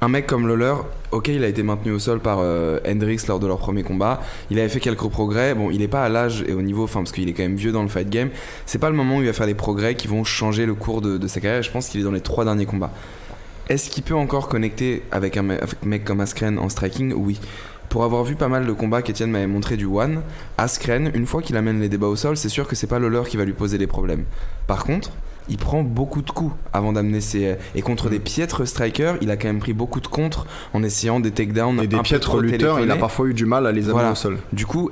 [0.00, 0.74] un mec comme Lawler,
[1.12, 4.20] ok, il a été maintenu au sol par euh, Hendrix lors de leur premier combat.
[4.50, 5.54] Il avait fait quelques progrès.
[5.54, 7.54] Bon, il est pas à l'âge et au niveau, enfin, parce qu'il est quand même
[7.56, 8.28] vieux dans le fight game.
[8.66, 11.00] C'est pas le moment où il va faire des progrès qui vont changer le cours
[11.00, 11.62] de, de sa carrière.
[11.62, 12.90] Je pense qu'il est dans les trois derniers combats.
[13.70, 17.14] Est-ce qu'il peut encore connecter avec un, me- avec un mec comme Askren en striking?
[17.16, 17.40] Oui.
[17.94, 20.22] Pour avoir vu pas mal de combats qu'Etienne m'avait montré du One,
[20.58, 23.22] Askren, une fois qu'il amène les débats au sol, c'est sûr que c'est pas Lawler
[23.28, 24.24] qui va lui poser des problèmes.
[24.66, 25.12] Par contre,
[25.48, 27.54] il prend beaucoup de coups avant d'amener ses.
[27.76, 31.20] Et contre des piètres strikers, il a quand même pris beaucoup de contre en essayant
[31.20, 31.80] des takedowns.
[31.84, 34.10] Et des piètres lutteurs, il a parfois eu du mal à les amener Voilà.
[34.10, 34.38] au sol.
[34.52, 34.90] Du coup,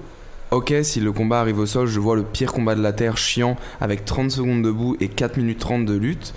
[0.53, 3.19] ok, si le combat arrive au sol, je vois le pire combat de la Terre
[3.19, 6.35] chiant avec 30 secondes debout et 4 minutes 30 de lutte.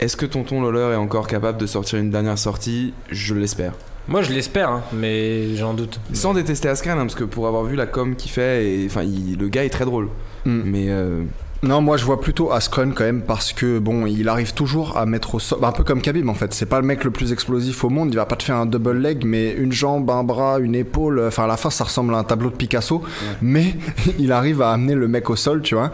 [0.00, 2.94] Est-ce que Tonton Lawler est encore capable de sortir une dernière sortie?
[3.10, 3.74] Je l'espère.
[4.08, 6.00] Moi, je l'espère, hein, mais j'en doute.
[6.14, 9.02] Sans détester Askren, hein, parce que pour avoir vu la com qu'il fait, et, enfin,
[9.02, 10.08] il- le gars est très drôle.
[10.46, 10.60] Mm.
[10.64, 11.24] Mais euh,
[11.64, 15.06] Non, moi je vois plutôt Askren quand même parce que bon, il arrive toujours à
[15.06, 16.54] mettre au sol, un peu comme Khabib en fait.
[16.54, 18.10] C'est pas le mec le plus explosif au monde.
[18.12, 21.20] Il va pas te faire un double leg, mais une jambe, un bras, une épaule.
[21.26, 23.02] Enfin, à la fin, ça ressemble à un tableau de Picasso.
[23.42, 23.74] Mais
[24.20, 25.90] il arrive à amener le mec au sol, tu vois.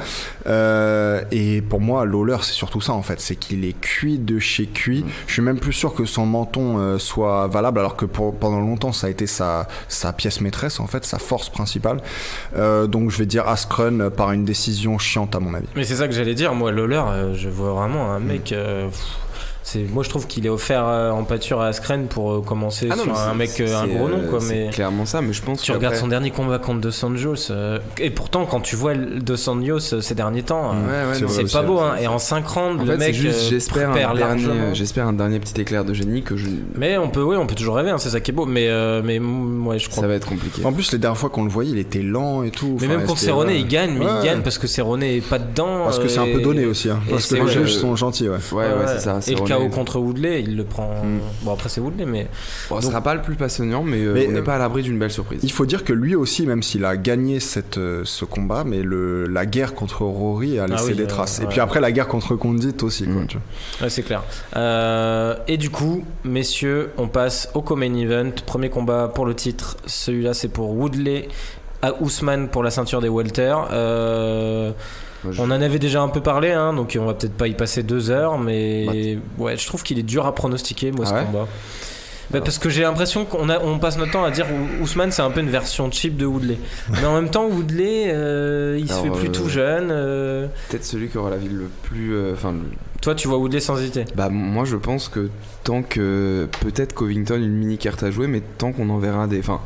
[0.46, 3.20] Euh, et pour moi, Lawler, c'est surtout ça en fait.
[3.22, 5.02] C'est qu'il est cuit de chez cuit.
[5.26, 8.60] Je suis même plus sûr que son menton euh, soit valable, alors que pour, pendant
[8.60, 12.02] longtemps, ça a été sa, sa pièce maîtresse en fait, sa force principale.
[12.54, 16.06] Euh, donc je vais dire Askren par une décision chiante à mon Mais c'est ça
[16.08, 18.52] que j'allais dire, moi, Lawler, euh, je vois vraiment un mec.
[18.52, 18.88] euh,
[19.92, 22.96] moi, je trouve qu'il est offert euh, en pâture à Askren pour euh, commencer ah
[22.96, 24.38] non, sur un mec, euh, un gros nom, quoi.
[24.48, 27.78] Mais clairement ça, mais je pense tu regardes son dernier combat contre Dos Anjos, euh,
[27.98, 31.78] et pourtant, quand tu vois Dos Anjos ces derniers temps, Ouais, ouais, C'est pas beau,
[31.80, 31.96] hein.
[32.00, 35.40] Et en 5 rounds, En le fait, mec j'espère un, perd dernier, j'espère un dernier
[35.40, 36.46] petit éclair de génie que je.
[36.76, 38.46] Mais on peut, oui, on peut toujours rêver, hein, c'est ça qui est beau.
[38.46, 40.64] Mais, euh, mais mm, ouais, je crois Ça va être compliqué.
[40.64, 42.76] En plus, les dernières fois qu'on le voyait, il était lent et tout.
[42.80, 45.20] Mais Enfin, même contre c'était- Cerrone, il gagne, mais il gagne parce que Cerrone est
[45.26, 45.84] pas dedans.
[45.84, 46.90] Parce que c'est un peu donné aussi.
[46.90, 47.00] hein.
[47.08, 48.38] Parce que les juges sont gentils, ouais.
[48.52, 49.20] Ouais, ouais, c'est ça.
[49.56, 50.90] KO contre Woodley, il le prend.
[51.42, 52.28] Bon, après, c'est Woodley, mais.
[52.68, 54.54] Bon, ce Donc- sera pas le plus passionnant, mais, euh, Mais, on n'est euh, pas
[54.56, 55.40] à l'abri d'une belle surprise.
[55.42, 58.82] Il faut dire que lui aussi, même s'il a gagné cette, euh, ce combat, mais
[58.82, 61.40] le, la guerre contre Rory a Ah laissé oui, des euh, traces.
[61.40, 63.04] Et puis après, la guerre contre Condit aussi.
[63.04, 63.26] Quoi, Mm.
[63.26, 63.84] tu vois.
[63.84, 64.22] Ouais, c'est clair.
[64.56, 68.30] Euh, et du coup, messieurs, on passe au co-main event.
[68.46, 69.76] Premier combat pour le titre.
[69.86, 71.28] Celui-là, c'est pour Woodley
[71.82, 73.54] à Ousmane pour la ceinture des Welter.
[73.72, 74.70] Euh,
[75.32, 77.54] je- on en avait déjà un peu parlé, hein, donc on va peut-être pas y
[77.54, 81.14] passer deux heures, mais ouais, je trouve qu'il est dur à pronostiquer, moi, Ah ce
[81.14, 81.48] ouais combat.
[82.30, 85.20] Bah, parce que j'ai l'impression qu'on on passe notre temps à dire Ou- Ousmane c'est
[85.20, 86.56] un peu une version cheap de Woodley.
[86.90, 89.88] Mais en même temps Woodley euh, il se fait plus euh, tout jeune.
[89.90, 90.46] euh.
[90.70, 92.32] Peut-être celui qui aura la ville le plus.
[92.32, 92.54] Enfin,
[93.02, 94.06] Toi tu vois Woodley sans hésiter.
[94.16, 95.28] bah, moi je pense que
[95.64, 96.48] tant que.
[96.60, 99.38] Peut-être Covington, une mini carte à jouer, mais tant qu'on enverra des.
[99.40, 99.60] Enfin,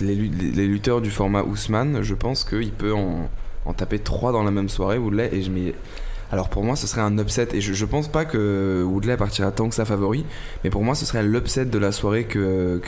[0.00, 3.28] les- les lutteurs du format Ousmane, je pense qu'il peut en,
[3.64, 5.30] en taper trois dans la même soirée, Woodley.
[5.32, 5.74] Et je mets.
[6.32, 7.48] Alors pour moi, ce serait un upset.
[7.52, 10.24] Et je, je pense pas que Woodley partira tant que ça favori.
[10.64, 12.80] Mais pour moi, ce serait l'upset de la soirée que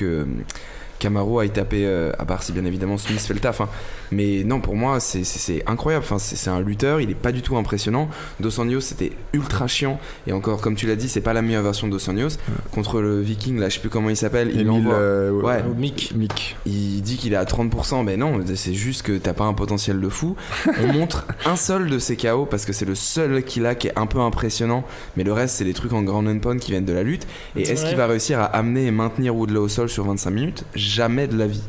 [0.99, 3.61] Camaro a été tapé, euh, à part si bien évidemment Smith fait le taf.
[3.61, 3.69] hein.
[4.13, 5.25] Mais non, pour moi, c'est-
[5.67, 6.05] incroyable.
[6.05, 8.09] Enfin, c'est un lutteur, il est pas du tout impressionnant.
[8.41, 9.99] Dos Anjos, c'était ultra chiant.
[10.27, 12.37] Et encore, comme tu l'as dit, c'est pas la meilleure version de Dos Anjos.
[12.73, 14.95] Contre le Viking, là, je sais plus comment il s'appelle, il envoie.
[14.95, 15.63] euh, Ouais.
[15.69, 16.13] Ou Mick.
[16.15, 16.57] Mick.
[16.67, 20.01] Il dit qu'il est à 30%, mais non, c'est juste que t'as pas un potentiel
[20.01, 20.37] de fou.
[20.83, 23.89] On montre un seul de ses KO parce que c'est le seul qu'il a qui
[23.89, 24.85] est un peu impressionnant,
[25.17, 27.27] mais le reste c'est des trucs en ground and pound qui viennent de la lutte.
[27.57, 30.65] Et est-ce qu'il va réussir à amener et maintenir Woodley au sol sur 25 minutes?
[30.87, 31.63] Jamais de la vie.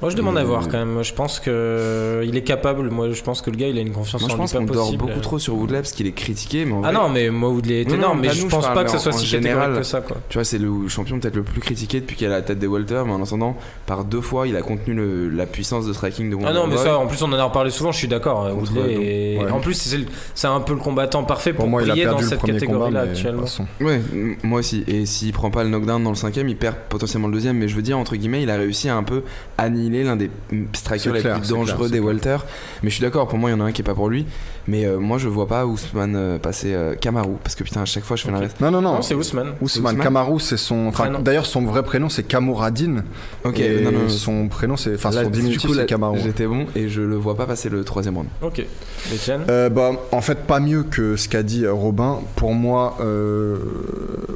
[0.00, 0.90] Moi je demande à Euh, voir quand même.
[0.92, 2.88] Moi, Je pense que il est capable.
[2.90, 4.60] Moi je pense que le gars il a une confiance Moi je en pense lui
[4.60, 5.04] qu'on pas dort possible.
[5.06, 7.48] beaucoup trop sur Woodley parce qu'il est critiqué, mais en Ah vrai, non mais moi
[7.50, 9.16] Woodley est Non, non, énorme, mais pas je nous, pense pas que mais soit en-
[9.16, 10.16] si catégorique général, que ça quoi.
[10.28, 12.66] Tu vois, c'est le champion peut-être le plus critiqué depuis qu'il a la tête des
[12.68, 13.56] Walter, mais en attendant,
[13.86, 16.76] par deux fois, il a contenu le- la puissance de striking de Ah non mais
[16.76, 17.90] ça en plus on en a reparlé souvent.
[17.92, 18.44] Je suis d'accord.
[18.44, 18.92] euh, Contre, Woodley
[19.34, 19.50] est- ouais.
[19.50, 21.94] en plus c'est le- c'est un peu le combattant parfait pour, Pour moi, il a
[21.94, 23.42] briller perdu dans le cette premier combat, catégorie là mais actuellement.
[23.42, 23.66] passons.
[23.80, 24.84] Ouais, m- moi aussi.
[24.86, 27.56] Et s'il prend pas le knockdown dans le cinquième, il perd potentiellement le deuxième.
[27.56, 29.22] Mais je veux dire, entre guillemets, il a réussi à un peu
[29.56, 30.30] annihiler l'un des
[30.72, 32.00] strikers les clair, plus clair, dangereux des.
[32.00, 32.38] Walter.
[32.82, 34.08] Mais je suis d'accord, pour moi, il y en a un qui est pas pour
[34.08, 34.26] lui.
[34.66, 37.36] Mais euh, moi, je vois pas Ousmane euh, passer euh, Kamaru.
[37.42, 38.34] Parce que putain, à chaque fois, je fais Ok.
[38.34, 38.54] l'inverse.
[38.60, 38.94] Non, non, non.
[38.94, 39.54] Non c'est Ousmane.
[39.60, 40.04] Ousmane Ousmane.
[40.04, 40.92] Kamaru, c'est son.
[41.20, 43.04] D'ailleurs, son vrai prénom, c'est Kamouradine.
[43.44, 44.08] Ok, et non, non.
[44.08, 44.94] son prénom, c'est.
[44.94, 46.18] Enfin, son du diminutif, c'est Kamaru.
[46.22, 48.28] J'étais bon et je le vois pas passer le troisième round.
[48.42, 48.64] Ok.
[49.12, 49.42] Etienne.
[49.48, 52.20] Euh, bah, en fait, pas mieux que ce qu'a dit euh, Robin.
[52.36, 53.58] Pour moi, euh,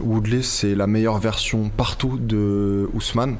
[0.03, 3.37] Woodley, c'est la meilleure version partout de Ousmane.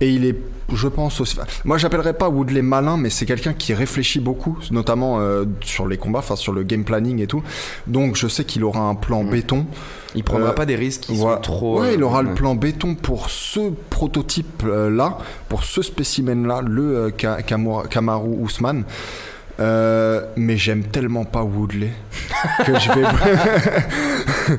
[0.00, 0.36] Et il est,
[0.72, 1.36] je pense aussi.
[1.64, 5.96] Moi, j'appellerais pas Woodley malin, mais c'est quelqu'un qui réfléchit beaucoup, notamment euh, sur les
[5.96, 7.42] combats, enfin sur le game planning et tout.
[7.88, 9.30] Donc, je sais qu'il aura un plan Mhm.
[9.30, 9.66] béton.
[10.14, 11.36] Il prendra Euh, pas des risques qui Voilà.
[11.36, 11.80] sont trop.
[11.80, 12.34] Ouais, il euh, aura le ouais.
[12.34, 15.18] plan béton pour ce prototype euh, là,
[15.48, 18.84] pour ce spécimen là, le euh, Kamaru Ousmane.
[19.60, 21.90] Euh, mais j'aime tellement pas Woodley
[22.64, 24.56] que je vais.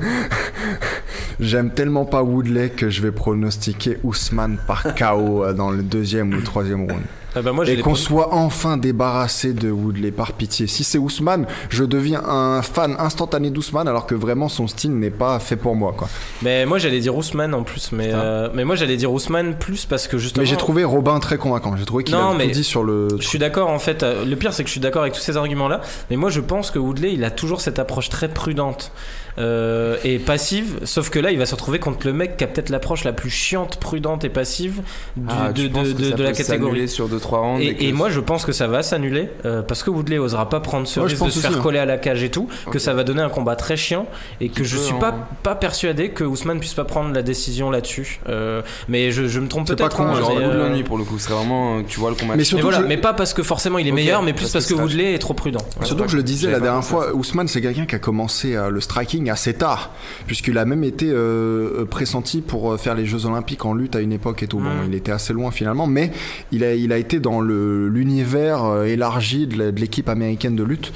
[1.40, 6.36] j'aime tellement pas Woodley que je vais pronostiquer Ousmane par KO dans le deuxième ou
[6.36, 7.02] le troisième round.
[7.36, 10.66] Ah bah moi j'ai Et qu'on soit enfin débarrassé de Woodley par pitié.
[10.66, 15.10] Si c'est Ousmane, je deviens un fan instantané d'Ousmane alors que vraiment son style n'est
[15.10, 16.08] pas fait pour moi quoi.
[16.42, 19.86] Mais moi j'allais dire Ousmane en plus, mais, euh, mais moi j'allais dire Ousmane plus
[19.86, 20.42] parce que justement.
[20.42, 21.76] Mais j'ai trouvé Robin très convaincant.
[21.76, 23.08] J'ai trouvé qu'il a mais tout dit sur le.
[23.18, 24.02] Je suis d'accord en fait.
[24.02, 25.80] euh, Le pire c'est que je suis d'accord avec tous ces arguments là,
[26.10, 28.92] mais moi je pense que Woodley il a toujours cette approche très prudente
[29.38, 32.46] euh, et passive, sauf que là il va se retrouver contre le mec qui a
[32.46, 34.80] peut-être l'approche la plus chiante, prudente et passive
[35.16, 36.44] du- Ah, de, la catégorie.
[36.44, 37.60] s'annuler sur Dos 2-3 rounds.
[37.62, 40.86] Et, moi, je pense que ça va s'annuler euh, parce que Woodley osera pas prendre
[40.86, 41.62] ce je risque de pense se faire aussi, hein.
[41.62, 44.06] coller à la cage et tout, que ça va donner un combat très chiant
[44.40, 47.70] et que je suis en- pas pas persuadé que Ousmane puisse pas prendre la décision
[47.70, 48.20] là-dessus.
[48.28, 49.96] Euh, mais je, je me trompe C'est pas peut-être.
[49.96, 52.32] con, hein, Genre de euh, pour le coup, ce serait vraiment, tu vois le combat.
[52.34, 54.50] Mais mais surtout, voilà, je- mais pas parce que forcément il est meilleur, mais plus
[54.50, 55.60] parce que Woodley est trop prudent.
[55.82, 57.14] Surtout que je le disais la dernière fois.
[57.14, 59.90] Ousmane c'est quelqu'un qui a commencé le striking assez tard,
[60.26, 64.00] puisqu'il a même été euh, pressenti pour euh, faire les Jeux Olympiques en lutte à
[64.00, 64.58] une époque et tout.
[64.60, 64.84] Bon, Mm.
[64.86, 66.12] il était assez loin finalement, mais
[66.52, 70.92] il a, il a été dans l'univers euh, élargi de l'équipe américaine de lutte.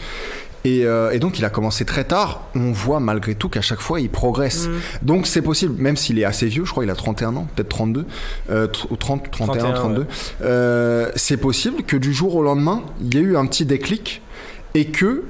[0.66, 2.44] Et, euh, et donc il a commencé très tard.
[2.54, 4.66] On voit malgré tout qu'à chaque fois il progresse.
[4.68, 4.72] Mm.
[5.06, 7.68] Donc c'est possible, même s'il est assez vieux, je crois il a 31 ans, peut-être
[7.68, 8.06] 32,
[8.48, 10.00] euh, tr- ou 30, 31, 31, 32.
[10.00, 10.06] ouais.
[10.42, 14.22] Euh, c'est possible que du jour au lendemain, il y ait eu un petit déclic
[14.74, 15.24] et que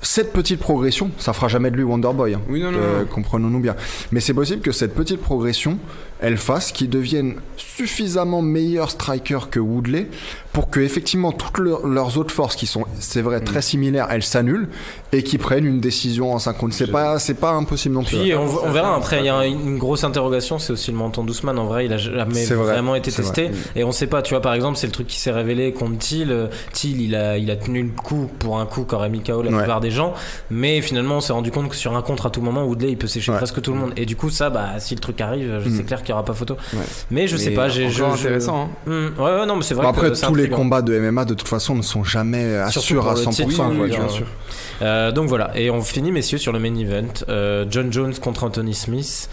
[0.00, 3.06] cette petite progression, ça fera jamais de lui Wonderboy, hein, Oui, non, non, euh, non.
[3.06, 3.74] comprenons-nous bien.
[4.12, 5.78] Mais c'est possible que cette petite progression,
[6.20, 10.08] elle fasse qu'il devienne suffisamment meilleur striker que Woodley
[10.52, 13.44] pour que effectivement toutes leurs- leurs autres forces qui sont, c'est vrai, Mm.
[13.44, 14.68] très similaires, elles s'annulent
[15.12, 16.72] et qu'ils prennent une décision en 50.
[16.72, 18.18] C'est pas, c'est pas impossible non plus.
[18.18, 21.58] Puis on, verra après, il y a une grosse interrogation, c'est aussi le menton d'Ousmane.
[21.58, 23.48] En vrai, il a jamais vrai, vraiment été testé.
[23.48, 23.54] vrai.
[23.76, 25.98] Et on sait pas, tu vois, par exemple, c'est le truc qui s'est révélé contre
[25.98, 26.50] Thiel.
[26.72, 29.50] Thiel, il a, il a tenu le coup pour un coup qu'aurait mis KO la
[29.50, 29.58] Ouais.
[29.58, 30.14] plupart des gens.
[30.50, 32.98] Mais finalement, on s'est rendu compte que sur un contre à tout moment, Woodley, il
[32.98, 33.36] peut sécher Ouais.
[33.38, 33.92] presque tout le monde.
[33.96, 35.76] Et du coup, ça, bah, si le truc arrive, je Mm.
[35.76, 36.56] c'est clair qu'il y aura pas photo.
[36.72, 36.80] Ouais.
[37.10, 37.90] Mais je sais Mais pas, j'ai.
[37.90, 38.70] je- encore je- intéressant.
[38.86, 38.90] hein.
[38.90, 41.24] Hmm, ouais, ouais, non, mais c'est vrai Bon, après, que tous les combats de MMA
[41.24, 42.44] de toute façon ne sont jamais
[42.94, 43.30] pour à le 100%.
[43.30, 44.06] titre, quoi, oui, tu vois.
[44.06, 44.26] bien sûr.
[44.82, 47.06] Euh, donc voilà, et on finit messieurs sur le main event.
[47.28, 49.28] Euh, John Jones contre Anthony Smith.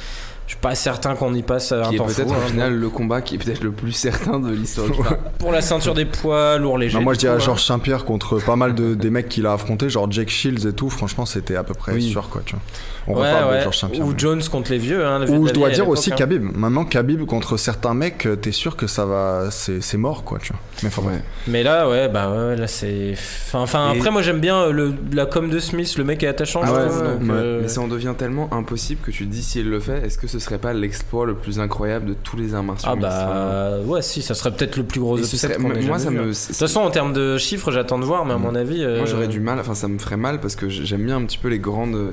[0.47, 2.13] Je suis pas certain qu'on y passe un Qui est temps fou.
[2.15, 2.47] peut-être au hein.
[2.47, 5.17] final le combat qui est peut-être le plus certain de l'histoire combat.
[5.39, 6.99] Pour la ceinture des poids lourds légers.
[6.99, 7.39] Non, moi je dirais hein.
[7.39, 10.73] Georges Saint-Pierre contre pas mal de, des mecs qu'il a affronté, genre Jake Shields et
[10.73, 10.91] tout.
[10.91, 12.03] Franchement, c'était à peu près Oui.
[12.11, 12.43] sûr quoi.
[12.45, 12.61] Tu vois.
[13.07, 13.61] On Ouais, reparle de ouais.
[13.63, 14.05] Georges Saint-Pierre.
[14.05, 15.05] Ou mais- Jones contre les vieux.
[15.05, 16.15] Hein, le vieux Ou de je dois dire aussi hein.
[16.15, 16.43] Khabib.
[16.55, 20.39] Maintenant, Khabib contre certains mecs, euh, t'es sûr que ça va, c'est c'est mort quoi.
[20.41, 20.61] Tu vois.
[20.81, 21.01] Mais enfin.
[21.03, 21.21] Ouais.
[21.47, 23.11] Mais là, ouais, bah ouais, là c'est.
[23.13, 26.23] Enfin, enfin Et- après, moi j'aime bien euh, le, la com de Smith, le mec
[26.23, 26.61] est attachant.
[26.63, 27.27] Ah je ouais, trouve, ouais, donc, ouais.
[27.31, 30.05] euh, Mais ça en devient tellement impossible que tu te dis si il le fait,
[30.05, 32.95] est-ce que ce serait pas l'exploit le plus incroyable de tous les arts martiaux Ah
[32.95, 36.09] bah ouais, si, ça serait peut-être le plus gros upset serait- qu'on ait moi ça
[36.09, 36.21] vu, hein.
[36.23, 38.83] me De toute façon, en termes de chiffres, j'attends de voir, mais à mon avis.
[38.83, 41.25] euh, Moi j'aurais du mal, enfin ça me ferait mal parce que j'aime bien un
[41.25, 42.11] petit peu les grandes,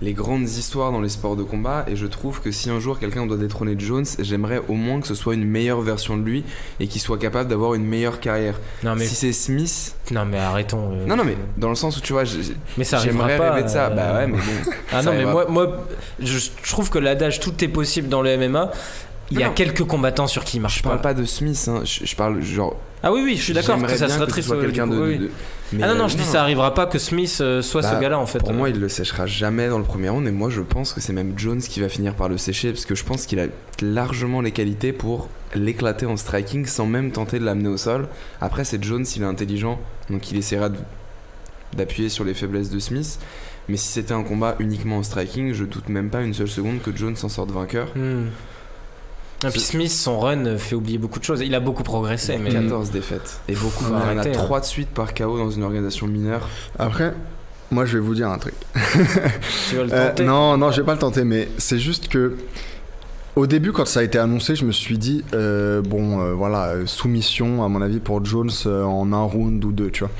[0.00, 2.98] les grandes histoires dans les sports de combat et je trouve que si un jour
[3.00, 6.44] quelqu'un doit détrôner Jones, j'aimerais au moins que ce soit une meilleure version de lui
[6.78, 8.54] et qu'il soit capable d'avoir une meilleure carrière.
[8.84, 10.92] Non mais, Si c'est Smith, non mais arrêtons.
[10.92, 13.50] euh, non non mais dans le sens où tu vois, j'aimerais pas.
[13.52, 13.86] rêver de ça.
[13.86, 14.70] euh, Bah ouais mais bon.
[14.92, 15.84] Ah non, mais moi, moi
[16.20, 16.38] je
[16.70, 18.70] trouve que l'adage tout est possible dans le MMA.
[19.30, 19.52] Il y a Non.
[19.54, 20.90] quelques combattants sur qui il marche Je pas.
[20.90, 21.82] parle pas de Smith, hein.
[21.84, 22.76] je, je parle genre.
[23.02, 24.50] Ah oui, oui, je suis d'accord que ça serait que triste.
[24.50, 25.18] euh, quelqu'un du de, coup, oui.
[25.18, 25.30] de-
[25.72, 27.92] mais, Ah non, non, euh, je dis ça arrivera pas que Smith euh, soit Bah,
[27.94, 28.38] ce gars-là en fait.
[28.38, 31.00] Pour moi, il le séchera jamais dans le premier round et moi je pense que
[31.00, 33.46] c'est même Jones qui va finir par le sécher parce que je pense qu'il a
[33.82, 38.08] largement les qualités pour l'éclater en striking sans même tenter de l'amener au sol.
[38.40, 39.78] Après, c'est Jones, il est intelligent
[40.10, 40.70] donc il essaiera
[41.76, 43.18] d'appuyer sur les faiblesses de Smith.
[43.68, 46.80] Mais si c'était un combat uniquement en striking, je doute même pas une seule seconde
[46.80, 47.88] que Jones s'en sorte vainqueur.
[47.94, 48.28] Hmm.
[49.44, 51.40] Et puis C'est- Smith, son run fait oublier beaucoup de choses.
[51.42, 53.84] Il a beaucoup progressé, mais 14 défaites et beaucoup.
[53.84, 56.48] Y en a arrêter, 3 de suite par KO dans une organisation mineure.
[56.78, 57.14] Après,
[57.70, 58.54] moi je vais vous dire un truc.
[59.70, 60.24] tu vas le Euh, tenter.
[60.24, 62.36] non, non, je vais pas le tenter, mais c'est juste que.
[63.36, 66.72] Au début, quand ça a été annoncé, je me suis dit, euh, bon, euh, voilà,
[66.86, 70.10] soumission, à mon avis, pour Jones euh, en un round ou deux, tu vois.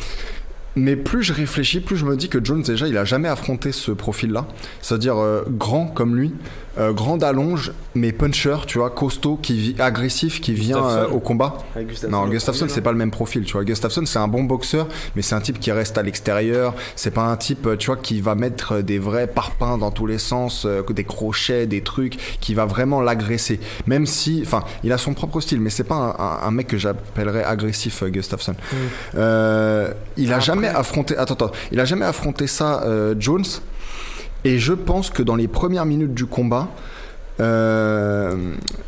[0.77, 3.73] Mais plus je réfléchis, plus je me dis que Jones, déjà, il a jamais affronté
[3.73, 4.47] ce profil-là.
[4.81, 6.33] C'est-à-dire euh, grand comme lui,
[6.79, 11.19] euh, grand d'allonge, mais puncher, tu vois, costaud, qui vit, agressif, qui vient euh, au
[11.21, 11.59] combat.
[12.09, 13.65] Non, Gustafsson, c'est pas le même profil, tu vois.
[13.65, 14.87] Gustafsson, c'est un bon boxeur,
[15.17, 16.75] mais c'est un type qui reste à l'extérieur.
[16.97, 20.07] C'est pas un type, euh, tu vois, qui va mettre des vrais parpaings dans tous
[20.07, 23.59] les sens, euh, des crochets, des trucs, qui va vraiment l'agresser.
[23.87, 26.69] Même si, enfin, il a son propre style, mais c'est pas un, un- un mec
[26.69, 28.55] que j'appellerais agressif, Gustafsson.
[29.17, 32.85] Euh, il a Après- jamais affronté, attends, attends, il a jamais affronté ça,
[33.19, 33.45] Jones?
[34.49, 36.71] Et je pense que dans les premières minutes du combat,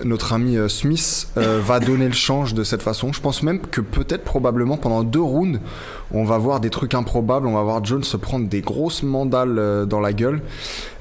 [0.04, 3.12] notre ami euh, Smith euh, va donner le change de cette façon.
[3.12, 5.60] Je pense même que peut-être probablement pendant deux rounds,
[6.12, 7.46] on va voir des trucs improbables.
[7.46, 10.40] On va voir Jones se prendre des grosses mandales euh, dans la gueule.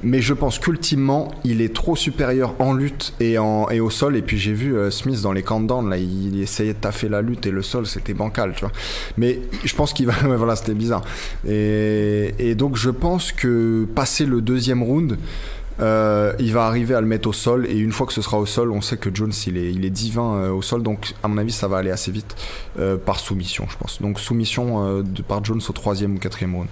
[0.01, 4.15] Mais je pense qu'ultimement, il est trop supérieur en lutte et, en, et au sol.
[4.15, 7.09] Et puis j'ai vu euh, Smith dans les countdowns, là, il, il essayait de taffer
[7.09, 8.71] la lutte et le sol, c'était bancal, tu vois.
[9.17, 10.13] Mais je pense qu'il va.
[10.27, 11.03] ouais, voilà, c'était bizarre.
[11.47, 15.17] Et, et donc je pense que passer le deuxième round,
[15.81, 18.37] euh, il va arriver à le mettre au sol et une fois que ce sera
[18.37, 21.13] au sol, on sait que Jones il est, il est divin euh, au sol, donc
[21.23, 22.35] à mon avis ça va aller assez vite
[22.79, 24.01] euh, par soumission, je pense.
[24.01, 26.67] Donc soumission de, par Jones au troisième ou quatrième round.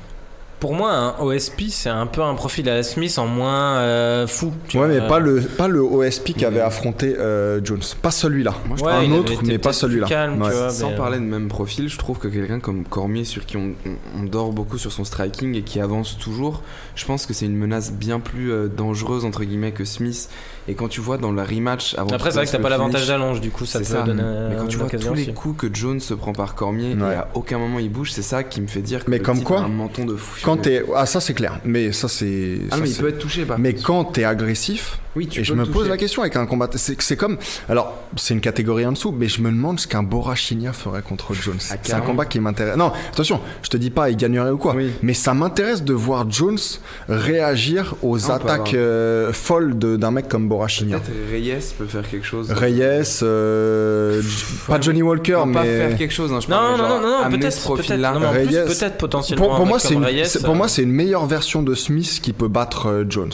[0.60, 4.26] Pour moi, un OSP, c'est un peu un profil à la Smith en moins euh,
[4.26, 4.52] fou.
[4.68, 4.96] tu Ouais, vois.
[5.02, 7.82] mais pas le, pas le OSP qui avait affronté euh, Jones.
[8.02, 8.56] Pas celui-là.
[8.68, 10.08] Moi, je Ouais, un autre, mais pas celui-là.
[10.08, 10.70] Ouais.
[10.72, 13.56] Sans mais, euh, parler de même profil, je trouve que quelqu'un comme Cormier, sur qui
[13.58, 16.64] on, on- on dort beaucoup sur son striking et qui avance toujours,
[16.96, 20.30] je pense que c'est une menace bien plus euh, dangereuse entre guillemets que Smith.
[20.70, 23.08] Et quand tu vois dans la rematch avant Après, c'est vrai que t'as pas l'avantage
[23.08, 24.04] d'allonge, du coup, ça c'est peut ça.
[24.04, 25.34] donner Mais quand tu vois tous les aussi.
[25.34, 27.14] coups que Jones se prend par Cormier Ouais.
[27.14, 29.44] et à aucun moment il bouge, c'est ça qui me fait dire que Mais comme
[29.44, 30.42] quoi, a un menton de fou.
[30.48, 30.82] Quand t'es.
[30.96, 31.60] Ah, ça c'est clair.
[31.66, 32.60] Mais ça c'est.
[32.72, 33.86] Ah ça, mais il peut être touché par Mais contre.
[33.86, 37.16] quand t'es agressif, Oui, tu et je me pose la question avec un combat, c'est
[37.18, 37.38] comme,
[37.70, 41.34] alors c'est une catégorie en dessous, mais je me demande ce qu'un Borachinia ferait contre
[41.34, 41.58] Jones.
[41.72, 42.78] Ah, c'est un combat qui m'intéresse.
[42.78, 44.92] Non, attention, je te dis pas il gagnerait ou quoi, Oui.
[45.02, 46.60] mais ça m'intéresse de voir Jones
[47.10, 51.00] réagir aux Ah, peut attaques euh, folles de- d'un mec comme Borachinia.
[51.00, 52.52] Peut-être Reyes peut faire quelque chose.
[52.52, 52.82] Reyes,
[53.24, 54.22] euh,
[54.68, 56.32] pas Johnny Walker, Peut pas mais faire quelque chose.
[56.32, 57.74] Hein, je Non, non, non, non, peut-être,
[58.34, 59.46] Reyes- peut-être potentiellement.
[59.48, 61.64] pour, pour un moi c'est une, Reyes, c'est- pour euh, moi c'est une meilleure version
[61.64, 63.32] de Smith qui peut battre euh, Jones.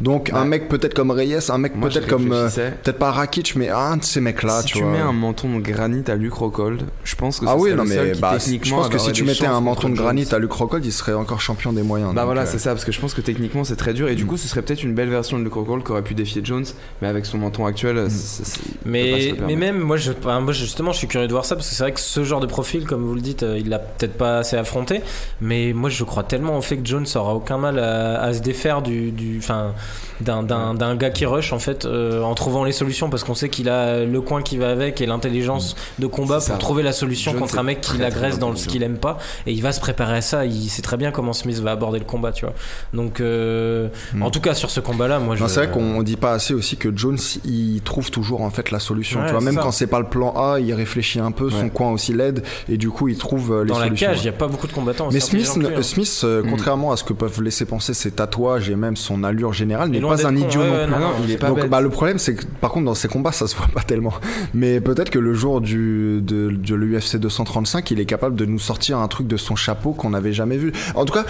[0.00, 3.56] Donc un mec peut-être comme Reyes, un mec je peut-être comme euh, peut-être pas Rakic,
[3.56, 4.60] mais un de ces mecs là.
[4.60, 4.92] si tu tu, vois.
[4.92, 7.90] mets un menton de granit à Luke Rockhold, je pense que Ah oui, non le
[7.90, 10.28] seul mais qui, bah, je techniquement pense que si tu mettais un menton de granit
[10.32, 12.14] à Luke Rockhold, il serait encore champion des moyens.
[12.14, 14.14] Bah voilà, euh, c'est ça, parce que je pense que techniquement c'est très dur et
[14.14, 16.42] du coup ce serait peut-être une belle version de Luke Rockhold qui aurait pu défier
[16.44, 16.66] Jones,
[17.02, 18.42] mais avec son menton actuel, se
[18.84, 20.12] Mais, même, moi, je,
[20.52, 22.46] justement, je suis curieux de voir ça parce que c'est vrai que ce genre de
[22.46, 25.02] profil, comme vous le dites, euh, il l'a peut-être pas assez affronté.
[25.40, 28.40] Mais moi, je crois tellement au fait que Jones aura aucun mal à, à se
[28.40, 29.72] défaire du, du, enfin,
[30.20, 33.34] d'un, d'un, d'un gars qui rush en fait, euh, en trouvant les solutions parce qu'on
[33.34, 36.92] sait qu'il a le coin qui va avec et l'intelligence de combat pour trouver la
[36.92, 39.80] solution contre un mec qui l'agresse dans ce qu'il aime pas et il va se
[39.80, 40.44] préparer à ça.
[40.46, 42.54] Il sait très bien comment Smith va aborder le combat, tu vois.
[42.94, 44.22] Donc, euh, Mm.
[44.22, 45.52] en tout cas, sur ce combat-là, moi, non, je.
[45.52, 48.78] c'est vrai qu'on dit pas assez aussi que Jones il trouve toujours en fait la
[48.78, 49.20] solution.
[49.20, 49.62] Ouais, tu vois, même ça.
[49.62, 51.70] quand c'est pas le plan A, il réfléchit un peu, son Ouais.
[51.70, 54.08] coin aussi l'aide et du coup il trouve euh, les dans la solutions.
[54.08, 55.08] cage, il n'y a pas beaucoup de combattants.
[55.12, 55.82] Mais Smith, hein.
[55.82, 56.48] Smith Mm.
[56.50, 60.00] contrairement à ce que peuvent laisser penser ses tatouages et même son allure générale, n'est
[60.00, 61.00] pas un con, idiot ouais, non ouais, plus.
[61.00, 61.70] non, Ah non, il est pas Donc bête.
[61.70, 64.14] bah, le problème c'est que par contre dans ces combats ça se voit pas tellement.
[64.54, 68.58] Mais peut-être que le jour du, de, de l'UFC 235 il est capable de nous
[68.58, 70.72] sortir un truc de son chapeau qu'on n'avait jamais vu.
[70.94, 71.24] En tout cas,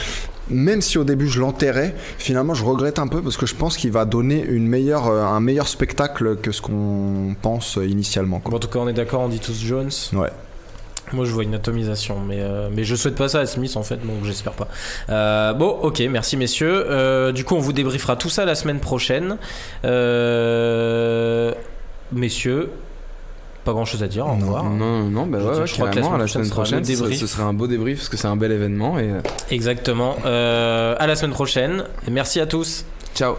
[0.49, 3.77] même si au début je l'enterrais, finalement je regrette un peu parce que je pense
[3.77, 8.41] qu'il va donner une meilleure, euh, un meilleur spectacle que ce qu'on pense initialement.
[8.41, 8.51] quoi.
[8.51, 9.91] Bon, en tout cas, on est d'accord, on dit tous Jones.
[10.13, 10.31] Ouais.
[11.13, 13.83] Moi, je vois une atomisation, mais, euh, mais je souhaite pas ça à Smith en
[13.85, 14.67] fait, donc j'espère pas.
[15.09, 16.85] Euh, bon, ok, merci messieurs.
[16.91, 19.37] Euh, du coup, on vous débriefera tout ça la semaine prochaine.
[19.85, 21.53] Euh,
[22.13, 22.71] messieurs,
[23.65, 24.41] pas grand chose à dire, au Non.
[24.47, 24.65] revoir.
[24.65, 26.95] Non, non, non, bah Je- ouais, ouais, je crois que la semaine prochaine, prochaine, sera
[26.95, 27.21] un débrief.
[27.21, 29.11] ce serait un beau débrief parce que c'est un bel événement et
[29.51, 30.17] Exactement.
[30.25, 31.85] À la semaine prochaine.
[32.11, 32.85] Merci à tous.
[33.15, 33.37] ciao.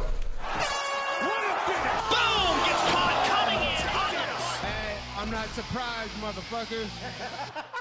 [6.27, 6.89] Motherfuckers.